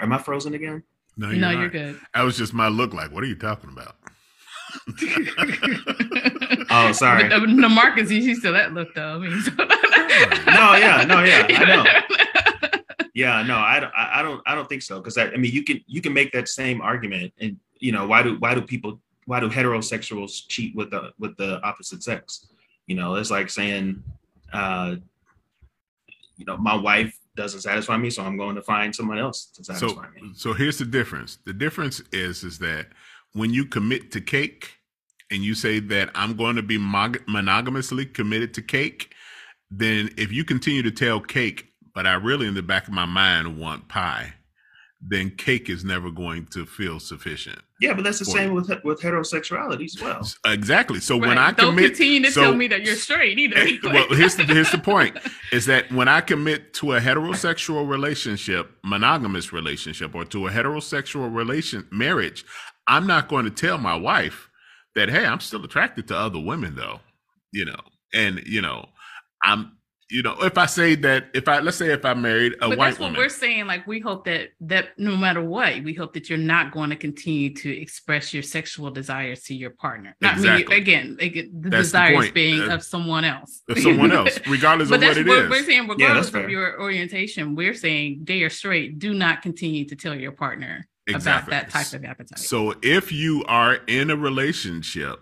am 0.00 0.12
I 0.12 0.18
frozen 0.18 0.54
again? 0.54 0.82
No, 1.16 1.30
you're, 1.30 1.36
no, 1.36 1.50
you're 1.50 1.68
good. 1.68 2.00
That 2.14 2.22
was 2.22 2.36
just 2.36 2.54
my 2.54 2.68
look. 2.68 2.94
Like, 2.94 3.12
what 3.12 3.22
are 3.22 3.26
you 3.26 3.36
talking 3.36 3.70
about? 3.70 3.96
oh, 6.70 6.92
sorry. 6.92 7.24
But, 7.28 7.32
uh, 7.32 7.46
no, 7.46 7.68
Marcus, 7.68 8.10
you 8.10 8.22
see 8.22 8.34
still 8.34 8.54
that 8.54 8.72
look 8.72 8.94
though. 8.94 9.16
I 9.16 9.18
mean, 9.18 9.40
so. 9.42 9.50
no, 9.58 10.74
yeah, 10.74 11.04
no, 11.06 11.22
yeah, 11.22 11.46
I 11.48 11.64
know. 11.66 11.84
Yeah, 13.14 13.42
no, 13.42 13.56
I 13.56 13.80
don't, 13.80 13.92
I 13.94 14.22
don't, 14.22 14.40
I 14.46 14.54
don't 14.54 14.68
think 14.68 14.82
so. 14.82 14.98
Because 14.98 15.18
I, 15.18 15.26
I 15.26 15.36
mean, 15.36 15.52
you 15.52 15.64
can, 15.64 15.80
you 15.86 16.00
can 16.00 16.12
make 16.12 16.32
that 16.32 16.48
same 16.48 16.80
argument, 16.80 17.32
and 17.40 17.58
you 17.78 17.92
know, 17.92 18.06
why 18.06 18.22
do, 18.22 18.36
why 18.38 18.54
do 18.54 18.62
people, 18.62 19.00
why 19.26 19.40
do 19.40 19.48
heterosexuals 19.48 20.48
cheat 20.48 20.74
with 20.74 20.90
the, 20.90 21.12
with 21.18 21.36
the 21.36 21.60
opposite 21.62 22.02
sex? 22.02 22.46
You 22.86 22.96
know, 22.96 23.16
it's 23.16 23.30
like 23.30 23.50
saying, 23.50 24.02
uh, 24.52 24.96
you 26.36 26.44
know, 26.46 26.56
my 26.56 26.74
wife 26.74 27.16
doesn't 27.36 27.60
satisfy 27.60 27.96
me, 27.96 28.10
so 28.10 28.22
I'm 28.22 28.36
going 28.36 28.56
to 28.56 28.62
find 28.62 28.94
someone 28.94 29.18
else 29.18 29.46
to 29.54 29.64
satisfy 29.64 29.88
so, 29.88 30.22
me. 30.22 30.32
So 30.34 30.52
here's 30.52 30.78
the 30.78 30.84
difference. 30.84 31.38
The 31.44 31.52
difference 31.52 32.02
is, 32.12 32.44
is 32.44 32.58
that 32.58 32.88
when 33.32 33.52
you 33.52 33.64
commit 33.64 34.10
to 34.12 34.20
cake 34.20 34.78
and 35.30 35.42
you 35.42 35.54
say 35.54 35.80
that 35.80 36.10
I'm 36.14 36.36
going 36.36 36.56
to 36.56 36.62
be 36.62 36.78
monogamously 36.78 38.06
committed 38.12 38.54
to 38.54 38.62
cake, 38.62 39.14
then 39.70 40.10
if 40.18 40.30
you 40.30 40.44
continue 40.44 40.82
to 40.82 40.90
tell 40.90 41.20
cake, 41.20 41.71
but 41.94 42.06
I 42.06 42.14
really 42.14 42.46
in 42.46 42.54
the 42.54 42.62
back 42.62 42.88
of 42.88 42.94
my 42.94 43.06
mind 43.06 43.58
want 43.58 43.88
pie, 43.88 44.34
then 45.04 45.30
cake 45.30 45.68
is 45.68 45.84
never 45.84 46.10
going 46.10 46.46
to 46.46 46.64
feel 46.64 47.00
sufficient. 47.00 47.58
Yeah, 47.80 47.94
but 47.94 48.04
that's 48.04 48.20
the 48.20 48.24
same 48.24 48.50
you. 48.50 48.54
with 48.54 48.70
with 48.84 49.00
heterosexuality 49.00 49.84
as 49.84 50.00
well. 50.00 50.26
Exactly. 50.46 51.00
So 51.00 51.18
right. 51.18 51.28
when 51.28 51.38
I 51.38 51.50
don't 51.50 51.70
commit, 51.70 51.96
continue 51.96 52.22
to 52.22 52.30
so, 52.30 52.42
tell 52.42 52.54
me 52.54 52.68
that 52.68 52.82
you're 52.82 52.94
straight 52.94 53.38
either. 53.38 53.56
Eh, 53.56 53.78
well, 53.82 54.06
here's 54.10 54.36
the 54.36 54.44
here's 54.44 54.70
the 54.70 54.78
point: 54.92 55.18
is 55.50 55.66
that 55.66 55.90
when 55.90 56.06
I 56.06 56.20
commit 56.20 56.72
to 56.74 56.92
a 56.92 57.00
heterosexual 57.00 57.88
relationship, 57.88 58.70
monogamous 58.84 59.52
relationship, 59.52 60.14
or 60.14 60.24
to 60.26 60.46
a 60.46 60.50
heterosexual 60.50 61.34
relation 61.34 61.88
marriage, 61.90 62.44
I'm 62.86 63.06
not 63.06 63.28
going 63.28 63.44
to 63.44 63.50
tell 63.50 63.78
my 63.78 63.96
wife 63.96 64.48
that, 64.94 65.08
hey, 65.08 65.26
I'm 65.26 65.40
still 65.40 65.64
attracted 65.64 66.06
to 66.08 66.16
other 66.16 66.38
women, 66.38 66.76
though. 66.76 67.00
You 67.52 67.64
know, 67.64 67.80
and 68.14 68.40
you 68.46 68.62
know, 68.62 68.86
I'm 69.42 69.72
you 70.12 70.22
know, 70.22 70.36
if 70.42 70.58
I 70.58 70.66
say 70.66 70.94
that, 70.96 71.30
if 71.32 71.48
I 71.48 71.60
let's 71.60 71.78
say 71.78 71.90
if 71.90 72.04
I 72.04 72.12
married 72.12 72.52
a 72.60 72.68
but 72.68 72.78
white 72.78 72.86
that's 72.88 73.00
what 73.00 73.06
woman, 73.06 73.18
we're 73.18 73.30
saying. 73.30 73.66
Like 73.66 73.86
we 73.86 73.98
hope 73.98 74.26
that 74.26 74.50
that 74.60 74.90
no 74.98 75.16
matter 75.16 75.42
what, 75.42 75.82
we 75.82 75.94
hope 75.94 76.12
that 76.12 76.28
you're 76.28 76.38
not 76.38 76.70
going 76.70 76.90
to 76.90 76.96
continue 76.96 77.54
to 77.54 77.80
express 77.80 78.34
your 78.34 78.42
sexual 78.42 78.90
desires 78.90 79.44
to 79.44 79.54
your 79.54 79.70
partner. 79.70 80.14
Not 80.20 80.34
exactly. 80.34 80.74
me 80.74 80.80
again. 80.80 81.16
the 81.18 81.70
that's 81.70 81.86
desires 81.86 82.26
the 82.26 82.32
being 82.32 82.60
uh, 82.60 82.74
of 82.74 82.84
someone 82.84 83.24
else. 83.24 83.62
Of 83.70 83.78
someone 83.78 84.12
else, 84.12 84.38
regardless 84.46 84.90
of 84.90 85.00
what 85.00 85.16
it 85.16 85.26
what 85.26 85.38
is. 85.44 85.50
We're 85.50 85.64
saying 85.64 85.88
regardless 85.88 86.30
yeah, 86.30 86.40
of 86.40 86.50
your 86.50 86.80
orientation, 86.80 87.54
we're 87.54 87.74
saying 87.74 88.24
gay 88.24 88.42
or 88.42 88.50
straight, 88.50 88.98
do 88.98 89.14
not 89.14 89.40
continue 89.40 89.86
to 89.86 89.96
tell 89.96 90.14
your 90.14 90.32
partner 90.32 90.86
exactly. 91.06 91.54
about 91.54 91.70
that 91.70 91.70
type 91.70 91.94
of 91.94 92.04
appetite. 92.04 92.38
So 92.38 92.74
if 92.82 93.10
you 93.10 93.44
are 93.46 93.76
in 93.86 94.10
a 94.10 94.16
relationship 94.16 95.20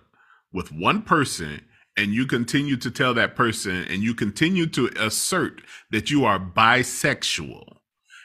with 0.52 0.72
one 0.72 1.02
person 1.02 1.62
and 1.96 2.12
you 2.12 2.26
continue 2.26 2.76
to 2.76 2.90
tell 2.90 3.14
that 3.14 3.36
person 3.36 3.84
and 3.88 4.02
you 4.02 4.14
continue 4.14 4.66
to 4.66 4.90
assert 4.98 5.62
that 5.90 6.10
you 6.10 6.24
are 6.24 6.38
bisexual, 6.38 7.76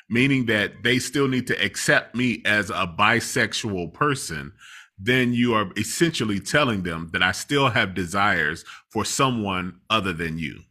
meaning 0.10 0.46
that 0.46 0.84
they 0.84 1.00
still 1.00 1.28
need 1.28 1.48
to 1.48 1.64
accept 1.64 2.16
me 2.16 2.42
as 2.46 2.70
a 2.70 2.88
bisexual 2.98 3.94
person, 3.94 4.54
then 4.98 5.34
you 5.34 5.54
are 5.54 5.70
essentially 5.78 6.40
telling 6.40 6.84
them 6.84 7.10
that 7.12 7.22
I 7.22 7.32
still 7.32 7.70
have 7.70 7.94
desires 7.94 8.64
for 8.90 9.04
someone 9.04 9.80
other 9.90 10.14
than 10.14 10.38
you. 10.38 10.62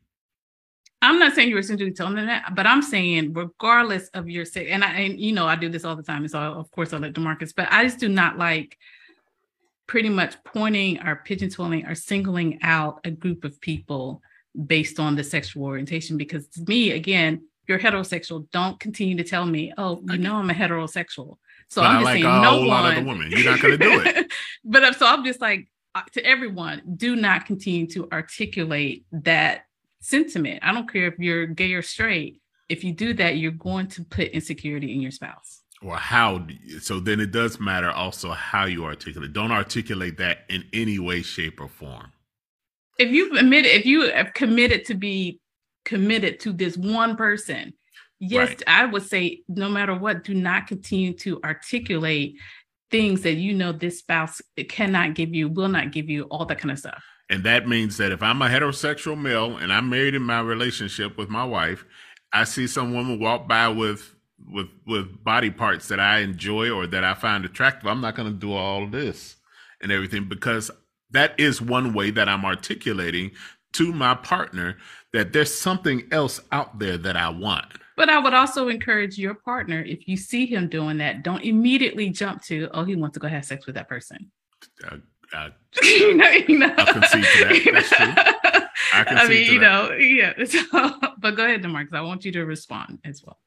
I'm 1.03 1.19
not 1.19 1.35
saying 1.35 1.51
you're 1.51 1.59
essentially 1.59 1.93
telling 1.93 2.15
them 2.15 2.27
that, 2.27 2.55
but 2.55 2.67
I'm 2.67 2.81
saying 2.81 3.35
regardless 3.35 4.09
of 4.15 4.31
your 4.31 4.47
sex, 4.47 4.71
and 4.71 4.83
I, 4.83 4.93
and 4.93 5.21
you 5.21 5.33
know, 5.33 5.47
I 5.47 5.57
do 5.57 5.69
this 5.69 5.85
all 5.85 5.97
the 5.97 6.03
time, 6.03 6.23
and 6.23 6.31
so 6.31 6.39
of 6.39 6.71
course 6.71 6.95
I 6.95 6.97
let 6.97 7.13
Demarcus, 7.13 7.53
but 7.55 7.69
I 7.71 7.85
just 7.85 7.99
do 7.99 8.09
not 8.09 8.39
like 8.39 8.79
pretty 9.87 10.09
much 10.09 10.43
pointing 10.45 10.99
or 11.01 11.23
pigeonholing 11.27 11.89
or 11.89 11.95
singling 11.95 12.59
out 12.63 13.01
a 13.05 13.11
group 13.11 13.45
of 13.45 13.61
people 13.61 14.23
based 14.67 14.99
on 14.99 15.17
the 15.17 15.25
sexual 15.25 15.65
orientation. 15.65 16.17
Because 16.17 16.49
to 16.49 16.65
me, 16.67 16.93
again, 16.93 17.43
you're 17.67 17.79
heterosexual. 17.79 18.51
Don't 18.51 18.79
continue 18.79 19.17
to 19.17 19.25
tell 19.25 19.47
me, 19.47 19.73
oh, 19.79 20.03
you 20.09 20.19
know, 20.19 20.37
I'm 20.37 20.51
a 20.51 20.55
heterosexual. 20.55 21.39
So 21.69 21.81
but 21.81 21.87
I'm 21.87 21.97
just 21.97 22.05
like 22.05 22.23
saying, 22.23 22.43
no 22.43 22.67
one. 22.67 23.05
Woman. 23.05 23.31
You're 23.31 23.51
not 23.51 23.61
going 23.61 23.79
to 23.79 23.85
do 23.85 24.03
it. 24.05 24.33
but 24.65 24.97
so 24.97 25.07
I'm 25.07 25.25
just 25.25 25.41
like 25.41 25.69
uh, 25.95 26.03
to 26.13 26.25
everyone, 26.25 26.83
do 26.97 27.17
not 27.17 27.47
continue 27.47 27.87
to 27.89 28.09
articulate 28.13 29.05
that 29.13 29.63
sentiment. 30.01 30.61
I 30.63 30.73
don't 30.73 30.91
care 30.91 31.07
if 31.07 31.19
you're 31.19 31.47
gay 31.47 31.73
or 31.73 31.83
straight. 31.83 32.41
If 32.69 32.85
you 32.85 32.93
do 32.93 33.15
that, 33.15 33.37
you're 33.37 33.53
going 33.53 33.89
to 33.89 34.05
put 34.05 34.29
insecurity 34.29 34.93
in 34.95 35.01
your 35.01 35.11
spouse 35.11 35.64
or 35.83 35.97
how 35.97 36.47
so 36.81 37.01
then 37.01 37.21
it 37.21 37.31
does 37.31 37.61
matter 37.61 37.91
also 37.91 38.31
how 38.31 38.65
you 38.65 38.85
articulate. 38.85 39.33
Don't 39.33 39.53
articulate 39.53 40.17
that 40.19 40.45
in 40.49 40.65
any 40.73 40.99
way 40.99 41.23
shape 41.23 41.61
or 41.61 41.69
form. 41.69 42.13
If 42.99 43.11
you've 43.11 43.37
admitted 43.37 43.75
if 43.75 43.87
you 43.87 44.11
have 44.11 44.35
committed 44.35 44.85
to 44.87 44.95
be 44.95 45.41
committed 45.85 46.41
to 46.41 46.53
this 46.53 46.77
one 46.77 47.17
person 47.17 47.75
yes 48.21 48.49
right. 48.49 48.63
i 48.67 48.87
would 48.87 49.03
say 49.03 49.43
no 49.49 49.69
matter 49.69 49.95
what 49.95 50.25
do 50.25 50.35
not 50.35 50.67
continue 50.67 51.13
to 51.13 51.41
articulate 51.45 52.37
things 52.91 53.23
that 53.23 53.35
you 53.35 53.53
know 53.53 53.73
this 53.73 53.99
spouse 53.99 54.41
cannot 54.69 55.15
give 55.15 55.35
you 55.35 55.49
will 55.49 55.69
not 55.69 55.93
give 55.93 56.09
you 56.09 56.25
all 56.25 56.47
that 56.47 56.59
kind 56.59 56.71
of 56.71 56.79
stuff. 56.79 57.03
And 57.31 57.43
that 57.45 57.67
means 57.67 57.97
that 57.97 58.13
if 58.13 58.23
i'm 58.23 58.41
a 58.43 58.47
heterosexual 58.47 59.21
male 59.21 59.57
and 59.57 59.73
i'm 59.73 59.89
married 59.89 60.15
in 60.15 60.23
my 60.23 60.41
relationship 60.41 61.19
with 61.19 61.29
my 61.29 61.45
wife 61.45 61.85
i 62.33 62.45
see 62.45 62.67
some 62.67 62.95
woman 62.95 63.19
walk 63.19 63.49
by 63.49 63.69
with 63.69 64.14
with 64.51 64.69
with 64.87 65.23
body 65.25 65.51
parts 65.51 65.89
that 65.89 66.01
I 66.01 66.19
enjoy 66.19 66.71
or 66.71 66.87
that 66.87 67.05
I 67.05 67.15
find 67.15 67.45
attractive, 67.45 67.87
I'm 67.87 68.01
not 68.01 68.15
going 68.15 68.33
to 68.33 68.39
do 68.39 68.53
all 68.53 68.87
this 68.87 69.37
and 69.81 69.91
everything 69.91 70.29
because 70.29 70.71
that 71.11 71.39
is 71.39 71.61
one 71.61 71.95
way 71.95 72.11
that 72.11 72.29
I'm 72.29 72.45
articulating 72.45 73.33
to 73.75 73.93
my 73.93 74.15
partner 74.15 74.77
that 75.13 75.33
there's 75.33 75.53
something 75.53 76.05
else 76.11 76.41
out 76.53 76.79
there 76.79 76.99
that 76.99 77.17
I 77.17 77.29
want. 77.29 77.67
But 77.97 78.09
I 78.09 78.19
would 78.19 78.35
also 78.35 78.69
encourage 78.69 79.19
your 79.19 79.35
partner 79.35 79.83
if 79.83 80.09
you 80.09 80.17
see 80.17 80.47
him 80.47 80.69
doing 80.69 80.99
that, 80.99 81.23
don't 81.23 81.43
immediately 81.43 82.11
jump 82.11 82.43
to, 82.45 82.69
oh, 82.73 82.85
he 82.85 82.97
wants 82.97 83.15
to 83.15 83.21
go 83.21 83.29
have 83.29 83.45
sex 83.45 83.67
with 83.67 83.77
that 83.77 83.89
person. 83.89 84.31
Uh, 84.85 84.97
uh, 85.37 85.51
you 85.83 86.15
know, 86.15 86.29
you 86.31 86.59
know. 86.59 86.75
I 86.77 86.93
concede 86.93 87.25
to 87.25 87.45
that. 87.45 87.71
That's 87.73 87.89
true. 87.91 88.63
I, 88.93 89.25
I 89.25 89.29
mean, 89.29 89.53
you 89.53 89.59
that. 89.61 89.91
know, 89.91 89.97
yeah. 89.97 90.45
So, 90.45 90.61
but 91.19 91.37
go 91.37 91.45
ahead, 91.45 91.63
Demarcus. 91.63 91.95
I 91.95 92.01
want 92.03 92.25
you 92.25 92.33
to 92.33 92.45
respond 92.45 92.99
as 93.05 93.23
well. 93.25 93.39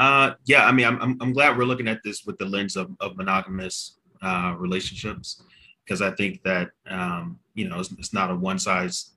Uh, 0.00 0.32
yeah, 0.46 0.64
I 0.64 0.72
mean, 0.72 0.86
I'm, 0.86 0.98
I'm, 1.02 1.18
I'm 1.20 1.32
glad 1.34 1.58
we're 1.58 1.64
looking 1.64 1.86
at 1.86 2.00
this 2.02 2.24
with 2.24 2.38
the 2.38 2.46
lens 2.46 2.74
of, 2.74 2.90
of 3.00 3.18
monogamous 3.18 3.98
uh, 4.22 4.54
relationships 4.58 5.42
because 5.84 6.00
I 6.00 6.10
think 6.12 6.42
that 6.42 6.70
um, 6.88 7.38
you 7.54 7.68
know 7.68 7.80
it's, 7.80 7.92
it's 7.92 8.14
not 8.14 8.30
a 8.30 8.34
one 8.34 8.58
size 8.58 9.10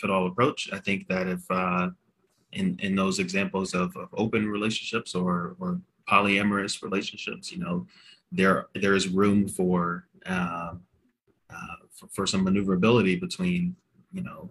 fit 0.00 0.08
all 0.08 0.28
approach. 0.28 0.70
I 0.72 0.78
think 0.78 1.08
that 1.08 1.26
if 1.26 1.40
uh, 1.50 1.88
in 2.52 2.78
in 2.80 2.94
those 2.94 3.18
examples 3.18 3.74
of, 3.74 3.96
of 3.96 4.08
open 4.12 4.48
relationships 4.48 5.16
or 5.16 5.56
or 5.58 5.80
polyamorous 6.08 6.84
relationships, 6.84 7.50
you 7.50 7.58
know, 7.58 7.84
there 8.30 8.68
there 8.76 8.94
is 8.94 9.08
room 9.08 9.48
for, 9.48 10.06
uh, 10.24 10.74
uh, 11.50 11.76
for 11.90 12.06
for 12.12 12.26
some 12.28 12.44
maneuverability 12.44 13.16
between 13.16 13.74
you 14.12 14.22
know 14.22 14.50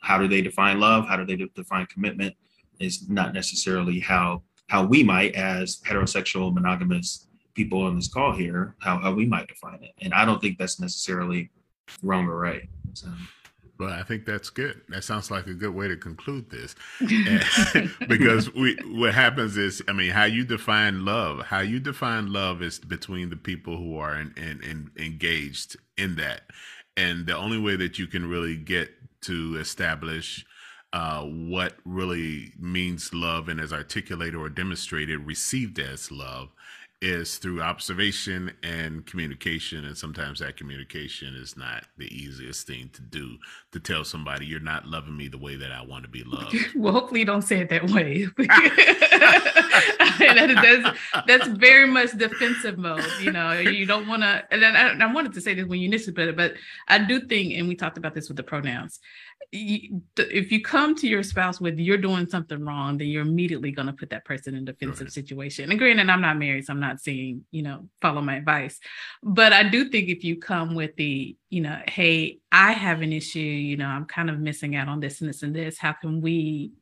how 0.00 0.16
do 0.16 0.28
they 0.28 0.40
define 0.40 0.80
love, 0.80 1.06
how 1.06 1.16
do 1.16 1.26
they 1.26 1.36
define 1.54 1.84
commitment, 1.92 2.34
is 2.80 3.06
not 3.10 3.34
necessarily 3.34 4.00
how 4.00 4.42
how 4.68 4.84
we 4.84 5.02
might, 5.02 5.34
as 5.34 5.80
heterosexual 5.86 6.52
monogamous 6.52 7.26
people 7.54 7.82
on 7.82 7.96
this 7.96 8.08
call 8.08 8.32
here, 8.32 8.74
how, 8.80 8.98
how 8.98 9.12
we 9.12 9.26
might 9.26 9.46
define 9.46 9.82
it. 9.82 9.92
And 10.02 10.12
I 10.12 10.24
don't 10.24 10.40
think 10.40 10.58
that's 10.58 10.80
necessarily 10.80 11.50
wrong 12.02 12.26
or 12.26 12.38
right. 12.38 12.68
So. 12.94 13.08
Well, 13.78 13.90
I 13.90 14.04
think 14.04 14.24
that's 14.24 14.50
good. 14.50 14.82
That 14.88 15.02
sounds 15.02 15.30
like 15.30 15.46
a 15.46 15.54
good 15.54 15.74
way 15.74 15.88
to 15.88 15.96
conclude 15.96 16.48
this, 16.48 16.76
because 18.08 18.52
we 18.54 18.76
what 18.86 19.14
happens 19.14 19.56
is, 19.56 19.82
I 19.88 19.92
mean, 19.92 20.10
how 20.10 20.24
you 20.24 20.44
define 20.44 21.04
love, 21.04 21.46
how 21.46 21.60
you 21.60 21.80
define 21.80 22.32
love 22.32 22.62
is 22.62 22.78
between 22.78 23.30
the 23.30 23.36
people 23.36 23.76
who 23.76 23.98
are 23.98 24.14
in, 24.14 24.32
in, 24.36 24.62
in 24.62 24.90
engaged 24.96 25.76
in 25.96 26.14
that, 26.16 26.42
and 26.96 27.26
the 27.26 27.36
only 27.36 27.58
way 27.58 27.74
that 27.74 27.98
you 27.98 28.06
can 28.06 28.28
really 28.28 28.56
get 28.56 28.90
to 29.22 29.56
establish 29.58 30.46
uh, 30.94 31.22
what 31.22 31.74
really 31.84 32.52
means 32.56 33.12
love 33.12 33.48
and 33.48 33.58
is 33.58 33.72
articulated 33.72 34.36
or 34.36 34.48
demonstrated, 34.48 35.26
received 35.26 35.80
as 35.80 36.12
love, 36.12 36.50
is 37.02 37.36
through 37.36 37.60
observation 37.60 38.52
and 38.62 39.04
communication. 39.04 39.84
And 39.84 39.98
sometimes 39.98 40.38
that 40.38 40.56
communication 40.56 41.34
is 41.34 41.56
not 41.56 41.84
the 41.98 42.06
easiest 42.06 42.68
thing 42.68 42.90
to 42.92 43.02
do 43.02 43.36
to 43.72 43.80
tell 43.80 44.04
somebody 44.04 44.46
you're 44.46 44.60
not 44.60 44.86
loving 44.86 45.16
me 45.16 45.26
the 45.26 45.36
way 45.36 45.56
that 45.56 45.72
I 45.72 45.84
want 45.84 46.04
to 46.04 46.08
be 46.08 46.22
loved. 46.22 46.56
well, 46.76 46.92
hopefully 46.92 47.20
you 47.20 47.26
don't 47.26 47.42
say 47.42 47.58
it 47.58 47.70
that 47.70 47.90
way. 47.90 48.28
that's, 50.18 50.98
that's 51.26 51.48
very 51.48 51.88
much 51.88 52.12
defensive 52.16 52.78
mode. 52.78 53.04
You 53.20 53.32
know, 53.32 53.52
you 53.52 53.84
don't 53.84 54.06
want 54.06 54.22
to, 54.22 54.44
and 54.52 54.64
I, 54.64 55.06
I 55.06 55.12
wanted 55.12 55.32
to 55.34 55.40
say 55.40 55.54
this 55.54 55.66
when 55.66 55.80
you 55.80 55.88
initially 55.88 56.14
put 56.14 56.28
it, 56.28 56.36
but 56.36 56.54
I 56.86 56.98
do 56.98 57.26
think, 57.26 57.54
and 57.54 57.66
we 57.68 57.74
talked 57.74 57.98
about 57.98 58.14
this 58.14 58.28
with 58.28 58.36
the 58.36 58.44
pronouns, 58.44 59.00
if 59.52 60.52
you 60.52 60.62
come 60.62 60.94
to 60.96 61.06
your 61.06 61.22
spouse 61.22 61.60
with 61.60 61.78
you're 61.78 61.96
doing 61.98 62.28
something 62.28 62.64
wrong, 62.64 62.98
then 62.98 63.08
you're 63.08 63.22
immediately 63.22 63.70
going 63.70 63.86
to 63.86 63.92
put 63.92 64.10
that 64.10 64.24
person 64.24 64.54
in 64.54 64.62
a 64.62 64.72
defensive 64.72 65.06
right. 65.06 65.12
situation. 65.12 65.70
And 65.70 65.78
granted, 65.78 66.08
I'm 66.10 66.20
not 66.20 66.38
married, 66.38 66.66
so 66.66 66.72
I'm 66.72 66.80
not 66.80 67.00
saying, 67.00 67.44
you 67.50 67.62
know, 67.62 67.88
follow 68.00 68.20
my 68.20 68.36
advice. 68.36 68.80
But 69.22 69.52
I 69.52 69.62
do 69.62 69.88
think 69.88 70.08
if 70.08 70.24
you 70.24 70.36
come 70.36 70.74
with 70.74 70.96
the, 70.96 71.36
you 71.50 71.60
know, 71.60 71.78
hey, 71.86 72.38
I 72.50 72.72
have 72.72 73.02
an 73.02 73.12
issue, 73.12 73.38
you 73.38 73.76
know, 73.76 73.86
I'm 73.86 74.06
kind 74.06 74.30
of 74.30 74.38
missing 74.38 74.76
out 74.76 74.88
on 74.88 75.00
this 75.00 75.20
and 75.20 75.28
this 75.28 75.42
and 75.42 75.54
this. 75.54 75.78
How 75.78 75.92
can 75.92 76.20
we, 76.20 76.72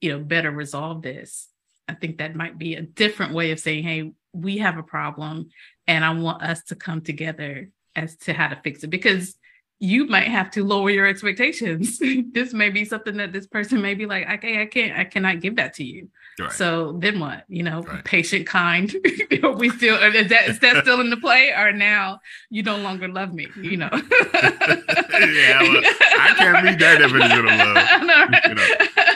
you 0.00 0.12
know, 0.12 0.22
better 0.22 0.50
resolve 0.50 1.02
this? 1.02 1.48
I 1.88 1.94
think 1.94 2.18
that 2.18 2.36
might 2.36 2.58
be 2.58 2.74
a 2.74 2.82
different 2.82 3.32
way 3.32 3.50
of 3.50 3.60
saying, 3.60 3.84
hey, 3.84 4.12
we 4.32 4.58
have 4.58 4.76
a 4.76 4.82
problem 4.82 5.48
and 5.86 6.04
I 6.04 6.10
want 6.10 6.42
us 6.42 6.62
to 6.64 6.76
come 6.76 7.00
together 7.00 7.70
as 7.96 8.16
to 8.16 8.32
how 8.32 8.48
to 8.48 8.60
fix 8.62 8.84
it. 8.84 8.90
Because 8.90 9.34
you 9.80 10.06
might 10.06 10.28
have 10.28 10.50
to 10.50 10.64
lower 10.64 10.90
your 10.90 11.06
expectations. 11.06 11.98
this 12.32 12.52
may 12.52 12.70
be 12.70 12.84
something 12.84 13.16
that 13.16 13.32
this 13.32 13.46
person 13.46 13.80
may 13.80 13.94
be 13.94 14.06
like, 14.06 14.28
okay, 14.28 14.60
I 14.60 14.66
can't, 14.66 14.98
I 14.98 15.04
cannot 15.04 15.40
give 15.40 15.56
that 15.56 15.74
to 15.74 15.84
you. 15.84 16.08
Right. 16.38 16.52
So 16.52 16.96
then 17.00 17.20
what? 17.20 17.44
You 17.48 17.62
know, 17.62 17.82
right. 17.82 18.04
patient, 18.04 18.46
kind. 18.46 18.94
we 19.56 19.70
still 19.70 19.96
uh, 19.96 20.10
is 20.10 20.28
that 20.28 20.48
is 20.48 20.58
that 20.60 20.76
still 20.82 21.00
in 21.00 21.10
the 21.10 21.16
play, 21.16 21.52
or 21.52 21.72
now 21.72 22.20
you 22.48 22.62
no 22.62 22.76
longer 22.76 23.08
love 23.08 23.34
me? 23.34 23.48
You 23.60 23.76
know. 23.76 23.90
yeah, 23.92 25.62
well, 25.62 25.82
I 25.82 26.34
can't 26.36 26.64
read 26.64 26.78
that 26.78 26.98
definition 26.98 27.38
of 27.40 27.58
love. 27.58 28.38
You 28.48 28.54
know. 28.54 29.08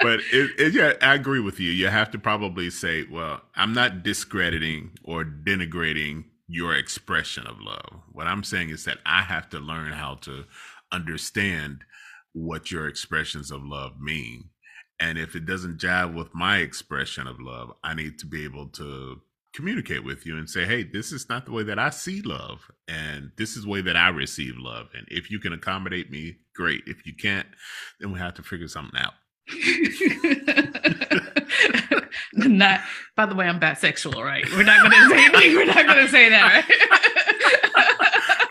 But 0.00 0.20
it, 0.32 0.50
it, 0.58 0.74
yeah, 0.74 0.92
I 1.02 1.14
agree 1.14 1.40
with 1.40 1.58
you. 1.58 1.70
You 1.70 1.88
have 1.88 2.10
to 2.12 2.18
probably 2.18 2.70
say, 2.70 3.04
well, 3.10 3.40
I'm 3.56 3.72
not 3.72 4.02
discrediting 4.02 4.92
or 5.02 5.24
denigrating 5.24 6.24
your 6.48 6.74
expression 6.74 7.46
of 7.46 7.60
love. 7.60 8.00
What 8.12 8.26
I'm 8.26 8.42
saying 8.42 8.70
is 8.70 8.84
that 8.84 8.98
I 9.04 9.22
have 9.22 9.50
to 9.50 9.58
learn 9.60 9.92
how 9.92 10.16
to 10.22 10.44
understand 10.90 11.84
what 12.32 12.70
your 12.70 12.88
expressions 12.88 13.50
of 13.50 13.62
love 13.62 14.00
mean. 14.00 14.50
And 15.00 15.18
if 15.18 15.36
it 15.36 15.46
doesn't 15.46 15.78
jive 15.78 16.14
with 16.14 16.34
my 16.34 16.58
expression 16.58 17.26
of 17.26 17.40
love, 17.40 17.72
I 17.84 17.94
need 17.94 18.18
to 18.20 18.26
be 18.26 18.44
able 18.44 18.66
to 18.68 19.20
communicate 19.54 20.04
with 20.04 20.26
you 20.26 20.36
and 20.36 20.48
say, 20.48 20.64
hey, 20.64 20.82
this 20.82 21.12
is 21.12 21.28
not 21.28 21.46
the 21.46 21.52
way 21.52 21.62
that 21.64 21.78
I 21.78 21.90
see 21.90 22.22
love. 22.22 22.70
And 22.86 23.30
this 23.36 23.56
is 23.56 23.64
the 23.64 23.70
way 23.70 23.80
that 23.82 23.96
I 23.96 24.08
receive 24.08 24.54
love. 24.56 24.88
And 24.94 25.06
if 25.08 25.30
you 25.30 25.38
can 25.38 25.52
accommodate 25.52 26.10
me, 26.10 26.38
great. 26.54 26.82
If 26.86 27.06
you 27.06 27.14
can't, 27.14 27.46
then 28.00 28.12
we 28.12 28.18
have 28.18 28.34
to 28.34 28.42
figure 28.42 28.68
something 28.68 29.00
out. 29.00 29.14
not 32.46 32.80
by 33.16 33.26
the 33.26 33.34
way 33.34 33.46
i'm 33.46 33.60
bisexual 33.60 34.22
right 34.24 34.44
we're 34.52 34.62
not 34.62 34.82
gonna 34.82 35.08
say 35.08 35.54
we're 35.54 35.64
not 35.66 35.86
gonna 35.86 36.08
say 36.08 36.28
that 36.28 36.64
right 36.68 36.88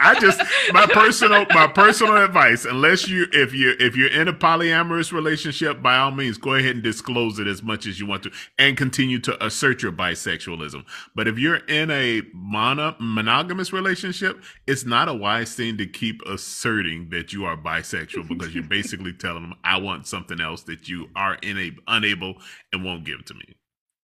I 0.08 0.20
just 0.20 0.42
my 0.72 0.86
personal 0.86 1.46
my 1.50 1.68
personal 1.68 2.24
advice. 2.24 2.66
Unless 2.66 3.08
you 3.10 3.28
if 3.32 3.54
you 3.54 3.76
if 3.80 3.96
you're 3.96 4.10
in 4.10 4.28
a 4.28 4.34
polyamorous 4.34 5.12
relationship, 5.12 5.82
by 5.82 5.98
all 5.98 6.12
means, 6.12 6.38
go 6.38 6.54
ahead 6.54 6.76
and 6.76 6.84
disclose 6.84 7.40
it 7.40 7.48
as 7.48 7.62
much 7.62 7.86
as 7.86 8.00
you 8.00 8.06
want 8.06 8.24
to, 8.24 8.32
and 8.58 8.78
continue 8.78 9.20
to 9.20 9.46
assert 9.46 9.82
your 9.82 9.92
bisexualism. 9.92 10.86
But 11.14 11.28
if 11.28 11.38
you're 11.38 11.58
in 11.58 11.92
a 11.92 12.22
mono, 12.34 12.96
monogamous 13.00 13.74
relationship, 13.74 14.42
it's 14.66 14.86
not 14.86 15.10
a 15.10 15.14
wise 15.14 15.56
thing 15.56 15.78
to 15.78 15.86
keep 15.86 16.22
asserting 16.22 17.10
that 17.10 17.34
you 17.34 17.46
are 17.46 17.58
bisexual 17.58 18.28
because 18.30 18.54
you're 18.54 18.64
basically 18.64 19.14
telling 19.14 19.44
them, 19.44 19.56
"I 19.64 19.78
want 19.78 20.08
something 20.08 20.40
else 20.40 20.64
that 20.64 20.88
you 20.88 21.10
are 21.16 21.36
in 21.42 21.58
a 21.58 21.72
unable 21.88 22.36
and 22.72 22.86
won't 22.86 23.04
give 23.04 23.26
to 23.26 23.34
me." 23.34 23.56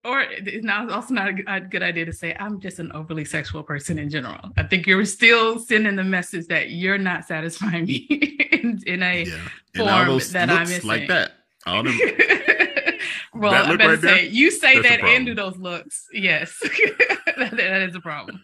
Or 0.04 0.22
it's 0.22 0.64
not 0.64 0.90
also 0.90 1.14
not 1.14 1.34
a 1.48 1.60
good 1.60 1.84
idea 1.84 2.06
to 2.06 2.14
say 2.14 2.36
i'm 2.40 2.62
just 2.62 2.80
an 2.80 2.92
overly 2.94 3.26
sexual 3.26 3.62
person 3.62 4.00
in 4.00 4.10
general 4.10 4.52
i 4.56 4.64
think 4.64 4.88
you're 4.88 5.04
still 5.04 5.60
sending 5.60 5.98
the 5.98 6.04
message 6.04 6.48
that 6.48 6.70
you're 6.70 6.98
not 6.98 7.26
satisfying 7.26 7.86
me 7.86 7.96
in, 8.52 8.82
in, 8.86 9.04
a 9.04 9.26
yeah. 9.26 9.36
form 9.76 10.20
that 10.32 10.50
i'm 10.50 10.60
missing 10.70 10.88
like 10.88 11.08
that 11.10 11.32
all 11.66 11.84
them, 11.84 12.00
well 13.34 13.54
i 13.54 13.76
better 13.76 13.90
right 13.90 14.00
say 14.00 14.08
there? 14.08 14.24
you 14.24 14.50
say 14.50 14.80
That's 14.80 15.02
that 15.02 15.04
and 15.04 15.26
do 15.26 15.36
those 15.36 15.58
looks 15.58 16.08
yes 16.14 16.58
that, 17.38 17.52
that 17.58 17.82
is 17.82 17.96
a 17.96 18.00
problem 18.00 18.42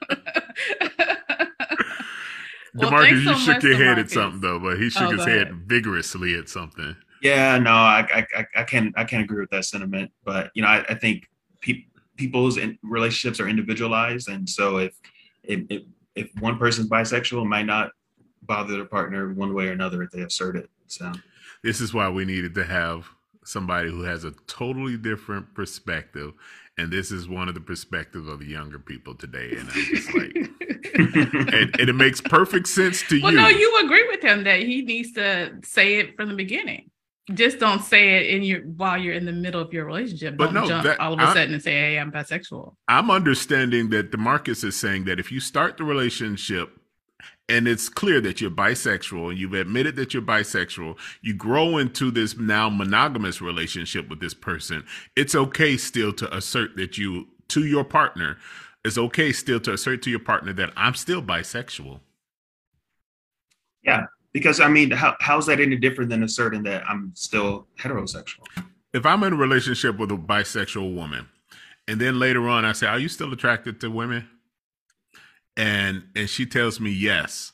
well, 2.76 2.92
Demarcus, 2.92 3.24
so 3.24 3.32
you 3.32 3.38
shook 3.38 3.64
your 3.64 3.76
head 3.76 4.00
at 4.00 4.10
something 4.10 4.42
though, 4.42 4.60
but 4.60 4.80
he 4.80 4.90
shook 4.90 5.04
oh, 5.04 5.12
his 5.12 5.26
head 5.26 5.54
vigorously 5.68 6.36
at 6.36 6.50
something. 6.50 6.96
Yeah, 7.22 7.58
no, 7.60 7.72
I, 7.72 8.26
I, 8.36 8.46
I 8.56 8.64
can't, 8.64 8.94
I 8.98 9.04
can't 9.04 9.24
agree 9.24 9.40
with 9.40 9.52
that 9.52 9.66
sentiment. 9.66 10.12
But 10.24 10.52
you 10.56 10.64
know, 10.64 10.68
I, 10.68 10.84
I 10.90 10.96
think 10.96 11.30
pe- 11.64 11.86
people's 12.16 12.60
relationships 12.84 13.40
are 13.40 13.48
individualized, 13.48 14.30
and 14.30 14.48
so 14.48 14.78
if 14.78 14.94
if 15.44 15.84
if 16.16 16.30
one 16.40 16.58
person's 16.58 16.90
bisexual, 16.90 17.48
might 17.48 17.66
not 17.66 17.92
bother 18.44 18.74
their 18.74 18.86
partner 18.86 19.34
one 19.34 19.54
way 19.54 19.68
or 19.68 19.72
another 19.72 20.04
if 20.04 20.12
they 20.12 20.22
assert 20.22 20.56
it. 20.56 20.70
So 20.88 21.12
this 21.64 21.82
is 21.82 21.94
why 21.94 22.10
we 22.10 22.26
needed 22.26 22.54
to 22.56 22.64
have 22.64 23.08
somebody 23.46 23.90
who 23.90 24.04
has 24.04 24.24
a 24.24 24.32
totally 24.48 24.98
different 24.98 25.54
perspective. 25.54 26.34
And 26.78 26.92
this 26.92 27.12
is 27.12 27.28
one 27.28 27.50
of 27.50 27.56
the 27.56 27.62
perspectives 27.62 28.28
of 28.28 28.40
the 28.40 28.46
younger 28.46 28.80
people 28.80 29.14
today. 29.14 29.56
And 29.58 29.70
I'm 29.70 29.84
just 29.84 30.14
like, 30.14 30.36
and, 30.96 31.80
and, 31.80 31.90
it 31.90 31.94
makes 31.94 32.20
perfect 32.20 32.68
sense 32.68 33.04
to 33.10 33.22
well, 33.22 33.32
you. 33.32 33.38
Well, 33.38 33.52
no, 33.52 33.58
you 33.58 33.80
agree 33.84 34.08
with 34.08 34.24
him 34.24 34.44
that 34.46 34.60
he 34.60 34.82
needs 34.82 35.12
to 35.14 35.54
say 35.64 36.00
it 36.00 36.16
from 36.16 36.30
the 36.30 36.36
beginning 36.36 36.90
just 37.32 37.60
don't 37.60 37.82
say 37.82 38.18
it 38.18 38.36
in 38.36 38.44
your 38.44 38.62
while 38.62 38.98
you're 38.98 39.14
in 39.14 39.26
the 39.26 39.32
middle 39.32 39.62
of 39.62 39.72
your 39.72 39.86
relationship. 39.86 40.36
But 40.36 40.46
don't 40.46 40.54
no, 40.56 40.68
jump 40.68 40.84
that, 40.84 41.00
all 41.00 41.14
of 41.14 41.20
a 41.20 41.28
sudden 41.28 41.54
and 41.54 41.64
say, 41.64 41.72
"Hey, 41.72 41.98
I'm 41.98 42.12
bisexual." 42.12 42.76
I'm 42.88 43.10
understanding 43.10 43.90
that 43.92 44.12
Demarcus 44.12 44.64
is 44.64 44.78
saying 44.78 45.06
that 45.06 45.20
if 45.20 45.32
you 45.32 45.40
start 45.40 45.78
the 45.78 45.86
relationship 45.86 46.78
and 47.48 47.68
it's 47.68 47.88
clear 47.88 48.20
that 48.22 48.42
you're 48.42 48.52
bisexual 48.52 49.30
and 49.30 49.38
you've 49.38 49.54
admitted 49.54 49.96
that 49.96 50.14
you're 50.14 50.24
bisexual, 50.24 50.98
you 51.22 51.34
grow 51.34 51.78
into 51.78 52.12
this 52.12 52.38
now 52.38 52.70
monogamous 52.70 53.42
relationship 53.42 54.10
with 54.10 54.20
this 54.20 54.34
person. 54.34 54.84
It's 55.16 55.36
okay 55.36 55.78
still 55.78 56.12
to 56.14 56.36
assert 56.36 56.76
that 56.76 56.98
you 56.98 57.28
to 57.50 57.66
your 57.66 57.86
partner. 57.86 58.38
It's 58.84 58.98
okay 58.98 59.32
still 59.32 59.62
to 59.62 59.74
assert 59.74 60.02
to 60.04 60.10
your 60.10 60.20
partner 60.20 60.52
that 60.54 60.74
I'm 60.76 60.96
still 60.96 61.22
bisexual. 61.22 62.02
Yeah, 63.82 64.08
because 64.34 64.60
I 64.60 64.68
mean, 64.68 64.92
how, 64.92 65.16
how's 65.20 65.46
that 65.46 65.60
any 65.60 65.76
different 65.76 66.10
than 66.10 66.24
asserting 66.24 66.64
that 66.64 66.84
I'm 66.90 67.12
still 67.16 67.68
heterosexual? 67.80 68.44
If 68.94 69.06
I'm 69.06 69.24
in 69.24 69.34
a 69.34 69.38
relationship 69.38 69.98
with 69.98 70.12
a 70.12 70.18
bisexual 70.18 70.94
woman, 70.94 71.28
and 71.88 72.00
then 72.00 72.20
later 72.20 72.48
on 72.50 72.66
I 72.66 72.74
say, 72.74 72.88
"Are 72.88 73.00
you 73.00 73.10
still 73.10 73.32
attracted 73.32 73.80
to 73.82 73.90
women?" 73.90 74.28
and 75.58 76.04
and 76.16 76.30
she 76.30 76.46
tells 76.46 76.80
me 76.80 76.92
yes, 76.92 77.52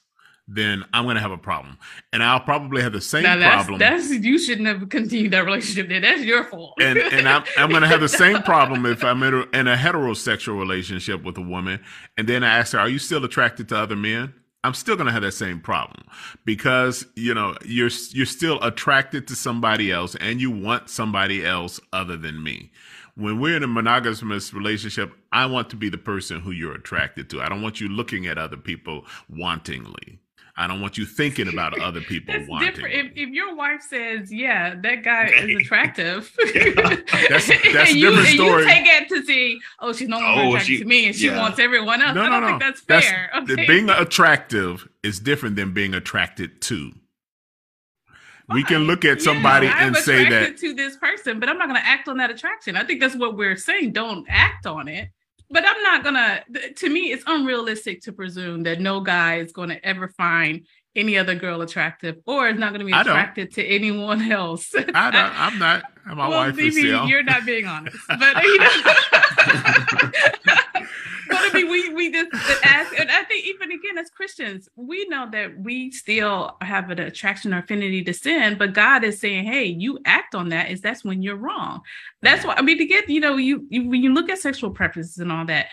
then 0.48 0.86
I'm 0.94 1.04
going 1.04 1.16
to 1.16 1.22
have 1.22 1.32
a 1.32 1.38
problem, 1.38 1.78
and 2.14 2.24
I'll 2.24 2.40
probably 2.40 2.82
have 2.82 2.94
the 2.94 3.02
same 3.02 3.24
now 3.24 3.38
that's, 3.38 3.66
problem. 3.66 3.80
That's 3.80 4.10
you 4.10 4.40
shouldn't 4.40 4.68
have 4.68 4.90
continued 4.90 5.32
that 5.34 5.46
relationship. 5.46 5.90
Then 5.90 6.02
that's 6.02 6.22
your 6.22 6.46
fault. 6.46 6.76
and 6.80 6.98
and 6.98 7.28
I'm 7.28 7.44
I'm 7.58 7.70
going 7.70 7.82
to 7.82 7.88
have 7.88 8.02
the 8.02 8.10
same 8.10 8.42
problem 8.44 8.86
if 8.86 9.04
I'm 9.04 9.22
in 9.24 9.34
a, 9.34 9.42
in 9.60 9.68
a 9.68 9.76
heterosexual 9.76 10.58
relationship 10.58 11.24
with 11.24 11.38
a 11.38 11.42
woman, 11.42 11.82
and 12.18 12.28
then 12.28 12.44
I 12.44 12.58
ask 12.60 12.74
her, 12.74 12.80
"Are 12.80 12.90
you 12.90 13.00
still 13.00 13.24
attracted 13.26 13.70
to 13.70 13.78
other 13.78 13.96
men?" 13.96 14.34
I'm 14.64 14.74
still 14.74 14.96
going 14.96 15.08
to 15.08 15.14
have 15.14 15.22
that 15.22 15.32
same 15.32 15.62
problem 15.62 16.04
because 16.44 17.06
you 17.16 17.34
know 17.34 17.56
you're 17.64 17.92
you're 18.12 18.26
still 18.26 18.62
attracted 18.62 19.28
to 19.30 19.36
somebody 19.36 19.92
else 19.92 20.16
and 20.16 20.42
you 20.42 20.52
want 20.52 20.90
somebody 20.90 21.46
else 21.46 21.80
other 21.94 22.18
than 22.18 22.44
me. 22.44 22.72
When 23.16 23.40
we're 23.40 23.56
in 23.58 23.64
a 23.64 23.68
monogamous 23.68 24.54
relationship, 24.54 25.14
I 25.32 25.46
want 25.46 25.70
to 25.72 25.76
be 25.76 25.90
the 25.90 25.98
person 25.98 26.42
who 26.42 26.52
you're 26.52 26.76
attracted 26.76 27.30
to. 27.30 27.42
I 27.42 27.50
don't 27.50 27.62
want 27.62 27.80
you 27.82 27.88
looking 27.88 28.28
at 28.28 28.38
other 28.38 28.58
people 28.58 29.06
wantingly. 29.32 30.20
I 30.60 30.68
don't 30.68 30.82
want 30.82 30.98
you 30.98 31.06
thinking 31.06 31.48
about 31.48 31.80
other 31.82 32.02
people 32.02 32.34
that's 32.34 32.50
wanting. 32.50 32.74
Different. 32.74 32.94
If, 32.94 33.12
if 33.16 33.30
your 33.30 33.56
wife 33.56 33.82
says, 33.82 34.32
"Yeah, 34.32 34.76
that 34.76 35.04
guy 35.04 35.28
is 35.28 35.58
attractive," 35.62 36.36
that's, 36.54 37.48
that's 37.48 37.92
a 37.92 37.98
you, 37.98 38.10
different 38.10 38.28
story. 38.28 38.64
you 38.64 38.70
take 38.70 38.86
it 38.86 39.10
to 39.10 39.24
see, 39.24 39.60
"Oh, 39.80 39.94
she's 39.94 40.10
no 40.10 40.20
longer 40.20 40.42
oh, 40.42 40.48
attracted 40.50 40.68
she, 40.68 40.80
to 40.80 40.86
me, 40.86 41.08
and 41.08 41.16
she 41.16 41.28
yeah. 41.28 41.40
wants 41.40 41.60
everyone 41.60 42.02
else." 42.02 42.14
No, 42.14 42.24
I 42.24 42.30
don't 42.30 42.42
no, 42.42 42.48
think 42.48 42.62
that's 42.62 42.82
fair. 42.82 43.30
That's, 43.34 43.52
okay. 43.52 43.66
Being 43.66 43.90
attractive 43.90 44.88
is 45.02 45.20
different 45.20 45.56
than 45.56 45.74
being 45.74 45.94
attracted 45.94 46.62
to. 46.64 46.92
We 48.50 48.64
can 48.64 48.86
look 48.86 49.06
at 49.06 49.22
somebody 49.22 49.68
yeah, 49.68 49.86
and 49.86 49.96
say 49.96 50.28
that 50.28 50.58
to 50.58 50.74
this 50.74 50.98
person, 50.98 51.40
but 51.40 51.50
I'm 51.50 51.60
not 51.60 51.68
going 51.68 51.80
to 51.80 51.88
act 51.88 52.08
on 52.08 52.18
that 52.18 52.32
attraction. 52.32 52.76
I 52.76 52.84
think 52.84 53.00
that's 53.00 53.16
what 53.16 53.38
we're 53.38 53.56
saying. 53.56 53.92
Don't 53.92 54.26
act 54.28 54.66
on 54.66 54.88
it 54.88 55.10
but 55.50 55.64
I'm 55.66 55.82
not 55.84 56.04
gonna. 56.04 56.44
To 56.78 56.90
me, 56.90 57.12
it's 57.12 57.24
unrealistic 57.26 58.02
to 58.02 58.12
presume 58.12 58.64
that 58.64 58.80
no 58.80 59.00
guy 59.02 59.38
is 59.38 59.52
going 59.52 59.70
to 59.70 59.86
ever 59.86 60.10
find 60.10 60.66
any 60.96 61.18
other 61.18 61.36
girl 61.36 61.62
attractive, 61.62 62.18
or 62.26 62.50
is 62.50 62.60
not 62.60 62.72
going 62.74 62.80
to 62.80 62.86
be 62.86 62.92
attracted 62.92 63.54
to 63.54 63.66
anyone 63.66 64.32
else. 64.32 64.74
I 64.76 65.12
don't. 65.12 65.40
I'm 65.40 65.60
not. 65.60 65.84
My 66.06 66.28
well, 66.28 66.48
wife 66.48 66.58
is 66.60 66.78
You're 66.78 67.24
not 67.24 67.46
being 67.46 67.66
honest, 67.66 67.98
but 68.08 68.44
you 68.44 68.58
know. 68.60 68.72
I 71.40 71.52
mean, 71.54 71.70
we 71.70 71.94
we 71.94 72.12
just 72.12 72.32
ask, 72.64 72.98
and 73.00 73.10
I 73.10 73.24
think 73.24 73.46
even 73.46 73.72
again 73.72 73.98
as 73.98 74.10
Christians, 74.10 74.70
we 74.76 75.06
know 75.08 75.30
that 75.32 75.58
we 75.60 75.92
still 75.92 76.58
have 76.62 76.90
an 76.90 77.00
attraction 77.00 77.54
or 77.54 77.60
affinity 77.60 78.04
to 78.04 78.14
sin, 78.14 78.58
but 78.58 78.74
God 78.74 79.04
is 79.04 79.20
saying, 79.20 79.46
"Hey, 79.46 79.66
you 79.66 80.00
act 80.06 80.36
on 80.36 80.50
that. 80.50 80.70
Is 80.70 80.82
that's 80.82 81.04
when 81.04 81.22
you're 81.22 81.36
wrong." 81.36 81.82
That's 82.22 82.46
why 82.46 82.56
I 82.56 82.62
mean 82.62 82.78
to 82.78 82.86
get 82.86 83.10
you 83.10 83.20
know 83.20 83.38
you, 83.38 83.66
you 83.70 83.90
when 83.90 84.04
you 84.04 84.14
look 84.14 84.30
at 84.30 84.40
sexual 84.40 84.72
preferences 84.72 85.18
and 85.18 85.32
all 85.32 85.46
that. 85.46 85.68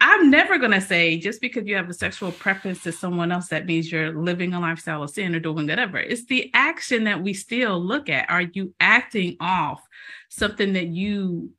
I'm 0.00 0.30
never 0.30 0.58
going 0.58 0.70
to 0.70 0.80
say 0.80 1.18
just 1.18 1.40
because 1.40 1.66
you 1.66 1.74
have 1.74 1.90
a 1.90 1.92
sexual 1.94 2.30
preference 2.30 2.84
to 2.84 2.92
someone 2.92 3.32
else, 3.32 3.48
that 3.48 3.66
means 3.66 3.90
you're 3.90 4.12
living 4.12 4.54
a 4.54 4.60
lifestyle 4.60 5.02
of 5.02 5.10
sin 5.10 5.34
or 5.34 5.40
doing 5.40 5.66
whatever. 5.66 5.98
It's 5.98 6.26
the 6.26 6.52
action 6.54 7.02
that 7.04 7.20
we 7.20 7.34
still 7.34 7.80
look 7.80 8.08
at. 8.08 8.30
Are 8.30 8.42
you 8.42 8.72
acting 8.78 9.36
off 9.40 9.82
something 10.28 10.74
that 10.74 10.86
you 10.86 11.50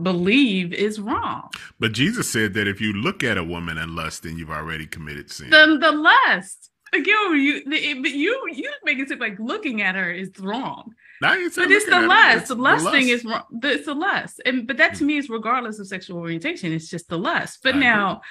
believe 0.00 0.72
is 0.72 1.00
wrong? 1.00 1.48
But 1.78 1.92
Jesus 1.92 2.30
said 2.30 2.54
that 2.54 2.68
if 2.68 2.80
you 2.80 2.92
look 2.92 3.22
at 3.22 3.38
a 3.38 3.44
woman 3.44 3.78
and 3.78 3.92
lust, 3.92 4.22
then 4.22 4.38
you've 4.38 4.50
already 4.50 4.86
committed 4.86 5.30
sin. 5.30 5.50
The, 5.50 5.78
the 5.80 5.92
lust. 5.92 6.70
Again, 6.94 7.40
you, 7.40 7.64
the, 7.64 7.94
but 8.00 8.10
you, 8.10 8.42
you 8.52 8.70
make 8.84 8.98
it 8.98 9.08
seem 9.08 9.18
like 9.18 9.38
looking 9.38 9.80
at 9.80 9.94
her 9.94 10.10
is 10.12 10.30
wrong. 10.38 10.92
But 11.22 11.38
it's 11.38 11.54
the 11.56 12.00
lust. 12.00 12.48
The 12.48 12.56
lust 12.56 12.90
thing 12.90 13.08
is 13.08 13.24
wrong. 13.24 13.44
It's 13.62 13.86
the 13.86 13.94
lust, 13.94 14.42
and 14.44 14.66
but 14.66 14.76
that 14.78 14.94
to 14.94 14.98
hmm. 15.00 15.06
me 15.06 15.16
is 15.18 15.30
regardless 15.30 15.78
of 15.78 15.86
sexual 15.86 16.18
orientation. 16.18 16.72
It's 16.72 16.88
just 16.88 17.08
the 17.08 17.16
lust. 17.16 17.60
But 17.62 17.76
I 17.76 17.78
now, 17.78 18.10
agree. 18.10 18.22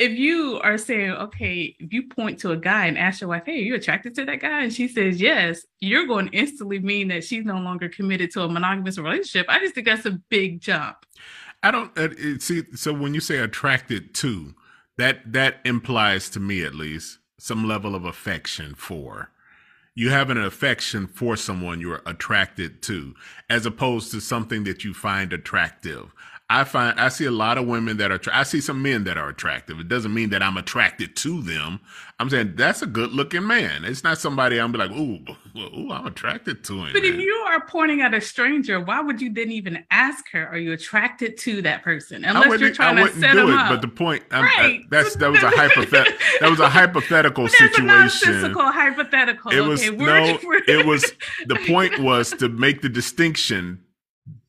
If 0.00 0.18
you 0.18 0.58
are 0.62 0.78
saying, 0.78 1.10
okay, 1.10 1.76
if 1.78 1.92
you 1.92 2.08
point 2.08 2.38
to 2.40 2.52
a 2.52 2.56
guy 2.56 2.86
and 2.86 2.98
ask 2.98 3.20
your 3.20 3.28
wife, 3.28 3.42
"Hey, 3.44 3.58
are 3.58 3.64
you 3.64 3.74
attracted 3.74 4.14
to 4.14 4.24
that 4.24 4.40
guy?" 4.40 4.62
and 4.62 4.72
she 4.72 4.88
says 4.88 5.20
yes, 5.20 5.66
you're 5.78 6.06
going 6.06 6.30
to 6.30 6.36
instantly 6.36 6.78
mean 6.78 7.08
that 7.08 7.22
she's 7.22 7.44
no 7.44 7.58
longer 7.58 7.88
committed 7.88 8.30
to 8.32 8.42
a 8.42 8.48
monogamous 8.48 8.98
relationship. 8.98 9.46
I 9.48 9.58
just 9.58 9.74
think 9.74 9.86
that's 9.86 10.06
a 10.06 10.18
big 10.30 10.60
jump. 10.60 10.96
I 11.62 11.70
don't 11.70 11.96
uh, 11.98 12.38
see. 12.38 12.62
So 12.74 12.94
when 12.94 13.12
you 13.12 13.20
say 13.20 13.38
attracted 13.38 14.14
to, 14.14 14.54
that 14.96 15.32
that 15.32 15.56
implies 15.66 16.30
to 16.30 16.40
me 16.40 16.64
at 16.64 16.74
least 16.74 17.18
some 17.38 17.68
level 17.68 17.94
of 17.94 18.04
affection 18.04 18.74
for 18.74 19.30
you 19.94 20.10
have 20.10 20.30
an 20.30 20.38
affection 20.38 21.06
for 21.06 21.36
someone 21.36 21.80
you're 21.80 22.02
attracted 22.06 22.80
to, 22.82 23.14
as 23.48 23.66
opposed 23.66 24.10
to 24.12 24.20
something 24.20 24.64
that 24.64 24.84
you 24.84 24.94
find 24.94 25.32
attractive. 25.32 26.14
I 26.52 26.64
find 26.64 26.98
I 26.98 27.10
see 27.10 27.26
a 27.26 27.30
lot 27.30 27.58
of 27.58 27.66
women 27.68 27.98
that 27.98 28.10
are. 28.10 28.20
I 28.32 28.42
see 28.42 28.60
some 28.60 28.82
men 28.82 29.04
that 29.04 29.16
are 29.16 29.28
attractive. 29.28 29.78
It 29.78 29.86
doesn't 29.86 30.12
mean 30.12 30.30
that 30.30 30.42
I'm 30.42 30.56
attracted 30.56 31.14
to 31.18 31.40
them. 31.42 31.78
I'm 32.18 32.28
saying 32.28 32.54
that's 32.56 32.82
a 32.82 32.86
good 32.86 33.12
looking 33.12 33.46
man. 33.46 33.84
It's 33.84 34.02
not 34.02 34.18
somebody 34.18 34.60
I'm 34.60 34.72
be 34.72 34.78
like, 34.78 34.90
ooh, 34.90 35.20
ooh, 35.56 35.92
I'm 35.92 36.06
attracted 36.06 36.64
to 36.64 36.72
him. 36.72 36.92
But 36.92 37.02
man. 37.02 37.14
if 37.14 37.20
you 37.20 37.32
are 37.48 37.64
pointing 37.64 38.00
at 38.00 38.14
a 38.14 38.20
stranger, 38.20 38.80
why 38.80 39.00
would 39.00 39.22
you 39.22 39.32
then 39.32 39.52
even 39.52 39.84
ask 39.92 40.28
her? 40.32 40.44
Are 40.48 40.58
you 40.58 40.72
attracted 40.72 41.38
to 41.38 41.62
that 41.62 41.84
person? 41.84 42.24
Unless 42.24 42.60
you're 42.60 42.72
trying 42.72 42.96
to 42.96 43.12
set 43.20 43.34
do 43.34 43.48
it. 43.48 43.54
Up. 43.54 43.68
But 43.68 43.82
the 43.82 43.88
point, 43.88 44.24
right. 44.32 44.42
I, 44.44 44.80
that's 44.90 45.14
that 45.16 45.30
was 45.30 45.44
a 45.44 45.50
hypothet- 45.50 46.18
that 46.40 46.50
was 46.50 46.58
a 46.58 46.68
hypothetical 46.68 47.46
situation. 47.46 48.44
A 48.44 48.72
hypothetical. 48.72 49.52
It 49.52 49.60
was 49.60 49.88
okay, 49.88 49.96
no. 49.96 50.38
it 50.66 50.84
was 50.84 51.12
the 51.46 51.56
point 51.68 52.00
was 52.00 52.30
to 52.32 52.48
make 52.48 52.82
the 52.82 52.88
distinction 52.88 53.84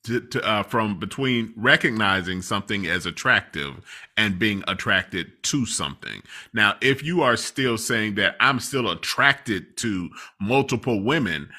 to, 0.04 0.20
to, 0.20 0.42
uh, 0.44 0.64
from 0.64 1.00
between 1.00 1.54
recognizing 1.56 2.42
something 2.42 2.88
as 2.88 3.06
attractive 3.06 3.82
and 4.18 4.40
being 4.40 4.64
attracted 4.68 5.44
to 5.44 5.66
something. 5.66 6.22
Now, 6.54 6.76
if 6.82 7.04
you 7.04 7.22
are 7.22 7.38
still 7.38 7.78
saying 7.78 8.16
that 8.16 8.36
I'm 8.40 8.60
still 8.60 8.90
attracted 8.90 9.78
to 9.78 10.10
multiple 10.40 11.04
women, 11.04 11.50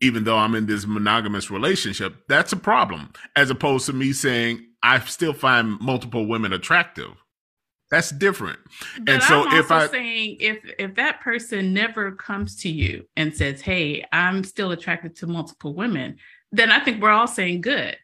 even 0.00 0.24
though 0.24 0.38
I'm 0.38 0.54
in 0.54 0.66
this 0.66 0.86
monogamous 0.86 1.50
relationship, 1.50 2.26
that's 2.28 2.52
a 2.52 2.56
problem. 2.56 3.12
As 3.36 3.50
opposed 3.50 3.86
to 3.86 3.92
me 3.92 4.12
saying 4.12 4.66
I 4.82 4.98
still 5.00 5.32
find 5.32 5.80
multiple 5.80 6.26
women 6.26 6.52
attractive. 6.52 7.12
That's 7.92 8.10
different. 8.10 8.58
But 9.00 9.08
and 9.12 9.22
so 9.22 9.42
if 9.48 9.52
I'm 9.52 9.58
if 9.58 9.70
I 9.70 9.86
saying 9.88 10.36
if 10.40 10.58
if 10.78 10.94
that 10.94 11.20
person 11.20 11.74
never 11.74 12.12
comes 12.12 12.56
to 12.62 12.70
you 12.70 13.06
and 13.16 13.36
says, 13.36 13.60
"Hey, 13.60 14.02
I'm 14.10 14.44
still 14.44 14.72
attracted 14.72 15.14
to 15.16 15.26
multiple 15.26 15.74
women," 15.74 16.16
then 16.52 16.70
I 16.70 16.80
think 16.80 17.02
we're 17.02 17.10
all 17.10 17.26
saying 17.26 17.62
good. 17.62 17.96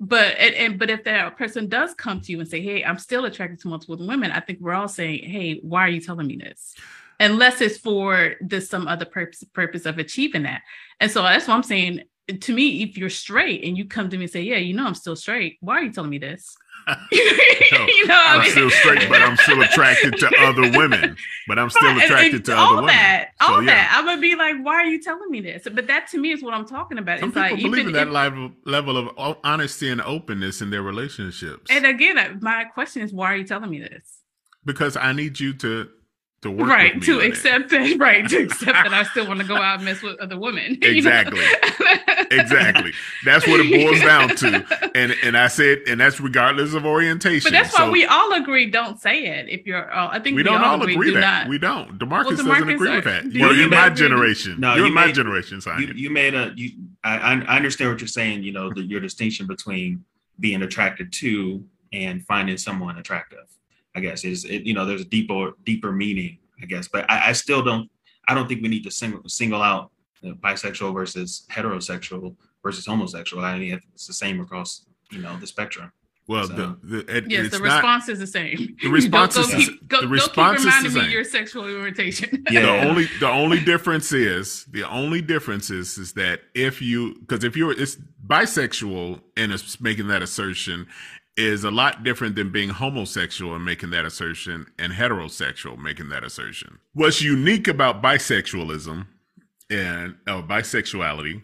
But 0.00 0.34
and, 0.38 0.54
and 0.56 0.78
but 0.78 0.90
if 0.90 1.04
that 1.04 1.36
person 1.38 1.68
does 1.68 1.94
come 1.94 2.20
to 2.22 2.32
you 2.32 2.40
and 2.40 2.48
say, 2.48 2.60
"Hey, 2.60 2.84
I'm 2.84 2.98
still 2.98 3.24
attracted 3.24 3.60
to 3.60 3.68
multiple 3.68 3.96
women," 4.04 4.32
I 4.32 4.40
think 4.40 4.58
we're 4.60 4.74
all 4.74 4.88
saying, 4.88 5.30
"Hey, 5.30 5.60
why 5.62 5.82
are 5.82 5.88
you 5.88 6.00
telling 6.00 6.26
me 6.26 6.36
this?" 6.36 6.74
Unless 7.20 7.60
it's 7.60 7.78
for 7.78 8.34
this 8.40 8.68
some 8.68 8.88
other 8.88 9.04
purpose 9.04 9.44
purpose 9.52 9.86
of 9.86 9.98
achieving 9.98 10.42
that. 10.42 10.62
And 10.98 11.10
so 11.10 11.22
that's 11.22 11.46
what 11.46 11.54
I'm 11.54 11.62
saying. 11.62 12.02
To 12.28 12.54
me, 12.54 12.82
if 12.82 12.96
you're 12.96 13.10
straight 13.10 13.64
and 13.64 13.76
you 13.76 13.84
come 13.84 14.08
to 14.08 14.16
me 14.16 14.24
and 14.24 14.32
say, 14.32 14.42
"Yeah, 14.42 14.56
you 14.56 14.74
know 14.74 14.86
I'm 14.86 14.94
still 14.94 15.16
straight," 15.16 15.58
why 15.60 15.78
are 15.78 15.82
you 15.82 15.92
telling 15.92 16.10
me 16.10 16.18
this? 16.18 16.56
you 17.12 18.06
know, 18.06 18.14
I'm 18.14 18.40
I 18.40 18.42
mean? 18.42 18.52
still 18.52 18.70
straight, 18.70 19.08
but 19.08 19.22
I'm 19.22 19.36
still 19.36 19.60
attracted 19.62 20.18
to 20.18 20.30
other 20.40 20.62
women. 20.76 21.16
But 21.48 21.58
I'm 21.58 21.70
still 21.70 21.94
right. 21.94 22.04
attracted 22.04 22.34
and, 22.34 22.44
to 22.46 22.56
all 22.56 22.78
other 22.78 22.86
that, 22.88 23.30
women. 23.40 23.54
All 23.54 23.62
yeah. 23.62 23.70
that, 23.70 23.96
I'm 23.96 24.04
gonna 24.04 24.20
be 24.20 24.34
like, 24.34 24.56
why 24.62 24.74
are 24.74 24.86
you 24.86 25.00
telling 25.00 25.30
me 25.30 25.40
this? 25.40 25.66
But 25.72 25.86
that 25.86 26.08
to 26.08 26.18
me 26.18 26.32
is 26.32 26.42
what 26.42 26.54
I'm 26.54 26.66
talking 26.66 26.98
about. 26.98 27.20
Some 27.20 27.30
it's 27.30 27.34
people 27.34 27.50
like 27.50 27.62
believe 27.62 27.86
in 27.86 27.92
that 27.92 28.10
level 28.10 28.50
level 28.66 28.96
of 28.96 29.36
honesty 29.44 29.90
and 29.90 30.00
openness 30.00 30.60
in 30.60 30.70
their 30.70 30.82
relationships. 30.82 31.70
And 31.70 31.86
again, 31.86 32.18
uh, 32.18 32.36
my 32.40 32.64
question 32.64 33.02
is, 33.02 33.12
why 33.12 33.32
are 33.32 33.36
you 33.36 33.44
telling 33.44 33.70
me 33.70 33.80
this? 33.80 34.20
Because 34.64 34.96
I 34.96 35.12
need 35.12 35.40
you 35.40 35.54
to 35.54 35.88
to 36.42 36.50
work 36.50 36.68
right 36.68 37.00
to 37.02 37.20
accept 37.20 37.70
that 37.70 37.96
right 37.98 38.28
to 38.28 38.38
accept 38.38 38.72
that 38.72 38.92
I 38.92 39.02
still 39.10 39.26
want 39.26 39.40
to 39.40 39.46
go 39.46 39.56
out 39.56 39.76
and 39.76 39.84
mess 39.84 40.02
with 40.02 40.20
other 40.20 40.38
women. 40.38 40.78
Exactly, 40.92 41.40
exactly. 42.30 42.92
That's 43.24 43.46
what 43.46 43.60
it 43.60 43.70
boils 43.72 44.00
down 44.00 44.28
to. 44.36 44.90
And 44.94 45.14
and 45.22 45.36
I 45.36 45.48
said, 45.48 45.78
and 45.86 46.00
that's 46.00 46.20
regardless 46.20 46.74
of 46.74 46.84
orientation. 46.84 47.50
But 47.50 47.52
that's 47.52 47.74
so, 47.74 47.86
why 47.86 47.90
we 47.90 48.04
all 48.04 48.32
agree. 48.34 48.70
Don't 48.70 49.00
say 49.00 49.24
it 49.24 49.48
if 49.48 49.66
you're. 49.66 49.92
Uh, 49.92 50.08
I 50.08 50.18
think 50.18 50.36
we, 50.36 50.40
we 50.40 50.42
don't 50.42 50.62
all 50.62 50.80
agree, 50.82 50.94
agree 50.94 51.14
that 51.14 51.20
not. 51.20 51.48
we 51.48 51.58
don't. 51.58 51.98
Demarcus, 51.98 52.10
well, 52.10 52.32
Demarcus 52.32 52.36
doesn't 52.36 52.68
agree 52.68 52.90
are, 52.90 52.94
with 52.96 53.04
that. 53.04 53.32
You're 53.32 53.62
in 53.62 53.70
my 53.70 53.88
generation. 53.88 54.60
No, 54.60 54.74
you're 54.74 54.80
you 54.80 54.86
in 54.88 54.94
my 54.94 55.12
generation, 55.12 55.60
Simon. 55.60 55.88
You, 55.88 55.94
you 55.94 56.10
made 56.10 56.34
a. 56.34 56.52
You, 56.56 56.70
I 57.02 57.16
I 57.16 57.56
understand 57.56 57.90
what 57.90 58.00
you're 58.00 58.08
saying. 58.08 58.42
You 58.42 58.52
know, 58.52 58.72
the, 58.72 58.82
your 58.82 59.00
distinction 59.00 59.46
between 59.46 60.04
being 60.38 60.62
attracted 60.62 61.12
to 61.14 61.64
and 61.92 62.24
finding 62.26 62.58
someone 62.58 62.98
attractive. 62.98 63.46
I 63.94 64.00
guess 64.00 64.24
is 64.24 64.44
it, 64.44 64.62
you 64.62 64.74
know 64.74 64.86
there's 64.86 65.02
a 65.02 65.06
deeper 65.06 65.52
deeper 65.64 65.92
meaning 65.92 66.38
I 66.62 66.66
guess, 66.66 66.88
but 66.88 67.10
I, 67.10 67.30
I 67.30 67.32
still 67.32 67.62
don't 67.62 67.90
I 68.28 68.34
don't 68.34 68.48
think 68.48 68.62
we 68.62 68.68
need 68.68 68.84
to 68.84 68.90
single 68.90 69.28
single 69.28 69.62
out 69.62 69.90
you 70.20 70.30
know, 70.30 70.36
bisexual 70.36 70.94
versus 70.94 71.46
heterosexual 71.50 72.36
versus 72.62 72.86
homosexual. 72.86 73.44
I 73.44 73.58
mean 73.58 73.80
it's 73.94 74.06
the 74.06 74.12
same 74.12 74.40
across 74.40 74.86
you 75.10 75.20
know 75.20 75.36
the 75.38 75.46
spectrum. 75.46 75.92
Well, 76.28 76.46
so, 76.46 76.52
the, 76.52 76.78
the 76.82 77.16
it, 77.16 77.30
yes, 77.30 77.50
the 77.50 77.58
response 77.58 78.06
not, 78.06 78.12
is 78.12 78.18
the 78.20 78.26
same. 78.28 78.76
The 78.80 78.88
response 78.90 79.36
is 79.36 79.52
keep, 79.52 79.88
go, 79.88 80.02
the 80.02 80.08
response 80.08 80.60
keep 80.60 80.68
is 80.68 80.82
the 80.84 80.90
same. 81.00 81.08
me 81.08 81.12
your 81.12 81.24
sexual 81.24 81.64
orientation. 81.64 82.44
Yeah. 82.50 82.62
The 82.62 82.88
only 82.88 83.08
the 83.18 83.28
only 83.28 83.60
difference 83.60 84.12
is 84.12 84.64
the 84.66 84.88
only 84.88 85.20
difference 85.20 85.70
is 85.70 85.98
is 85.98 86.12
that 86.14 86.40
if 86.54 86.80
you 86.80 87.16
because 87.20 87.44
if 87.44 87.56
you're 87.56 87.72
it's 87.72 87.96
bisexual 88.26 89.20
and 89.36 89.52
it's 89.52 89.80
making 89.80 90.08
that 90.08 90.22
assertion 90.22 90.86
is 91.36 91.64
a 91.64 91.70
lot 91.70 92.04
different 92.04 92.36
than 92.36 92.52
being 92.52 92.68
homosexual 92.68 93.54
and 93.54 93.64
making 93.64 93.90
that 93.90 94.04
assertion 94.04 94.66
and 94.78 94.92
heterosexual 94.92 95.78
making 95.78 96.10
that 96.10 96.24
assertion. 96.24 96.78
What's 96.92 97.22
unique 97.22 97.68
about 97.68 98.02
bisexualism 98.02 99.06
and 99.70 100.16
uh, 100.26 100.42
bisexuality 100.42 101.42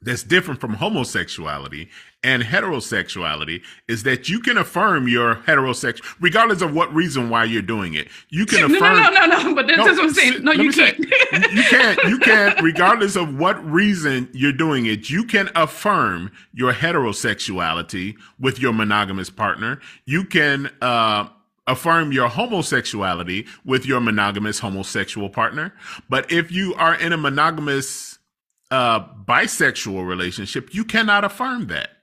that's 0.00 0.22
different 0.22 0.60
from 0.60 0.74
homosexuality 0.74 1.90
and 2.24 2.42
heterosexuality 2.42 3.62
is 3.86 4.02
that 4.02 4.28
you 4.28 4.40
can 4.40 4.56
affirm 4.56 5.06
your 5.06 5.36
heterosexual, 5.36 6.02
regardless 6.20 6.62
of 6.62 6.74
what 6.74 6.92
reason 6.92 7.28
why 7.28 7.44
you're 7.44 7.62
doing 7.62 7.94
it. 7.94 8.08
You 8.30 8.46
can 8.46 8.64
affirm. 8.74 8.96
No, 8.96 9.10
no, 9.10 9.26
no, 9.26 9.42
no. 9.42 9.54
But 9.54 9.66
that's 9.66 9.78
no, 9.78 9.84
what 9.84 10.00
I'm 10.00 10.14
saying. 10.14 10.42
No, 10.42 10.52
you 10.52 10.72
can't. 10.72 10.96
Say, 10.96 11.08
you 11.52 11.62
can't. 11.64 12.02
You 12.04 12.18
can't. 12.20 12.60
Regardless 12.62 13.14
of 13.14 13.38
what 13.38 13.62
reason 13.70 14.28
you're 14.32 14.52
doing 14.52 14.86
it, 14.86 15.10
you 15.10 15.24
can 15.24 15.50
affirm 15.54 16.32
your 16.54 16.72
heterosexuality 16.72 18.16
with 18.40 18.58
your 18.58 18.72
monogamous 18.72 19.30
partner. 19.30 19.80
You 20.06 20.24
can. 20.24 20.70
Uh, 20.80 21.28
affirm 21.66 22.12
your 22.12 22.28
homosexuality 22.28 23.46
with 23.64 23.86
your 23.86 23.98
monogamous 23.98 24.58
homosexual 24.58 25.30
partner. 25.30 25.72
But 26.10 26.30
if 26.30 26.52
you 26.52 26.74
are 26.74 26.94
in 26.94 27.14
a 27.14 27.16
monogamous 27.16 28.18
uh, 28.70 29.00
bisexual 29.24 30.06
relationship, 30.06 30.74
you 30.74 30.84
cannot 30.84 31.24
affirm 31.24 31.68
that. 31.68 31.93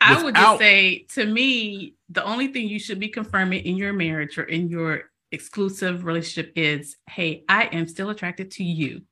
I 0.00 0.22
would 0.22 0.34
just 0.34 0.58
say 0.58 1.06
to 1.14 1.26
me, 1.26 1.94
the 2.08 2.24
only 2.24 2.48
thing 2.48 2.68
you 2.68 2.78
should 2.78 3.00
be 3.00 3.08
confirming 3.08 3.64
in 3.64 3.76
your 3.76 3.92
marriage 3.92 4.38
or 4.38 4.44
in 4.44 4.68
your 4.68 5.10
exclusive 5.32 6.04
relationship 6.04 6.52
is, 6.56 6.96
hey, 7.08 7.44
I 7.48 7.64
am 7.66 7.86
still 7.88 8.10
attracted 8.10 8.52
to 8.52 8.64
you. 8.64 9.02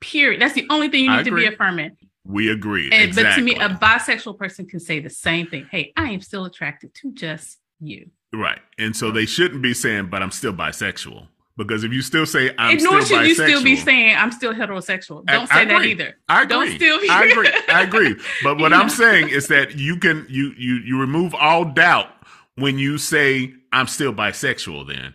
Period. 0.00 0.40
That's 0.40 0.54
the 0.54 0.66
only 0.70 0.88
thing 0.88 1.04
you 1.04 1.16
need 1.16 1.24
to 1.24 1.34
be 1.34 1.46
affirming. 1.46 1.96
We 2.24 2.50
agree. 2.50 2.90
And, 2.92 3.02
exactly. 3.02 3.54
But 3.54 3.58
to 3.58 3.58
me, 3.58 3.64
a 3.64 3.78
bisexual 3.78 4.38
person 4.38 4.66
can 4.66 4.80
say 4.80 5.00
the 5.00 5.10
same 5.10 5.46
thing. 5.46 5.68
Hey, 5.70 5.92
I 5.96 6.10
am 6.10 6.20
still 6.20 6.44
attracted 6.44 6.94
to 6.96 7.12
just 7.12 7.58
you. 7.80 8.10
Right. 8.32 8.60
And 8.78 8.94
so 8.94 9.10
they 9.10 9.26
shouldn't 9.26 9.62
be 9.62 9.74
saying, 9.74 10.08
but 10.10 10.22
I'm 10.22 10.30
still 10.30 10.52
bisexual. 10.52 11.28
Because 11.60 11.84
if 11.84 11.92
you 11.92 12.00
still 12.00 12.24
say 12.24 12.54
I'm 12.56 12.76
and 12.76 12.82
nor 12.82 13.04
should 13.04 13.26
you 13.26 13.34
still 13.34 13.62
be 13.62 13.76
saying 13.76 14.16
I'm 14.16 14.32
still 14.32 14.54
heterosexual. 14.54 15.26
Don't 15.26 15.52
I, 15.52 15.54
say 15.54 15.60
I 15.60 15.64
that 15.66 15.84
either. 15.84 16.16
I 16.26 16.42
agree. 16.44 16.56
Don't 16.56 16.74
still 16.76 17.00
be- 17.02 17.08
I 17.10 17.24
agree. 17.24 17.50
I 17.68 17.82
agree. 17.82 18.16
But 18.42 18.58
what 18.58 18.72
I'm 18.72 18.88
saying 19.02 19.28
is 19.28 19.46
that 19.48 19.76
you 19.76 19.98
can 19.98 20.24
you 20.30 20.54
you 20.56 20.76
you 20.76 20.98
remove 20.98 21.34
all 21.34 21.66
doubt 21.66 22.08
when 22.54 22.78
you 22.78 22.96
say 22.96 23.52
I'm 23.74 23.88
still 23.88 24.14
bisexual. 24.14 24.88
Then 24.88 25.12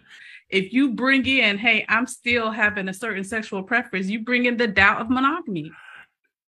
if 0.52 0.72
you 0.72 0.94
bring 0.94 1.26
in, 1.26 1.58
hey, 1.58 1.84
I'm 1.90 2.06
still 2.06 2.52
having 2.52 2.90
a 2.90 2.94
certain 2.94 3.24
sexual 3.24 3.64
preference, 3.64 4.06
you 4.06 4.20
bring 4.20 4.46
in 4.46 4.56
the 4.56 4.68
doubt 4.68 5.02
of 5.02 5.10
monogamy. 5.10 5.72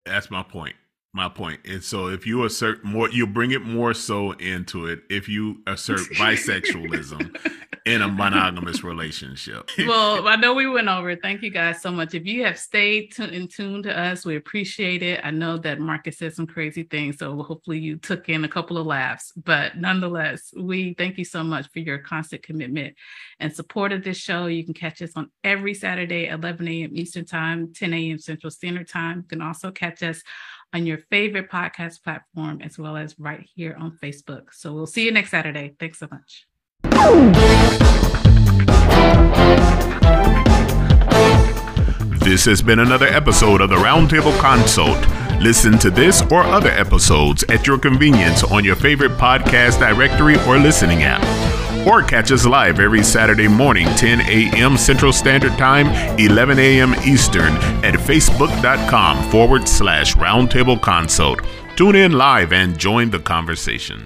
That's 0.06 0.30
my 0.30 0.44
point. 0.44 0.76
My 1.18 1.30
point. 1.30 1.62
And 1.66 1.84
so 1.84 2.10
if 2.10 2.28
you 2.28 2.46
assert 2.46 2.84
more, 2.84 3.10
you 3.10 3.26
bring 3.26 3.50
it 3.50 3.64
more 3.64 3.96
so 3.96 4.34
into 4.34 4.86
it 4.86 5.02
if 5.10 5.28
you 5.28 5.64
assert 5.66 6.02
bisexualism 6.14 7.36
in 7.88 8.02
a 8.02 8.08
monogamous 8.08 8.84
relationship. 8.84 9.72
well, 9.80 10.28
I 10.28 10.36
know 10.36 10.54
we 10.54 10.68
went 10.68 10.90
over. 10.90 11.16
Thank 11.16 11.42
you 11.42 11.50
guys 11.50 11.82
so 11.82 11.90
much. 11.90 12.14
If 12.14 12.28
you 12.28 12.44
have 12.44 12.60
stayed 12.60 13.14
t- 13.14 13.24
in 13.24 13.48
tune 13.48 13.82
to 13.84 13.98
us, 13.98 14.26
we 14.26 14.36
appreciate 14.36 15.02
it. 15.02 15.22
I 15.24 15.32
know 15.32 15.58
that 15.58 15.80
Marcus 15.80 16.18
said 16.18 16.36
some 16.36 16.46
crazy 16.46 16.84
things, 16.84 17.18
so 17.18 17.42
hopefully 17.42 17.80
you 17.80 17.96
took 17.96 18.28
in 18.30 18.44
a 18.44 18.50
couple 18.50 18.78
of 18.78 18.86
laughs. 18.86 19.32
But 19.38 19.78
nonetheless, 19.78 20.54
we 20.56 20.94
thank 20.96 21.18
you 21.18 21.26
so 21.26 21.44
much 21.44 21.68
for 21.72 21.80
your 21.80 21.98
constant 21.98 22.44
commitment 22.44 22.96
and 23.40 23.56
support 23.56 23.94
of 23.94 24.04
this 24.04 24.18
show. 24.18 24.48
You 24.48 24.66
can 24.66 24.74
catch 24.74 25.02
us 25.02 25.14
on 25.16 25.32
every 25.44 25.74
Saturday, 25.74 26.28
11 26.28 26.68
a.m. 26.68 26.92
Eastern 26.94 27.26
Time, 27.26 27.74
10 27.74 27.94
a.m. 27.94 28.20
Central 28.20 28.52
Standard 28.52 28.90
Time. 28.90 29.20
You 29.20 29.28
can 29.30 29.42
also 29.42 29.72
catch 29.72 30.04
us 30.04 30.22
on 30.74 30.86
your 30.86 31.00
favorite 31.10 31.50
podcast 31.50 32.04
platform 32.04 32.62
as 32.62 32.78
well 32.78 32.98
as 32.98 33.18
right 33.20 33.48
here 33.56 33.76
on 33.80 33.98
Facebook. 34.04 34.54
So 34.54 34.74
we'll 34.74 34.88
see 34.88 35.06
you 35.06 35.12
next 35.12 35.32
Saturday. 35.32 35.76
Thanks 35.80 36.00
so 36.00 36.08
much. 36.12 36.48
This 42.22 42.44
has 42.44 42.62
been 42.62 42.80
another 42.80 43.08
episode 43.08 43.62
of 43.62 43.70
the 43.70 43.78
Roundtable 43.78 44.38
Consult. 44.40 44.98
Listen 45.42 45.78
to 45.80 45.90
this 45.90 46.22
or 46.24 46.44
other 46.44 46.72
episodes 46.72 47.44
at 47.44 47.66
your 47.66 47.78
convenience 47.78 48.44
on 48.44 48.66
your 48.66 48.76
favorite 48.76 49.12
podcast 49.14 49.80
directory 49.80 50.36
or 50.48 50.58
listening 50.58 51.04
app. 51.04 51.24
Or 51.88 52.04
catch 52.04 52.34
us 52.34 52.46
live 52.46 52.82
every 52.82 53.02
Saturday 53.02 53.48
morning, 53.48 53.88
10 53.96 54.20
a.m. 54.22 54.76
Central 54.76 55.14
Standard 55.14 55.58
Time, 55.58 55.88
11 56.20 56.60
a.m. 56.60 56.94
Eastern, 57.06 57.54
at 57.86 57.94
facebook.com 57.94 59.32
forward 59.32 59.70
slash 59.70 60.14
roundtable 60.16 60.82
consult. 60.82 61.40
Tune 61.78 61.96
in 61.96 62.12
live 62.12 62.52
and 62.52 62.78
join 62.78 63.10
the 63.10 63.20
conversation. 63.20 64.06